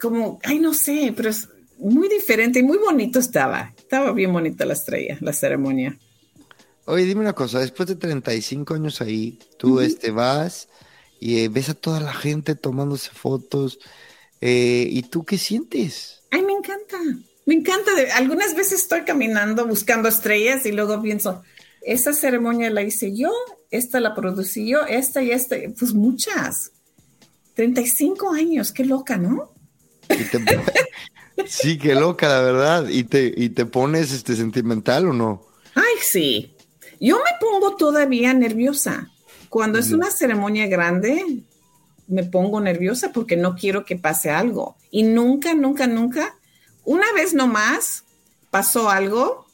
como, 0.00 0.40
ay, 0.42 0.58
no 0.58 0.74
sé, 0.74 1.12
pero 1.14 1.28
es 1.28 1.48
muy 1.78 2.08
diferente 2.08 2.58
y 2.58 2.62
muy 2.62 2.78
bonito 2.78 3.18
estaba. 3.18 3.72
Estaba 3.76 4.12
bien 4.12 4.32
bonita 4.32 4.64
la 4.64 4.72
estrella, 4.72 5.18
la 5.20 5.32
ceremonia. 5.32 5.96
Oye, 6.86 7.04
dime 7.04 7.20
una 7.20 7.34
cosa, 7.34 7.60
después 7.60 7.88
de 7.88 7.96
35 7.96 8.74
años 8.74 9.00
ahí, 9.00 9.38
tú 9.58 9.80
este, 9.80 10.10
vas 10.10 10.68
y 11.20 11.40
eh, 11.40 11.48
ves 11.48 11.68
a 11.68 11.74
toda 11.74 12.00
la 12.00 12.12
gente 12.12 12.54
tomándose 12.54 13.10
fotos, 13.10 13.78
eh, 14.40 14.88
¿y 14.90 15.02
tú 15.02 15.24
qué 15.24 15.38
sientes? 15.38 16.22
Ay, 16.30 16.42
me 16.42 16.52
encanta, 16.52 16.96
me 17.50 17.56
encanta. 17.56 17.90
Algunas 18.14 18.54
veces 18.54 18.82
estoy 18.82 19.00
caminando 19.00 19.66
buscando 19.66 20.08
estrellas 20.08 20.64
y 20.66 20.70
luego 20.70 21.02
pienso, 21.02 21.42
esa 21.82 22.12
ceremonia 22.12 22.70
la 22.70 22.82
hice 22.82 23.12
yo, 23.12 23.32
esta 23.72 23.98
la 23.98 24.14
producí 24.14 24.68
yo, 24.68 24.86
esta 24.86 25.20
y 25.20 25.32
esta, 25.32 25.56
pues 25.76 25.92
muchas. 25.92 26.70
35 27.54 28.32
años, 28.32 28.70
qué 28.70 28.84
loca, 28.84 29.16
¿no? 29.16 29.52
sí, 31.48 31.76
qué 31.76 31.96
loca, 31.96 32.28
la 32.28 32.40
verdad. 32.40 32.88
¿Y 32.88 33.02
te, 33.02 33.34
y 33.36 33.48
te 33.48 33.66
pones 33.66 34.12
este, 34.12 34.36
sentimental 34.36 35.08
o 35.08 35.12
no? 35.12 35.42
Ay, 35.74 35.96
sí. 36.00 36.54
Yo 37.00 37.16
me 37.16 37.32
pongo 37.40 37.74
todavía 37.74 38.32
nerviosa. 38.32 39.10
Cuando 39.48 39.80
es 39.80 39.90
una 39.90 40.12
ceremonia 40.12 40.68
grande, 40.68 41.42
me 42.06 42.22
pongo 42.22 42.60
nerviosa 42.60 43.10
porque 43.12 43.36
no 43.36 43.56
quiero 43.56 43.84
que 43.84 43.96
pase 43.96 44.30
algo. 44.30 44.76
Y 44.92 45.02
nunca, 45.02 45.52
nunca, 45.54 45.88
nunca, 45.88 46.36
una 46.84 47.12
vez 47.12 47.34
nomás 47.34 48.04
pasó 48.50 48.90
algo 48.90 49.46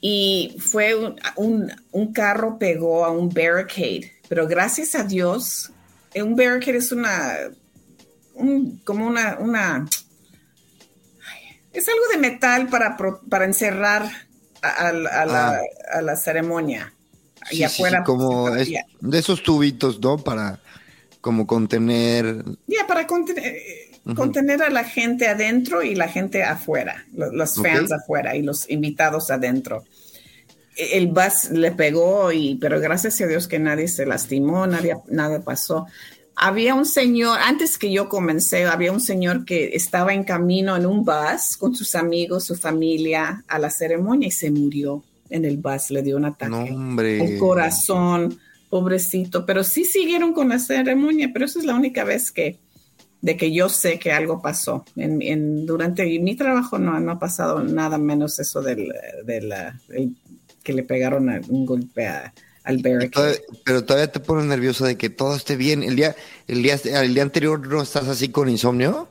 y 0.00 0.56
fue 0.58 0.94
un, 0.94 1.72
un, 1.92 2.12
carro 2.12 2.58
pegó 2.58 3.04
a 3.04 3.10
un 3.10 3.28
barricade. 3.28 4.12
Pero 4.28 4.46
gracias 4.46 4.94
a 4.94 5.04
Dios, 5.04 5.72
un 6.14 6.36
barricade 6.36 6.78
es 6.78 6.92
una 6.92 7.50
como 8.84 9.06
una, 9.06 9.38
una, 9.38 9.86
es 11.72 11.88
algo 11.88 12.04
de 12.12 12.18
metal 12.18 12.68
para, 12.68 12.96
para 12.96 13.44
encerrar 13.44 14.10
a, 14.62 14.92
la, 14.92 15.60
ah. 15.92 16.16
ceremonia. 16.16 16.92
y 17.50 17.62
afuera. 17.62 18.02
como 18.04 18.50
de 18.50 19.18
esos 19.18 19.42
tubitos, 19.42 20.00
¿no? 20.00 20.18
Para 20.18 20.60
como 21.20 21.46
contener. 21.46 22.44
Ya, 22.66 22.86
para 22.86 23.06
contener, 23.06 23.56
contener 24.14 24.62
a 24.62 24.70
la 24.70 24.84
gente 24.84 25.26
adentro 25.26 25.82
y 25.82 25.94
la 25.94 26.08
gente 26.08 26.42
afuera, 26.42 27.04
los, 27.12 27.54
fans 27.54 27.92
afuera 27.92 28.36
y 28.36 28.42
los 28.42 28.68
invitados 28.70 29.30
adentro. 29.30 29.84
E, 30.76 30.98
el 30.98 31.08
bus 31.08 31.50
le 31.50 31.72
pegó, 31.72 32.32
y, 32.32 32.56
pero 32.56 32.80
gracias 32.80 33.20
a 33.20 33.26
Dios 33.26 33.48
que 33.48 33.58
nadie 33.58 33.88
se 33.88 34.06
lastimó, 34.06 34.66
nadie, 34.66 34.96
nada 35.08 35.40
pasó. 35.40 35.86
había 36.36 36.74
un 36.74 36.86
señor, 36.86 37.38
antes 37.42 37.78
que 37.78 37.92
yo 37.92 38.08
comencé, 38.08 38.64
había 38.64 38.92
un 38.92 39.00
señor 39.00 39.44
que 39.44 39.70
estaba 39.74 40.14
en 40.14 40.24
camino 40.24 40.76
en 40.76 40.86
un 40.86 41.04
bus 41.04 41.56
con 41.58 41.74
sus 41.74 41.94
amigos, 41.94 42.44
su 42.44 42.56
familia, 42.56 43.44
a 43.48 43.58
la 43.58 43.70
ceremonia 43.70 44.28
y 44.28 44.32
se 44.32 44.50
murió 44.50 45.02
en 45.28 45.44
el 45.44 45.58
bus, 45.58 45.90
le 45.90 46.02
dio 46.02 46.16
un 46.16 46.24
ataque. 46.24 46.72
Un 46.72 47.38
corazón, 47.38 48.38
pobrecito, 48.70 49.44
pero 49.44 49.64
sí 49.64 49.84
siguieron 49.84 50.32
con 50.32 50.48
la 50.48 50.58
ceremonia, 50.58 51.30
pero 51.32 51.44
esa 51.44 51.58
es 51.58 51.64
la 51.64 51.74
única 51.74 52.04
vez 52.04 52.30
que, 52.30 52.58
de 53.20 53.36
que 53.36 53.52
yo 53.52 53.68
sé 53.68 53.98
que 53.98 54.12
algo 54.12 54.40
pasó. 54.40 54.84
En, 54.96 55.66
durante 55.66 56.04
mi 56.20 56.36
trabajo 56.36 56.78
no, 56.78 56.98
no 57.00 57.12
ha 57.12 57.18
pasado 57.18 57.62
nada 57.62 57.98
menos 57.98 58.38
eso 58.38 58.62
del, 58.62 58.92
del, 59.24 59.54
que 60.62 60.72
le 60.72 60.82
pegaron 60.82 61.28
un 61.48 61.66
golpe 61.66 62.06
a, 62.06 62.32
al 62.64 62.80
pero 63.64 63.84
todavía 63.84 64.12
te 64.12 64.20
pones 64.20 64.44
nervioso 64.44 64.84
de 64.84 64.96
que 64.96 65.10
todo 65.10 65.34
esté 65.34 65.56
bien. 65.56 65.82
El 65.82 65.96
día, 65.96 66.14
el 66.46 66.62
día, 66.62 66.78
el 66.84 67.14
día 67.14 67.22
anterior 67.22 67.66
no 67.66 67.82
estás 67.82 68.08
así 68.08 68.28
con 68.28 68.48
insomnio. 68.48 69.08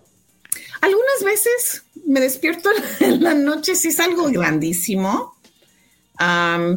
Algunas 0.82 1.24
veces 1.24 1.84
me 2.06 2.20
despierto 2.20 2.70
en 3.00 3.24
la 3.24 3.34
noche 3.34 3.76
si 3.76 3.90
es 3.90 4.00
algo 4.00 4.30
grandísimo. 4.30 5.36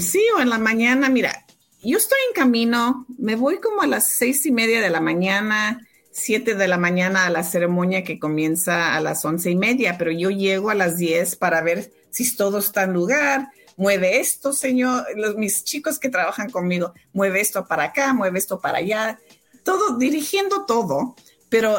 sí, 0.01 0.23
o 0.37 0.41
en 0.41 0.51
la 0.51 0.59
mañana, 0.59 1.09
mira, 1.09 1.45
yo 1.83 1.99
estoy 1.99 2.19
en 2.29 2.35
camino, 2.35 3.07
me 3.19 3.37
voy 3.37 3.59
como 3.59 3.83
a 3.83 3.87
las 3.87 4.09
seis 4.09 4.47
y 4.47 4.53
media 4.53 4.81
de 4.81 4.91
la 4.91 5.01
mañana, 5.01 5.87
siete 6.13 6.55
de 6.55 6.69
la 6.69 6.79
mañana 6.79 7.27
a 7.27 7.31
la 7.31 7.43
ceremonia 7.43 8.05
que 8.05 8.19
comienza 8.19 8.95
a 8.95 9.01
las 9.01 9.25
once 9.25 9.51
y 9.51 9.57
media, 9.57 9.97
pero 9.99 10.13
yo 10.13 10.31
llego 10.31 10.71
a 10.71 10.75
las 10.75 10.99
diez 10.99 11.37
para 11.37 11.63
ver 11.63 11.91
si 12.11 12.37
todo 12.37 12.59
está 12.59 12.85
en 12.85 12.93
lugar, 12.93 13.49
mueve 13.77 14.21
esto, 14.21 14.53
señor, 14.53 15.07
los, 15.17 15.37
mis 15.37 15.65
chicos 15.65 15.99
que 15.99 16.11
trabajan 16.11 16.51
conmigo, 16.51 16.93
mueve 17.13 17.41
esto 17.41 17.67
para 17.67 17.85
acá, 17.85 18.13
mueve 18.13 18.39
esto 18.39 18.61
para 18.61 18.79
allá, 18.79 19.19
todo, 19.65 19.97
dirigiendo 19.97 20.67
todo, 20.67 21.17
pero 21.49 21.79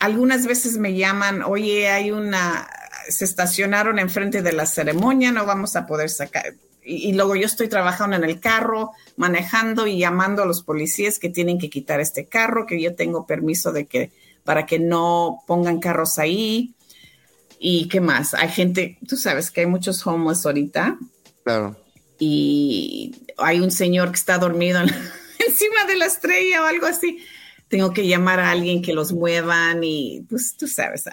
algunas 0.00 0.46
veces 0.46 0.76
me 0.76 0.94
llaman, 0.94 1.42
oye, 1.42 1.88
hay 1.88 2.10
una, 2.10 2.68
se 3.08 3.24
estacionaron 3.24 3.98
enfrente 3.98 4.42
de 4.42 4.52
la 4.52 4.66
ceremonia, 4.66 5.30
no 5.30 5.46
vamos 5.46 5.76
a 5.76 5.86
poder 5.86 6.10
sacar. 6.10 6.54
Y, 6.84 7.08
y, 7.08 7.12
luego 7.12 7.36
yo 7.36 7.46
estoy 7.46 7.68
trabajando 7.68 8.16
en 8.16 8.24
el 8.24 8.40
carro, 8.40 8.92
manejando 9.16 9.86
y 9.86 9.98
llamando 9.98 10.42
a 10.42 10.46
los 10.46 10.62
policías 10.62 11.18
que 11.18 11.28
tienen 11.28 11.58
que 11.58 11.70
quitar 11.70 12.00
este 12.00 12.26
carro, 12.26 12.66
que 12.66 12.80
yo 12.80 12.94
tengo 12.94 13.26
permiso 13.26 13.72
de 13.72 13.86
que 13.86 14.12
para 14.44 14.66
que 14.66 14.78
no 14.78 15.42
pongan 15.46 15.80
carros 15.80 16.18
ahí. 16.18 16.74
¿Y 17.58 17.88
qué 17.88 18.00
más? 18.00 18.32
Hay 18.34 18.48
gente, 18.48 18.98
tú 19.06 19.16
sabes 19.16 19.50
que 19.50 19.60
hay 19.60 19.66
muchos 19.66 20.06
homeless 20.06 20.46
ahorita 20.46 20.98
Claro. 21.44 21.76
Y 22.18 23.14
hay 23.38 23.60
un 23.60 23.70
señor 23.70 24.10
que 24.10 24.16
está 24.16 24.38
dormido 24.38 24.80
encima 25.46 25.84
de 25.86 25.96
la 25.96 26.06
estrella 26.06 26.62
o 26.62 26.66
algo 26.66 26.86
así. 26.86 27.24
Tengo 27.68 27.92
que 27.92 28.06
llamar 28.06 28.40
a 28.40 28.50
alguien 28.50 28.82
que 28.82 28.92
los 28.92 29.12
muevan 29.12 29.84
y 29.84 30.26
pues 30.28 30.56
tú 30.56 30.66
sabes, 30.66 31.04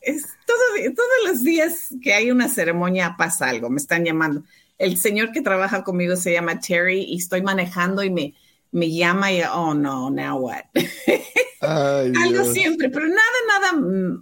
es, 0.00 0.22
todos 0.46 0.96
los 1.26 1.42
días 1.42 1.88
que 2.02 2.14
hay 2.14 2.30
una 2.30 2.48
ceremonia 2.48 3.14
pasa 3.18 3.50
algo, 3.50 3.68
me 3.68 3.76
están 3.76 4.04
llamando. 4.04 4.42
El 4.78 4.98
señor 4.98 5.32
que 5.32 5.42
trabaja 5.42 5.84
conmigo 5.84 6.16
se 6.16 6.32
llama 6.32 6.60
Terry 6.60 7.02
y 7.02 7.16
estoy 7.16 7.42
manejando 7.42 8.02
y 8.02 8.10
me, 8.10 8.34
me 8.72 8.90
llama 8.90 9.32
y, 9.32 9.42
oh 9.42 9.74
no, 9.74 10.10
now 10.10 10.38
what? 10.38 10.64
algo 11.60 12.44
siempre, 12.52 12.90
pero 12.90 13.06
nada, 13.06 13.20
nada 13.48 13.72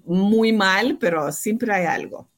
muy 0.05 0.53
mal, 0.53 0.99
pero 1.01 1.33
siempre 1.33 1.73
hay 1.73 1.87
algo. 1.87 2.29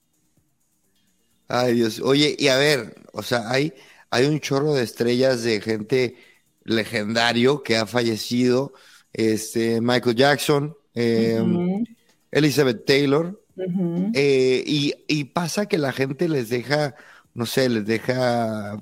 Ay, 1.48 1.74
Dios. 1.74 2.00
Oye, 2.00 2.34
y 2.38 2.48
a 2.48 2.56
ver, 2.56 2.94
o 3.12 3.22
sea, 3.22 3.50
hay, 3.50 3.72
hay 4.10 4.26
un 4.26 4.40
chorro 4.40 4.74
de 4.74 4.82
estrellas 4.82 5.42
de 5.42 5.60
gente 5.60 6.16
legendario 6.64 7.62
que 7.62 7.76
ha 7.76 7.86
fallecido. 7.86 8.72
Este, 9.12 9.80
Michael 9.80 10.16
Jackson, 10.16 10.76
em, 10.94 11.84
Elizabeth 12.30 12.84
Taylor. 12.84 13.40
Eh, 14.14 14.62
y, 14.66 15.24
pasa 15.24 15.66
que 15.66 15.78
la 15.78 15.92
gente 15.92 16.28
les 16.28 16.50
deja, 16.50 16.94
no 17.36 17.44
sé, 17.44 17.68
les 17.68 17.84
deja 17.84 18.80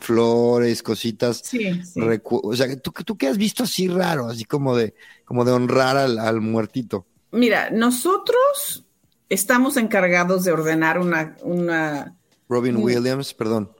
flores, 0.00 0.82
cositas. 0.82 1.42
Sí, 1.44 1.80
O 1.96 2.54
sea, 2.54 2.76
¿tú, 2.76 2.92
¿tú 3.04 3.18
qué 3.18 3.26
has 3.26 3.36
visto 3.36 3.64
así 3.64 3.88
raro, 3.88 4.28
así 4.28 4.44
como 4.44 4.76
de, 4.76 4.94
como 5.24 5.44
de 5.44 5.52
honrar 5.52 5.96
al, 5.96 6.18
al 6.18 6.40
muertito? 6.40 7.06
Mira, 7.32 7.70
nosotros 7.70 8.86
estamos 9.28 9.76
encargados 9.76 10.44
de 10.44 10.52
ordenar 10.52 10.98
una... 10.98 11.36
una 11.42 12.16
Robin 12.48 12.76
Williams, 12.76 13.34
perdón. 13.34 13.72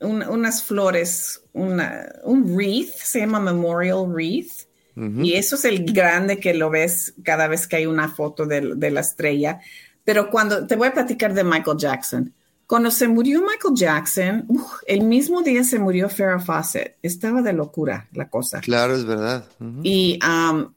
unas 0.00 0.62
flores, 0.62 1.42
una, 1.52 2.06
un 2.24 2.54
wreath, 2.54 2.94
se 2.96 3.20
llama 3.20 3.40
Memorial 3.40 4.06
Wreath. 4.06 4.66
Y 4.94 5.34
eso 5.34 5.56
es 5.56 5.64
el 5.64 5.90
grande 5.90 6.38
que 6.38 6.52
lo 6.52 6.68
ves 6.68 7.14
cada 7.22 7.48
vez 7.48 7.66
que 7.66 7.76
hay 7.76 7.86
una 7.86 8.10
foto 8.10 8.44
de, 8.44 8.74
de, 8.76 8.90
la 8.90 9.00
estrella. 9.00 9.60
Pero 10.04 10.28
cuando 10.28 10.66
te 10.66 10.76
voy 10.76 10.88
a 10.88 10.92
platicar 10.92 11.32
de 11.32 11.44
Michael 11.44 11.78
Jackson. 11.78 12.34
Cuando 12.72 12.90
se 12.90 13.06
murió 13.06 13.42
Michael 13.42 13.74
Jackson, 13.74 14.48
el 14.86 15.02
mismo 15.02 15.42
día 15.42 15.62
se 15.62 15.78
murió 15.78 16.08
Farrah 16.08 16.40
Fawcett. 16.40 16.96
Estaba 17.02 17.42
de 17.42 17.52
locura 17.52 18.08
la 18.14 18.30
cosa. 18.30 18.62
Claro, 18.62 18.96
es 18.96 19.04
verdad. 19.04 19.44
Y 19.82 20.18
um, 20.26 20.72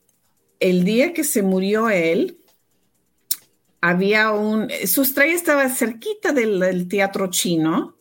el 0.59 0.83
día 0.83 1.13
que 1.13 1.23
se 1.23 1.41
murió 1.41 1.89
él, 1.89 2.37
había 3.79 4.31
un, 4.31 4.67
su 4.85 5.03
estrella 5.03 5.35
estaba 5.35 5.69
cerquita 5.69 6.33
del, 6.33 6.85
teatro 6.89 7.29
chino 7.29 7.95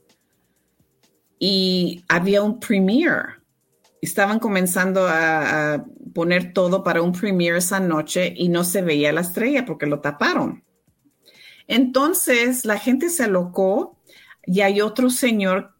y 1.39 2.05
había 2.09 2.43
un 2.43 2.59
premiere. 2.59 3.35
Estaban 4.03 4.41
comenzando 4.41 5.07
a, 5.07 5.85
poner 6.13 6.53
todo 6.53 6.83
para 6.83 7.01
un 7.01 7.13
premiere 7.13 7.59
esa 7.59 7.79
noche 7.79 8.35
y 8.37 8.49
no 8.49 8.65
se 8.65 8.83
veía 8.83 9.13
la 9.13 9.21
estrella 9.21 9.65
porque 9.65 9.87
lo 9.87 10.01
taparon. 10.01 10.64
Entonces 11.67 12.65
la 12.65 12.79
gente 12.79 13.09
se 13.09 13.25
alocó 13.25 13.99
y 14.47 14.61
hay 14.61 14.81
otro 14.81 15.11
señor 15.11 15.73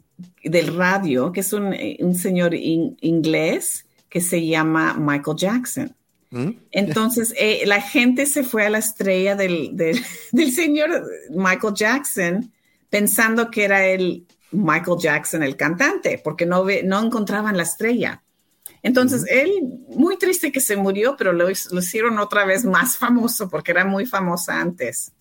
del 0.43 0.75
radio, 0.75 1.33
que 1.33 1.41
es 1.41 1.53
un, 1.53 1.75
señor 2.15 2.55
inglés 2.55 3.87
que 4.09 4.21
se 4.21 4.47
llama 4.47 4.95
Michael 4.95 5.37
Jackson. 5.37 5.97
¿Mm? 6.31 6.51
Entonces, 6.71 7.35
eh, 7.39 7.63
la 7.67 7.81
gente 7.81 8.27
se 8.27 8.43
fue 8.43 8.67
a 8.67 8.71
la 8.71 8.79
estrella 8.79 9.37
del, 9.37 9.77
señor 10.53 11.05
Michael 11.31 11.75
Jackson 11.75 12.53
pensando 12.91 13.51
que 13.51 13.65
era 13.65 13.87
el 13.87 14.27
Michael 14.53 14.99
Jackson, 15.01 15.43
el 15.43 15.57
cantante, 15.57 16.21
porque 16.23 16.47
no, 16.47 16.65
no 16.85 17.03
encontraban 17.03 17.57
la 17.57 17.65
estrella. 17.65 18.23
Entonces, 18.83 19.25
él, 19.29 19.51
muy 19.89 20.19
triste 20.19 20.53
que 20.53 20.61
se 20.61 20.77
murió, 20.77 21.17
pero 21.17 21.33
lo, 21.33 21.51
hicieron 21.51 22.19
otra 22.19 22.45
vez 22.45 22.65
más 22.65 22.97
famoso 22.99 23.49
porque 23.49 23.73
era 23.73 23.85
muy 23.85 24.07
famosa 24.07 24.61
antes. 24.61 25.13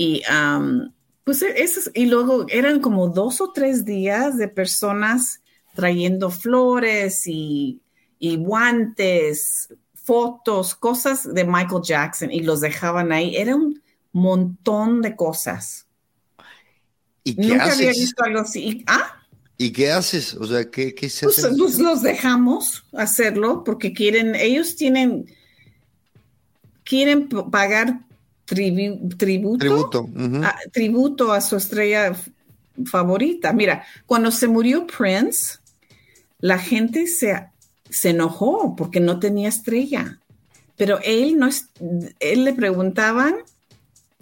Y, 0.00 0.22
um, 0.32 0.92
pues, 1.24 1.42
e, 1.42 1.68
y 1.94 2.06
luego 2.06 2.46
eran 2.50 2.78
como 2.78 3.08
dos 3.08 3.40
o 3.40 3.50
tres 3.50 3.84
días 3.84 4.38
de 4.38 4.46
personas 4.46 5.40
trayendo 5.74 6.30
flores 6.30 7.26
y, 7.26 7.80
y 8.20 8.36
guantes, 8.36 9.74
fotos, 9.94 10.76
cosas 10.76 11.34
de 11.34 11.44
Michael 11.44 11.82
Jackson 11.82 12.30
y 12.30 12.42
los 12.42 12.60
dejaban 12.60 13.10
ahí. 13.10 13.34
Era 13.34 13.56
un 13.56 13.82
montón 14.12 15.02
de 15.02 15.16
cosas. 15.16 15.88
¿Y 17.24 17.34
qué 17.34 17.48
Nunca 17.48 17.64
haces? 17.64 17.78
había 17.78 17.90
visto 17.90 18.22
algo 18.22 18.38
así. 18.38 18.84
¿Ah? 18.86 19.16
¿Y 19.56 19.72
qué 19.72 19.90
haces? 19.90 20.34
O 20.34 20.46
sea, 20.46 20.70
¿qué, 20.70 20.94
qué 20.94 21.10
se 21.10 21.26
pues, 21.26 21.44
pues, 21.58 21.80
los 21.80 22.02
dejamos 22.02 22.84
hacerlo 22.92 23.64
porque 23.64 23.92
quieren, 23.92 24.36
ellos 24.36 24.76
tienen, 24.76 25.26
quieren 26.84 27.28
pagar 27.28 28.06
tributo, 28.48 29.58
tributo. 29.58 30.08
a, 30.42 30.56
tributo 30.72 31.32
a 31.32 31.40
su 31.40 31.56
estrella 31.56 32.16
favorita. 32.86 33.52
Mira, 33.52 33.84
cuando 34.06 34.30
se 34.30 34.48
murió 34.48 34.86
Prince, 34.86 35.58
la 36.40 36.58
gente 36.58 37.06
se 37.06 37.34
se 37.90 38.10
enojó 38.10 38.74
porque 38.76 39.00
no 39.00 39.18
tenía 39.18 39.48
estrella. 39.48 40.18
Pero 40.76 41.00
él 41.02 41.38
no 41.38 41.48
él 42.20 42.44
le 42.44 42.52
preguntaban, 42.52 43.34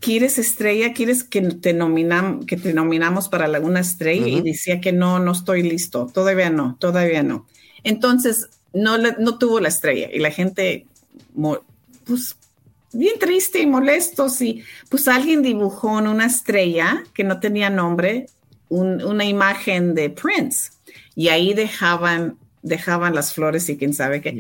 ¿quieres 0.01 0.39
estrella? 0.39 0.93
¿Quieres 0.95 1.23
que 1.23 1.43
te 1.43 1.73
nominam, 1.73 2.47
que 2.47 2.57
te 2.57 2.73
nominamos 2.73 3.29
para 3.29 3.45
alguna 3.45 3.81
estrella? 3.81 4.29
Y 4.29 4.41
decía 4.41 4.81
que 4.81 4.93
no, 4.93 5.19
no 5.19 5.33
estoy 5.33 5.63
listo, 5.63 6.07
todavía 6.13 6.51
no, 6.51 6.77
todavía 6.79 7.23
no. 7.23 7.47
Entonces, 7.85 8.49
no, 8.73 8.97
no 8.99 9.39
tuvo 9.39 9.61
la 9.61 9.69
estrella 9.69 10.09
y 10.13 10.19
la 10.19 10.31
gente, 10.31 10.87
pues, 12.07 12.37
bien 12.93 13.19
triste 13.19 13.61
y 13.61 13.67
molesto, 13.67 14.29
sí. 14.29 14.63
Pues 14.89 15.09
alguien 15.09 15.43
dibujó 15.43 15.99
en 15.99 16.09
una 16.09 16.27
estrella 16.27 17.05
que 17.15 17.25
no 17.25 17.41
tenía 17.41 17.71
nombre, 17.71 18.27
una 18.69 19.25
imagen 19.25 19.95
de 19.95 20.11
Prince 20.11 20.71
y 21.15 21.29
ahí 21.29 21.55
dejaban 21.55 22.37
dejaban 22.67 23.15
las 23.15 23.33
flores 23.33 23.69
y 23.69 23.77
quién 23.77 23.95
sabe 23.95 24.21
qué. 24.21 24.37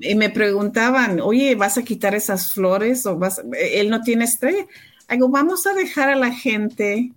Y, 0.00 0.14
me 0.14 0.30
preguntaban, 0.30 1.20
oye, 1.20 1.54
¿vas 1.54 1.76
a 1.76 1.82
quitar 1.82 2.14
esas 2.14 2.54
flores 2.54 3.04
o 3.04 3.18
vas? 3.18 3.42
Él 3.52 3.90
no 3.90 4.00
tiene 4.00 4.24
estrella. 4.24 4.66
Digo, 5.10 5.28
vamos 5.28 5.66
a 5.66 5.74
dejar 5.74 6.08
a 6.08 6.16
la 6.16 6.32
gente 6.32 7.12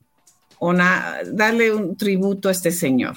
una, 0.60 1.20
darle 1.26 1.74
un 1.74 1.96
tributo 1.96 2.50
a 2.50 2.52
este 2.52 2.72
señor. 2.72 3.16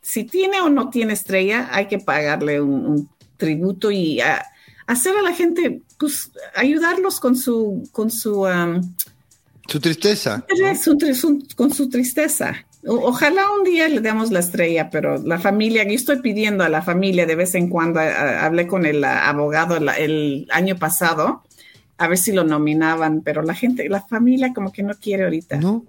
Si 0.00 0.24
tiene 0.24 0.60
o 0.60 0.68
no 0.68 0.90
tiene 0.90 1.12
estrella, 1.12 1.68
hay 1.72 1.86
que 1.86 1.98
pagarle 1.98 2.60
un, 2.60 3.08
tributo 3.36 3.90
y 3.90 4.20
hacer 4.88 5.14
a 5.16 5.22
la 5.22 5.32
gente, 5.32 5.82
pues, 5.98 6.32
ayudarlos 6.56 7.20
con 7.20 7.36
su, 7.36 7.88
con 7.92 8.10
su, 8.10 8.46
su 9.68 9.80
tristeza. 9.80 10.44
con 11.54 11.72
su 11.72 11.88
tristeza. 11.88 12.66
ojalá 12.86 13.42
un 13.50 13.64
día 13.64 13.86
le 13.88 14.00
demos 14.00 14.30
la 14.32 14.40
estrella, 14.40 14.88
pero 14.90 15.18
la 15.18 15.38
familia, 15.38 15.84
yo 15.84 15.92
estoy 15.92 16.20
pidiendo 16.22 16.64
a 16.64 16.70
la 16.70 16.80
familia 16.80 17.26
de 17.26 17.36
vez 17.36 17.54
en 17.54 17.68
cuando, 17.68 18.00
hablé 18.00 18.66
con 18.66 18.86
el 18.86 19.04
abogado 19.04 19.76
el 19.76 20.48
año 20.50 20.76
pasado, 20.76 21.44
a 21.98 22.08
ver 22.08 22.16
si 22.16 22.32
lo 22.32 22.44
nominaban, 22.44 23.20
pero 23.20 23.42
la 23.42 23.54
gente, 23.54 23.88
la 23.90 24.00
familia 24.00 24.54
como 24.54 24.72
que 24.72 24.82
no 24.82 24.94
quiere 24.94 25.24
ahorita. 25.24 25.58
No, 25.58 25.84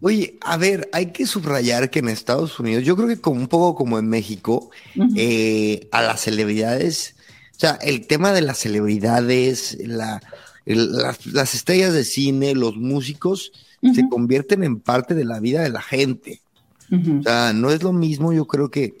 Oye, 0.00 0.38
a 0.42 0.56
ver, 0.56 0.88
hay 0.92 1.06
que 1.06 1.26
subrayar 1.26 1.90
que 1.90 1.98
en 1.98 2.08
Estados 2.08 2.60
Unidos, 2.60 2.84
yo 2.84 2.94
creo 2.96 3.08
que 3.08 3.20
como 3.20 3.40
un 3.40 3.48
poco 3.48 3.74
como 3.74 3.98
en 3.98 4.08
México, 4.08 4.70
eh, 5.16 5.88
a 5.90 6.02
las 6.02 6.20
celebridades, 6.20 7.13
o 7.56 7.60
sea, 7.60 7.78
el 7.82 8.06
tema 8.06 8.32
de 8.32 8.42
las 8.42 8.58
celebridades, 8.58 9.78
la, 9.80 10.20
las, 10.64 11.54
estrellas 11.54 11.92
de 11.92 12.04
cine, 12.04 12.54
los 12.54 12.76
músicos, 12.76 13.52
se 13.94 14.08
convierten 14.08 14.64
en 14.64 14.80
parte 14.80 15.14
de 15.14 15.26
la 15.26 15.40
vida 15.40 15.62
de 15.62 15.68
la 15.68 15.82
gente. 15.82 16.40
O 16.90 17.22
sea, 17.22 17.52
no 17.52 17.70
es 17.70 17.82
lo 17.82 17.92
mismo, 17.92 18.32
yo 18.32 18.46
creo 18.46 18.70
que 18.70 18.96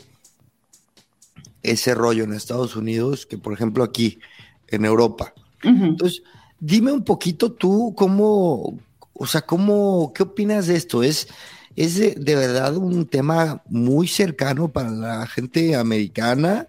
ese 1.62 1.94
rollo 1.94 2.24
en 2.24 2.32
Estados 2.34 2.76
Unidos 2.76 3.26
que, 3.26 3.38
por 3.38 3.54
ejemplo, 3.54 3.82
aquí 3.82 4.18
en 4.68 4.84
Europa. 4.84 5.32
Entonces, 5.62 6.22
dime 6.60 6.92
un 6.92 7.02
poquito 7.02 7.50
tú 7.50 7.94
cómo, 7.96 8.78
o 9.14 9.26
sea, 9.26 9.42
¿cómo, 9.42 10.12
qué 10.14 10.22
opinas 10.22 10.66
de 10.66 10.76
esto? 10.76 11.02
¿Es, 11.02 11.28
es 11.74 11.98
de, 11.98 12.34
verdad 12.34 12.76
un 12.76 13.06
tema 13.06 13.62
muy 13.68 14.06
cercano 14.06 14.68
para 14.68 14.90
la 14.90 15.26
gente 15.26 15.74
americana? 15.74 16.68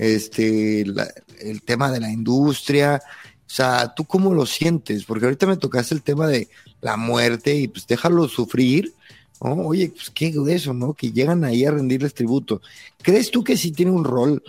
Este, 0.00 0.80
el 0.80 1.62
tema 1.62 1.90
de 1.90 2.00
la 2.00 2.10
industria. 2.10 3.02
O 3.46 3.52
sea, 3.52 3.92
¿tú 3.94 4.04
cómo 4.06 4.32
lo 4.32 4.46
sientes? 4.46 5.04
Porque 5.04 5.26
ahorita 5.26 5.46
me 5.46 5.58
tocaste 5.58 5.94
el 5.94 6.00
tema 6.00 6.26
de 6.26 6.48
la 6.80 6.96
muerte 6.96 7.54
y 7.54 7.68
pues 7.68 7.86
déjalo 7.86 8.26
sufrir. 8.26 8.94
Oye, 9.40 9.90
pues 9.90 10.08
qué 10.08 10.34
eso, 10.48 10.72
¿no? 10.72 10.94
Que 10.94 11.12
llegan 11.12 11.44
ahí 11.44 11.66
a 11.66 11.70
rendirles 11.70 12.14
tributo. 12.14 12.62
¿Crees 13.02 13.30
tú 13.30 13.44
que 13.44 13.58
sí 13.58 13.72
tiene 13.72 13.92
un 13.92 14.04
rol 14.04 14.42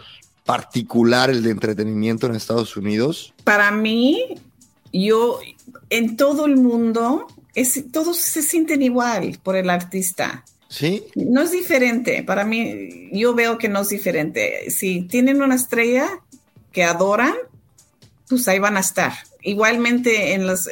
particular 0.45 1.29
el 1.29 1.43
de 1.43 1.51
entretenimiento 1.51 2.27
en 2.27 2.35
Estados 2.35 2.77
Unidos? 2.77 3.33
Para 3.43 3.71
mí, 3.71 4.35
yo 4.93 5.39
en 5.89 6.15
todo 6.15 6.45
el 6.45 6.55
mundo, 6.55 7.27
es, 7.55 7.83
todos 7.91 8.15
se 8.17 8.41
sienten 8.41 8.81
igual 8.81 9.37
por 9.43 9.57
el 9.57 9.69
artista. 9.69 10.45
Sí. 10.71 11.03
No 11.15 11.41
es 11.41 11.51
diferente. 11.51 12.23
Para 12.23 12.45
mí, 12.45 13.09
yo 13.11 13.35
veo 13.35 13.57
que 13.57 13.67
no 13.67 13.81
es 13.81 13.89
diferente. 13.89 14.71
Si 14.71 15.01
tienen 15.01 15.41
una 15.41 15.55
estrella 15.55 16.07
que 16.71 16.85
adoran, 16.85 17.33
pues 18.29 18.47
ahí 18.47 18.57
van 18.57 18.77
a 18.77 18.79
estar. 18.79 19.11
Igualmente 19.41 20.33
en 20.33 20.47
los, 20.47 20.69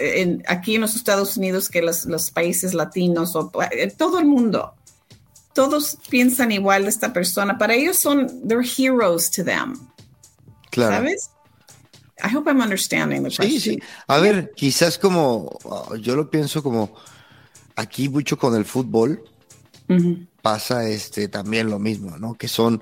aquí 0.47 0.75
en 0.75 0.81
los 0.81 0.95
Estados 0.95 1.35
Unidos 1.35 1.69
que 1.69 1.81
los, 1.81 2.05
los 2.05 2.31
países 2.31 2.73
latinos 2.73 3.35
o 3.35 3.51
eh, 3.71 3.93
todo 3.95 4.19
el 4.19 4.25
mundo. 4.25 4.73
Todos 5.53 5.97
piensan 6.09 6.53
igual 6.53 6.83
de 6.83 6.89
esta 6.89 7.11
persona. 7.11 7.57
Para 7.57 7.73
ellos 7.73 7.97
son, 7.97 8.47
they're 8.47 8.65
heroes 8.65 9.29
to 9.29 9.43
them. 9.43 9.75
Claro. 10.71 10.95
¿Sabes? 10.95 11.29
I 12.23 12.33
hope 12.33 12.49
I'm 12.49 12.61
understanding 12.61 13.23
the 13.23 13.31
Sí, 13.31 13.59
sí. 13.59 13.79
A 14.07 14.19
ver, 14.19 14.53
quizás 14.55 14.97
como, 14.97 15.59
uh, 15.65 15.95
yo 15.97 16.15
lo 16.15 16.29
pienso 16.29 16.63
como 16.63 16.95
aquí 17.75 18.07
mucho 18.07 18.37
con 18.37 18.55
el 18.55 18.63
fútbol 18.63 19.28
pasa 20.41 20.87
este 20.87 21.27
también 21.27 21.69
lo 21.69 21.79
mismo, 21.79 22.17
¿no? 22.17 22.35
Que 22.35 22.47
son, 22.47 22.81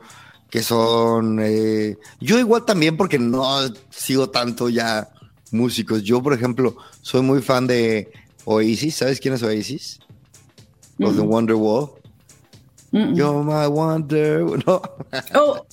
que 0.50 0.62
son, 0.62 1.40
eh, 1.42 1.98
yo 2.20 2.40
igual 2.40 2.66
también 2.66 2.98
porque 2.98 3.20
no 3.20 3.44
sigo 3.90 4.30
tanto 4.30 4.70
ya 4.70 5.10
músicos. 5.52 6.04
Yo, 6.04 6.22
por 6.22 6.34
ejemplo, 6.34 6.78
soy 7.02 7.22
muy 7.22 7.42
fan 7.42 7.68
de 7.68 8.12
Oasis. 8.46 8.96
¿Sabes 8.96 9.20
quién 9.20 9.34
es 9.34 9.44
Oasis? 9.44 10.00
Los 10.98 11.16
de 11.16 11.22
Wonderwall. 11.22 11.92
You're 12.92 13.44
my 13.44 13.68
wonder. 13.68 14.44
No. 14.66 14.82
Oh, 15.34 15.66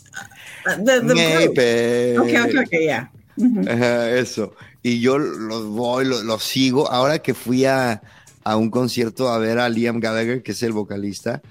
the, 0.64 1.00
the 1.00 2.18
Okay, 2.18 2.38
okay, 2.38 2.58
okay, 2.58 2.84
yeah 2.84 3.10
eso. 3.36 4.54
Y 4.82 5.00
yo 5.00 5.18
los 5.18 5.66
voy, 5.66 6.04
los, 6.04 6.42
sigo. 6.42 6.90
Ahora 6.90 7.18
que 7.18 7.34
fui 7.34 7.64
a, 7.64 8.02
un 8.44 8.70
concierto 8.70 9.28
a 9.28 9.38
ver 9.38 9.58
a 9.58 9.68
Liam 9.68 10.00
Gallagher, 10.00 10.42
que 10.42 10.52
es 10.52 10.62
el 10.62 10.72
vocalista, 10.72 11.42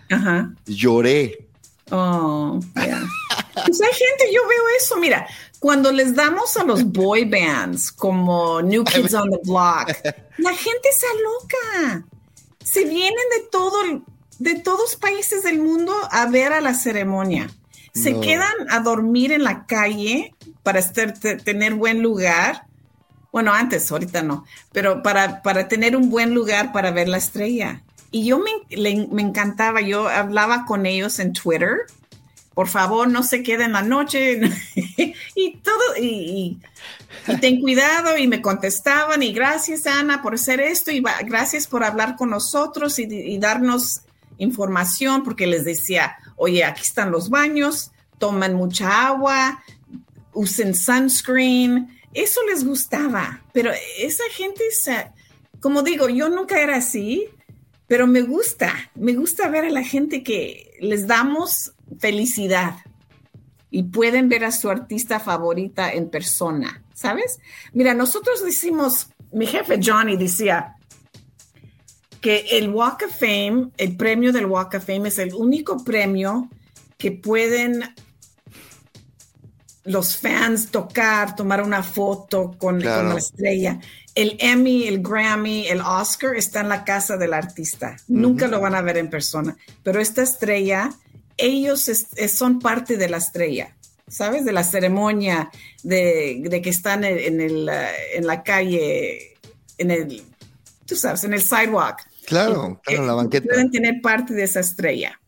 lloré. 0.66 1.48
Oh, 1.92 2.60
pues 2.74 3.82
hay 3.82 3.94
gente, 3.94 4.34
yo 4.34 4.42
veo 4.48 4.64
eso, 4.80 4.98
mira, 4.98 5.28
cuando 5.60 5.92
les 5.92 6.16
damos 6.16 6.58
a 6.58 6.64
los 6.64 6.84
boy 6.84 7.26
bands 7.26 7.92
como 7.92 8.62
New 8.62 8.84
Kids 8.84 9.14
on 9.14 9.30
the 9.30 9.40
Block, 9.44 9.90
la 10.38 10.54
gente 10.54 10.90
se 10.98 11.06
aloca. 11.08 12.06
Se 12.64 12.86
vienen 12.86 13.14
de 13.38 13.48
todo, 13.52 13.82
de 14.40 14.56
todos 14.56 14.96
países 14.96 15.44
del 15.44 15.60
mundo 15.60 15.94
a 16.12 16.26
ver 16.28 16.54
a 16.54 16.62
la 16.62 16.74
ceremonia. 16.74 17.50
Se 17.94 18.20
quedan 18.20 18.54
a 18.70 18.80
dormir 18.80 19.32
en 19.32 19.44
la 19.44 19.66
calle 19.68 20.34
para 20.64 20.82
tener 20.82 21.76
buen 21.76 22.02
lugar. 22.02 22.66
Bueno, 23.34 23.52
antes, 23.52 23.92
ahorita 23.92 24.22
no, 24.22 24.46
pero 24.72 25.02
para, 25.02 25.42
para 25.42 25.68
tener 25.68 25.98
un 25.98 26.12
buen 26.12 26.36
lugar 26.36 26.72
para 26.72 26.92
ver 26.92 27.08
la 27.10 27.18
estrella. 27.18 27.82
Y 28.12 28.26
yo 28.26 28.38
me, 28.38 28.52
me 29.12 29.24
encantaba, 29.24 29.82
yo 29.82 30.08
hablaba 30.08 30.66
con 30.66 30.86
ellos 30.86 31.18
en 31.18 31.34
Twitter. 31.34 31.80
Por 32.54 32.68
favor, 32.68 33.08
no 33.08 33.24
se 33.24 33.42
queden 33.42 33.72
la 33.72 33.82
noche. 33.82 34.40
y 35.36 35.58
todo, 35.58 35.98
y, 36.00 36.60
ten 37.42 37.60
cuidado. 37.60 38.16
Y 38.20 38.28
me 38.28 38.40
contestaban, 38.40 39.24
y 39.24 39.34
gracias, 39.34 39.88
Ana, 39.88 40.22
por 40.22 40.36
hacer 40.36 40.62
esto, 40.62 40.92
y 40.92 41.04
gracias 41.26 41.66
por 41.66 41.84
hablar 41.84 42.16
con 42.16 42.30
nosotros 42.30 43.00
y, 43.00 43.38
darnos 43.40 44.02
información, 44.38 45.24
porque 45.24 45.48
les 45.48 45.66
decía, 45.66 46.18
oye, 46.36 46.64
aquí 46.64 46.84
están 46.84 47.10
los 47.10 47.32
baños, 47.32 47.90
toman 48.20 48.54
mucha 48.54 49.08
agua, 49.08 49.64
usen 50.34 50.76
sunscreen, 50.76 51.90
eso 52.14 52.42
les 52.50 52.66
gustaba, 52.66 53.42
pero 53.54 53.72
esa 54.00 54.24
gente, 54.32 54.64
como 55.60 55.82
digo, 55.82 56.10
yo 56.10 56.30
nunca 56.30 56.62
era 56.62 56.78
así, 56.78 57.28
pero 57.88 58.08
me 58.08 58.22
gusta, 58.22 58.74
me 58.96 59.14
gusta 59.14 59.50
ver 59.50 59.66
a 59.66 59.70
la 59.70 59.84
gente 59.84 60.24
que 60.24 60.78
les 60.80 61.08
damos 61.08 61.74
felicidad 62.00 62.76
y 63.70 63.84
pueden 63.84 64.30
ver 64.30 64.46
a 64.46 64.52
su 64.52 64.70
artista 64.70 65.20
favorita 65.20 65.92
en 65.92 66.10
persona, 66.10 66.84
¿sabes? 66.94 67.40
Mira, 67.74 67.94
nosotros 67.94 68.44
decimos, 68.44 69.10
mi 69.32 69.48
jefe 69.48 69.80
Johnny 69.84 70.16
decía 70.16 70.76
que 72.22 72.46
el 72.52 72.70
Walk 72.70 73.04
of 73.08 73.20
Fame, 73.20 73.72
el 73.78 73.98
premio 73.98 74.32
del 74.32 74.46
Walk 74.46 74.76
of 74.76 74.86
Fame 74.86 75.10
es 75.10 75.20
el 75.20 75.34
único 75.34 75.84
premio 75.84 76.50
que 76.98 77.12
pueden 77.12 77.84
los 79.86 80.18
fans 80.18 80.68
tocar, 80.68 81.36
tomar 81.36 81.62
una 81.62 81.84
foto 81.84 82.56
con, 82.58 82.80
la 82.80 83.16
estrella. 83.18 83.80
El 84.16 84.38
Emmy, 84.40 84.88
el 84.88 85.02
Grammy, 85.02 85.68
el 85.68 85.82
Oscar 85.82 86.36
está 86.36 86.62
en 86.62 86.70
la 86.70 86.84
casa 86.84 87.18
del 87.18 87.34
artista. 87.34 87.98
Nunca 88.08 88.48
lo 88.48 88.62
van 88.62 88.76
a 88.76 88.82
ver 88.82 88.98
en 88.98 89.10
persona. 89.10 89.58
Pero 89.82 90.00
esta 90.00 90.22
estrella, 90.22 90.92
ellos 91.38 91.90
son 92.30 92.60
parte 92.60 92.96
de 92.96 93.10
la 93.10 93.18
estrella, 93.18 93.76
¿sabes? 94.08 94.46
De 94.46 94.52
la 94.52 94.64
ceremonia, 94.64 95.50
de, 95.84 96.62
que 96.64 96.70
están 96.70 97.04
en, 97.04 97.42
el, 97.42 97.68
eh, 97.68 98.16
en 98.16 98.28
la 98.28 98.44
calle, 98.44 99.36
en 99.78 99.92
el, 99.92 100.24
tú 100.86 100.96
sabes, 100.96 101.24
en 101.24 101.34
el 101.34 101.42
sidewalk. 101.42 102.08
Claro, 102.26 102.80
claro, 102.84 103.06
la 103.06 103.14
banqueta. 103.16 103.48
Pueden 103.48 103.72
tener 103.72 104.00
parte 104.02 104.34
de 104.34 104.44
esa 104.44 104.62
estrella. 104.62 105.20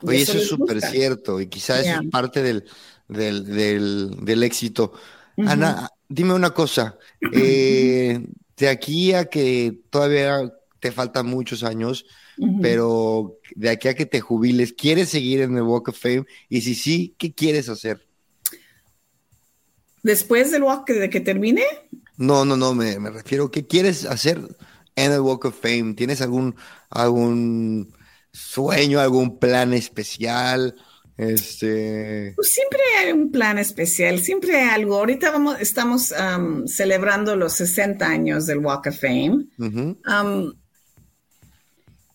Oye, 0.00 0.22
eso, 0.22 0.38
es 0.38 0.48
súper 0.48 0.80
cierto. 0.80 1.40
Y 1.40 1.48
quizás 1.48 1.84
es 1.84 1.98
parte 2.10 2.42
del 2.42 2.64
del, 3.08 4.14
del, 4.24 4.42
éxito. 4.42 4.92
Ana, 5.36 5.90
dime 6.08 6.34
una 6.34 6.50
cosa, 6.50 6.98
eh, 7.32 8.20
de 8.56 8.68
aquí 8.68 9.12
a 9.12 9.26
que 9.26 9.80
todavía 9.90 10.52
te 10.80 10.92
faltan 10.92 11.26
muchos 11.26 11.62
años, 11.62 12.06
pero 12.62 13.38
de 13.56 13.70
aquí 13.70 13.88
a 13.88 13.94
que 13.94 14.06
te 14.06 14.20
jubiles, 14.20 14.72
¿quieres 14.72 15.08
seguir 15.08 15.40
en 15.40 15.56
el 15.56 15.62
Walk 15.62 15.88
of 15.88 15.98
Fame? 15.98 16.24
Y 16.48 16.60
si 16.60 16.74
sí, 16.74 17.14
¿qué 17.18 17.32
quieres 17.32 17.68
hacer? 17.68 18.06
¿Después 20.02 20.52
del 20.52 20.62
Walk 20.62 20.88
de 20.88 21.10
que 21.10 21.20
termine? 21.20 21.64
No, 22.16 22.44
no, 22.44 22.56
no, 22.56 22.74
me, 22.74 22.98
me 22.98 23.10
refiero, 23.10 23.50
¿qué 23.50 23.66
quieres 23.66 24.04
hacer 24.04 24.40
en 24.94 25.12
el 25.12 25.20
Walk 25.20 25.46
of 25.46 25.60
Fame? 25.60 25.94
¿Tienes 25.94 26.20
algún, 26.20 26.54
algún 26.90 27.92
sueño, 28.32 29.00
algún 29.00 29.38
plan 29.38 29.72
especial? 29.72 30.76
Este. 31.18 32.32
Pues 32.36 32.52
siempre 32.52 32.78
hay 32.96 33.10
un 33.10 33.32
plan 33.32 33.58
especial, 33.58 34.20
siempre 34.20 34.56
hay 34.56 34.68
algo. 34.68 34.96
Ahorita 34.96 35.32
vamos, 35.32 35.60
estamos 35.60 36.14
celebrando 36.66 37.34
los 37.34 37.54
60 37.54 38.06
años 38.06 38.46
del 38.46 38.58
Walk 38.58 38.86
of 38.86 39.00
Fame. 39.00 39.46
pues 39.56 40.54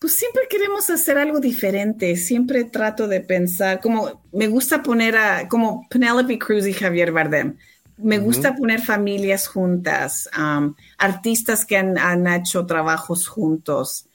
pues 0.00 0.16
siempre 0.16 0.42
queremos 0.48 0.88
hacer 0.88 1.18
algo 1.18 1.38
diferente. 1.38 2.16
Siempre 2.16 2.64
trato 2.64 3.06
de 3.06 3.20
pensar, 3.20 3.80
como 3.80 4.22
me 4.32 4.48
gusta 4.48 4.82
poner 4.82 5.16
a, 5.16 5.48
como 5.48 5.86
Penelope 5.90 6.38
Cruz 6.38 6.66
y 6.66 6.72
Javier 6.72 7.12
Bardem. 7.12 7.58
Me 7.98 8.18
gusta 8.18 8.56
poner 8.56 8.80
familias 8.80 9.46
juntas, 9.46 10.28
um, 10.36 10.74
artistas 10.98 11.64
que 11.64 11.76
han, 11.76 12.26
hecho 12.26 12.66
trabajos 12.66 13.28
juntos. 13.28 14.08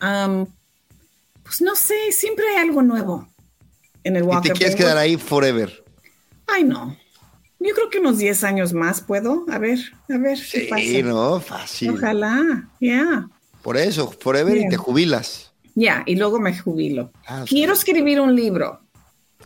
Um, 0.00 0.46
pues 1.42 1.60
no 1.60 1.74
sé, 1.76 1.94
siempre 2.10 2.44
hay 2.48 2.68
algo 2.68 2.82
nuevo 2.82 3.31
en 4.04 4.16
el 4.16 4.22
Walk 4.22 4.44
¿Y 4.44 4.48
te 4.48 4.54
quieres 4.54 4.76
quedar 4.76 4.96
ahí 4.96 5.16
forever? 5.16 5.84
Ay, 6.46 6.64
no. 6.64 6.96
Yo 7.58 7.74
creo 7.74 7.90
que 7.90 8.00
unos 8.00 8.18
10 8.18 8.44
años 8.44 8.72
más 8.72 9.00
puedo. 9.00 9.44
A 9.48 9.58
ver, 9.58 9.78
a 10.08 10.18
ver. 10.18 10.38
Sí, 10.38 10.68
no, 11.04 11.40
fácil. 11.40 11.90
Ojalá, 11.90 12.68
ya. 12.80 13.28
Por 13.62 13.76
eso, 13.76 14.10
forever 14.10 14.56
y 14.56 14.68
te 14.68 14.76
jubilas. 14.76 15.52
Ya, 15.74 16.02
y 16.06 16.16
luego 16.16 16.40
me 16.40 16.56
jubilo. 16.56 17.12
Ah, 17.26 17.44
quiero 17.48 17.72
escribir 17.72 18.20
un 18.20 18.34
libro. 18.34 18.80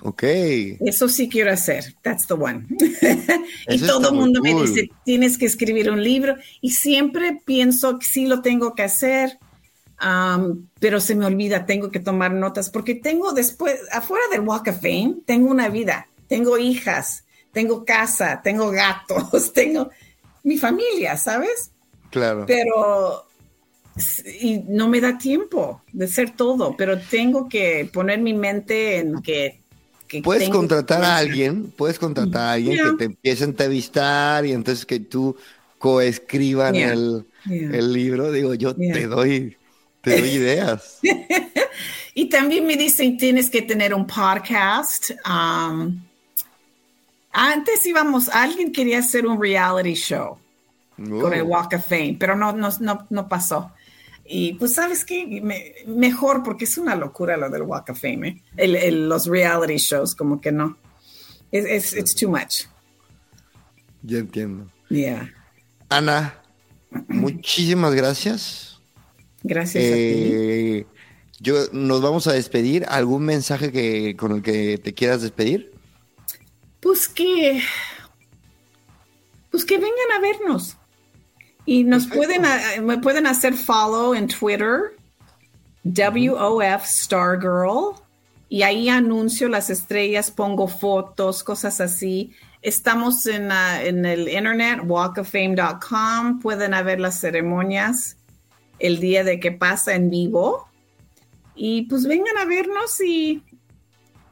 Ok. 0.02 0.22
Eso 0.22 1.08
sí 1.08 1.28
quiero 1.28 1.52
hacer. 1.52 1.94
That's 2.02 2.26
the 2.26 2.34
one. 2.34 2.66
y 3.68 3.78
todo 3.78 4.10
el 4.10 4.14
mundo 4.14 4.40
me 4.42 4.54
dice, 4.54 4.90
tienes 5.04 5.38
que 5.38 5.46
escribir 5.46 5.90
un 5.90 6.02
libro. 6.02 6.36
Y 6.60 6.70
siempre 6.70 7.40
pienso 7.44 7.98
que 7.98 8.06
sí 8.06 8.26
lo 8.26 8.42
tengo 8.42 8.74
que 8.74 8.82
hacer, 8.82 9.38
um, 10.02 10.66
pero 10.78 11.00
se 11.00 11.14
me 11.14 11.26
olvida, 11.26 11.66
tengo 11.66 11.90
que 11.90 12.00
tomar 12.00 12.32
notas, 12.32 12.70
porque 12.70 12.94
tengo 12.94 13.32
después, 13.32 13.80
afuera 13.92 14.24
del 14.30 14.40
Walk 14.40 14.68
of 14.68 14.76
Fame, 14.76 15.16
tengo 15.24 15.50
una 15.50 15.68
vida, 15.68 16.08
tengo 16.28 16.58
hijas, 16.58 17.24
tengo 17.52 17.84
casa, 17.84 18.40
tengo 18.42 18.70
gatos, 18.70 19.52
tengo 19.54 19.90
mi 20.42 20.58
familia, 20.58 21.16
¿sabes? 21.16 21.70
Claro. 22.10 22.44
Pero 22.46 23.26
y 24.40 24.62
no 24.68 24.88
me 24.88 25.00
da 25.00 25.16
tiempo 25.16 25.82
de 25.92 26.06
ser 26.06 26.36
todo, 26.36 26.76
pero 26.76 26.98
tengo 26.98 27.48
que 27.48 27.88
poner 27.90 28.20
mi 28.20 28.34
mente 28.34 28.98
en 28.98 29.22
que... 29.22 29.60
puedes 30.22 30.50
contratar 30.50 31.02
a 31.02 31.16
alguien, 31.16 31.72
puedes 31.76 31.98
contratar 31.98 32.42
a 32.42 32.52
alguien 32.52 32.76
que 32.76 32.92
te 32.98 33.04
empiece 33.04 33.44
a 33.44 33.46
entrevistar 33.46 34.44
y 34.44 34.52
entonces 34.52 34.84
que 34.84 35.00
tú 35.00 35.36
coescriban 35.78 36.74
el, 36.74 37.26
el, 37.48 37.92
libro. 37.92 38.30
Digo, 38.32 38.54
yo 38.54 38.74
te 38.74 39.06
doy, 39.06 39.56
te 40.06 40.20
doy 40.20 40.30
ideas. 40.30 41.00
y 42.14 42.28
también 42.28 42.64
me 42.64 42.76
dicen, 42.76 43.16
tienes 43.16 43.50
que 43.50 43.62
tener 43.62 43.92
un 43.92 44.06
podcast. 44.06 45.10
Um, 45.28 46.00
antes 47.32 47.84
íbamos, 47.84 48.28
alguien 48.28 48.70
quería 48.70 49.00
hacer 49.00 49.26
un 49.26 49.40
reality 49.40 49.94
show 49.94 50.38
con 50.96 51.34
el. 51.34 51.42
Walk 51.42 51.72
of 51.74 51.86
Fame, 51.86 52.16
pero 52.20 52.36
no, 52.36 52.52
no, 52.52 52.68
no, 52.78 53.06
no 53.10 53.28
pasó. 53.28 53.72
Y 54.24 54.54
pues, 54.54 54.74
¿sabes 54.74 55.04
qué? 55.04 55.42
mejor, 55.86 56.44
porque 56.44 56.66
es 56.66 56.78
una 56.78 56.94
locura 56.94 57.36
lo 57.36 57.50
del 57.50 57.62
Walk 57.62 57.90
of 57.90 58.00
Fame, 58.00 58.42
¿eh? 58.56 58.92
los 58.92 59.26
reality 59.26 59.76
shows, 59.76 60.14
como 60.14 60.40
que 60.40 60.52
no. 60.52 60.78
Es 61.50 61.92
it's 61.94 62.14
too 62.14 62.28
much. 62.28 62.66
Ya 64.02 64.18
entiendo. 64.18 64.70
Yeah. 64.88 65.32
Ana, 65.88 66.40
muchísimas 67.08 67.94
gracias. 67.94 68.75
Gracias 69.46 69.84
a 69.84 69.94
ti. 69.94 69.94
Eh, 69.94 70.86
yo, 71.38 71.54
nos 71.72 72.02
vamos 72.02 72.26
a 72.26 72.32
despedir. 72.32 72.84
¿Algún 72.88 73.24
mensaje 73.24 73.70
que, 73.70 74.16
con 74.16 74.32
el 74.32 74.42
que 74.42 74.78
te 74.78 74.92
quieras 74.92 75.22
despedir? 75.22 75.72
Pues 76.80 77.08
que, 77.08 77.62
pues 79.50 79.64
que 79.64 79.76
vengan 79.76 80.12
a 80.16 80.20
vernos. 80.20 80.76
Y 81.64 81.84
nos 81.84 82.06
pueden, 82.06 82.42
me 82.84 82.98
pueden 82.98 83.26
hacer 83.26 83.54
follow 83.54 84.14
en 84.14 84.28
Twitter, 84.28 84.96
WOF 85.84 86.84
Stargirl, 86.84 87.94
y 88.48 88.62
ahí 88.62 88.88
anuncio 88.88 89.48
las 89.48 89.70
estrellas, 89.70 90.30
pongo 90.30 90.68
fotos, 90.68 91.42
cosas 91.42 91.80
así. 91.80 92.32
Estamos 92.62 93.26
en, 93.26 93.50
en 93.50 94.06
el 94.06 94.28
internet, 94.28 94.80
walkoffame.com, 94.84 96.40
pueden 96.40 96.70
ver 96.84 97.00
las 97.00 97.20
ceremonias 97.20 98.16
el 98.78 99.00
día 99.00 99.24
de 99.24 99.40
que 99.40 99.52
pasa 99.52 99.94
en 99.94 100.10
vivo. 100.10 100.68
Y 101.54 101.82
pues 101.82 102.06
vengan 102.06 102.36
a 102.38 102.44
vernos 102.44 103.00
y 103.00 103.42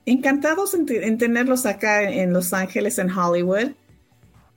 encantados 0.06 0.74
en, 0.74 0.86
en 0.88 1.18
tenerlos 1.18 1.66
acá 1.66 2.02
en 2.02 2.32
Los 2.32 2.52
Ángeles, 2.52 2.98
en 2.98 3.10
Hollywood 3.10 3.72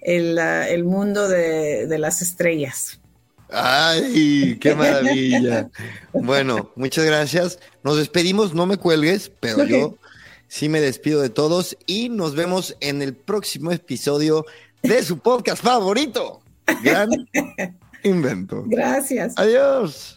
el, 0.07 0.83
mundo 0.83 1.27
de, 1.27 1.97
las 1.97 2.21
estrellas. 2.21 2.99
¡Ay, 3.49 4.57
qué 4.59 4.75
maravilla! 4.75 5.69
bueno, 6.13 6.71
muchas 6.75 7.05
gracias. 7.05 7.59
Nos 7.83 7.97
despedimos, 7.97 8.53
no 8.53 8.65
me 8.65 8.77
cuelgues, 8.77 9.31
pero 9.39 9.63
yo 9.65 9.97
sí 10.47 10.69
me 10.69 10.81
despido 10.81 11.21
de 11.21 11.29
todos 11.29 11.77
y 11.85 12.09
nos 12.09 12.35
vemos 12.35 12.75
en 12.79 13.01
el 13.01 13.15
próximo 13.15 13.71
episodio 13.71 14.45
de 14.83 15.03
su 15.03 15.19
podcast 15.19 15.63
favorito. 15.63 16.41
Gran 16.83 17.09
invento. 18.03 18.63
Gracias. 18.67 19.33
Adiós. 19.37 20.16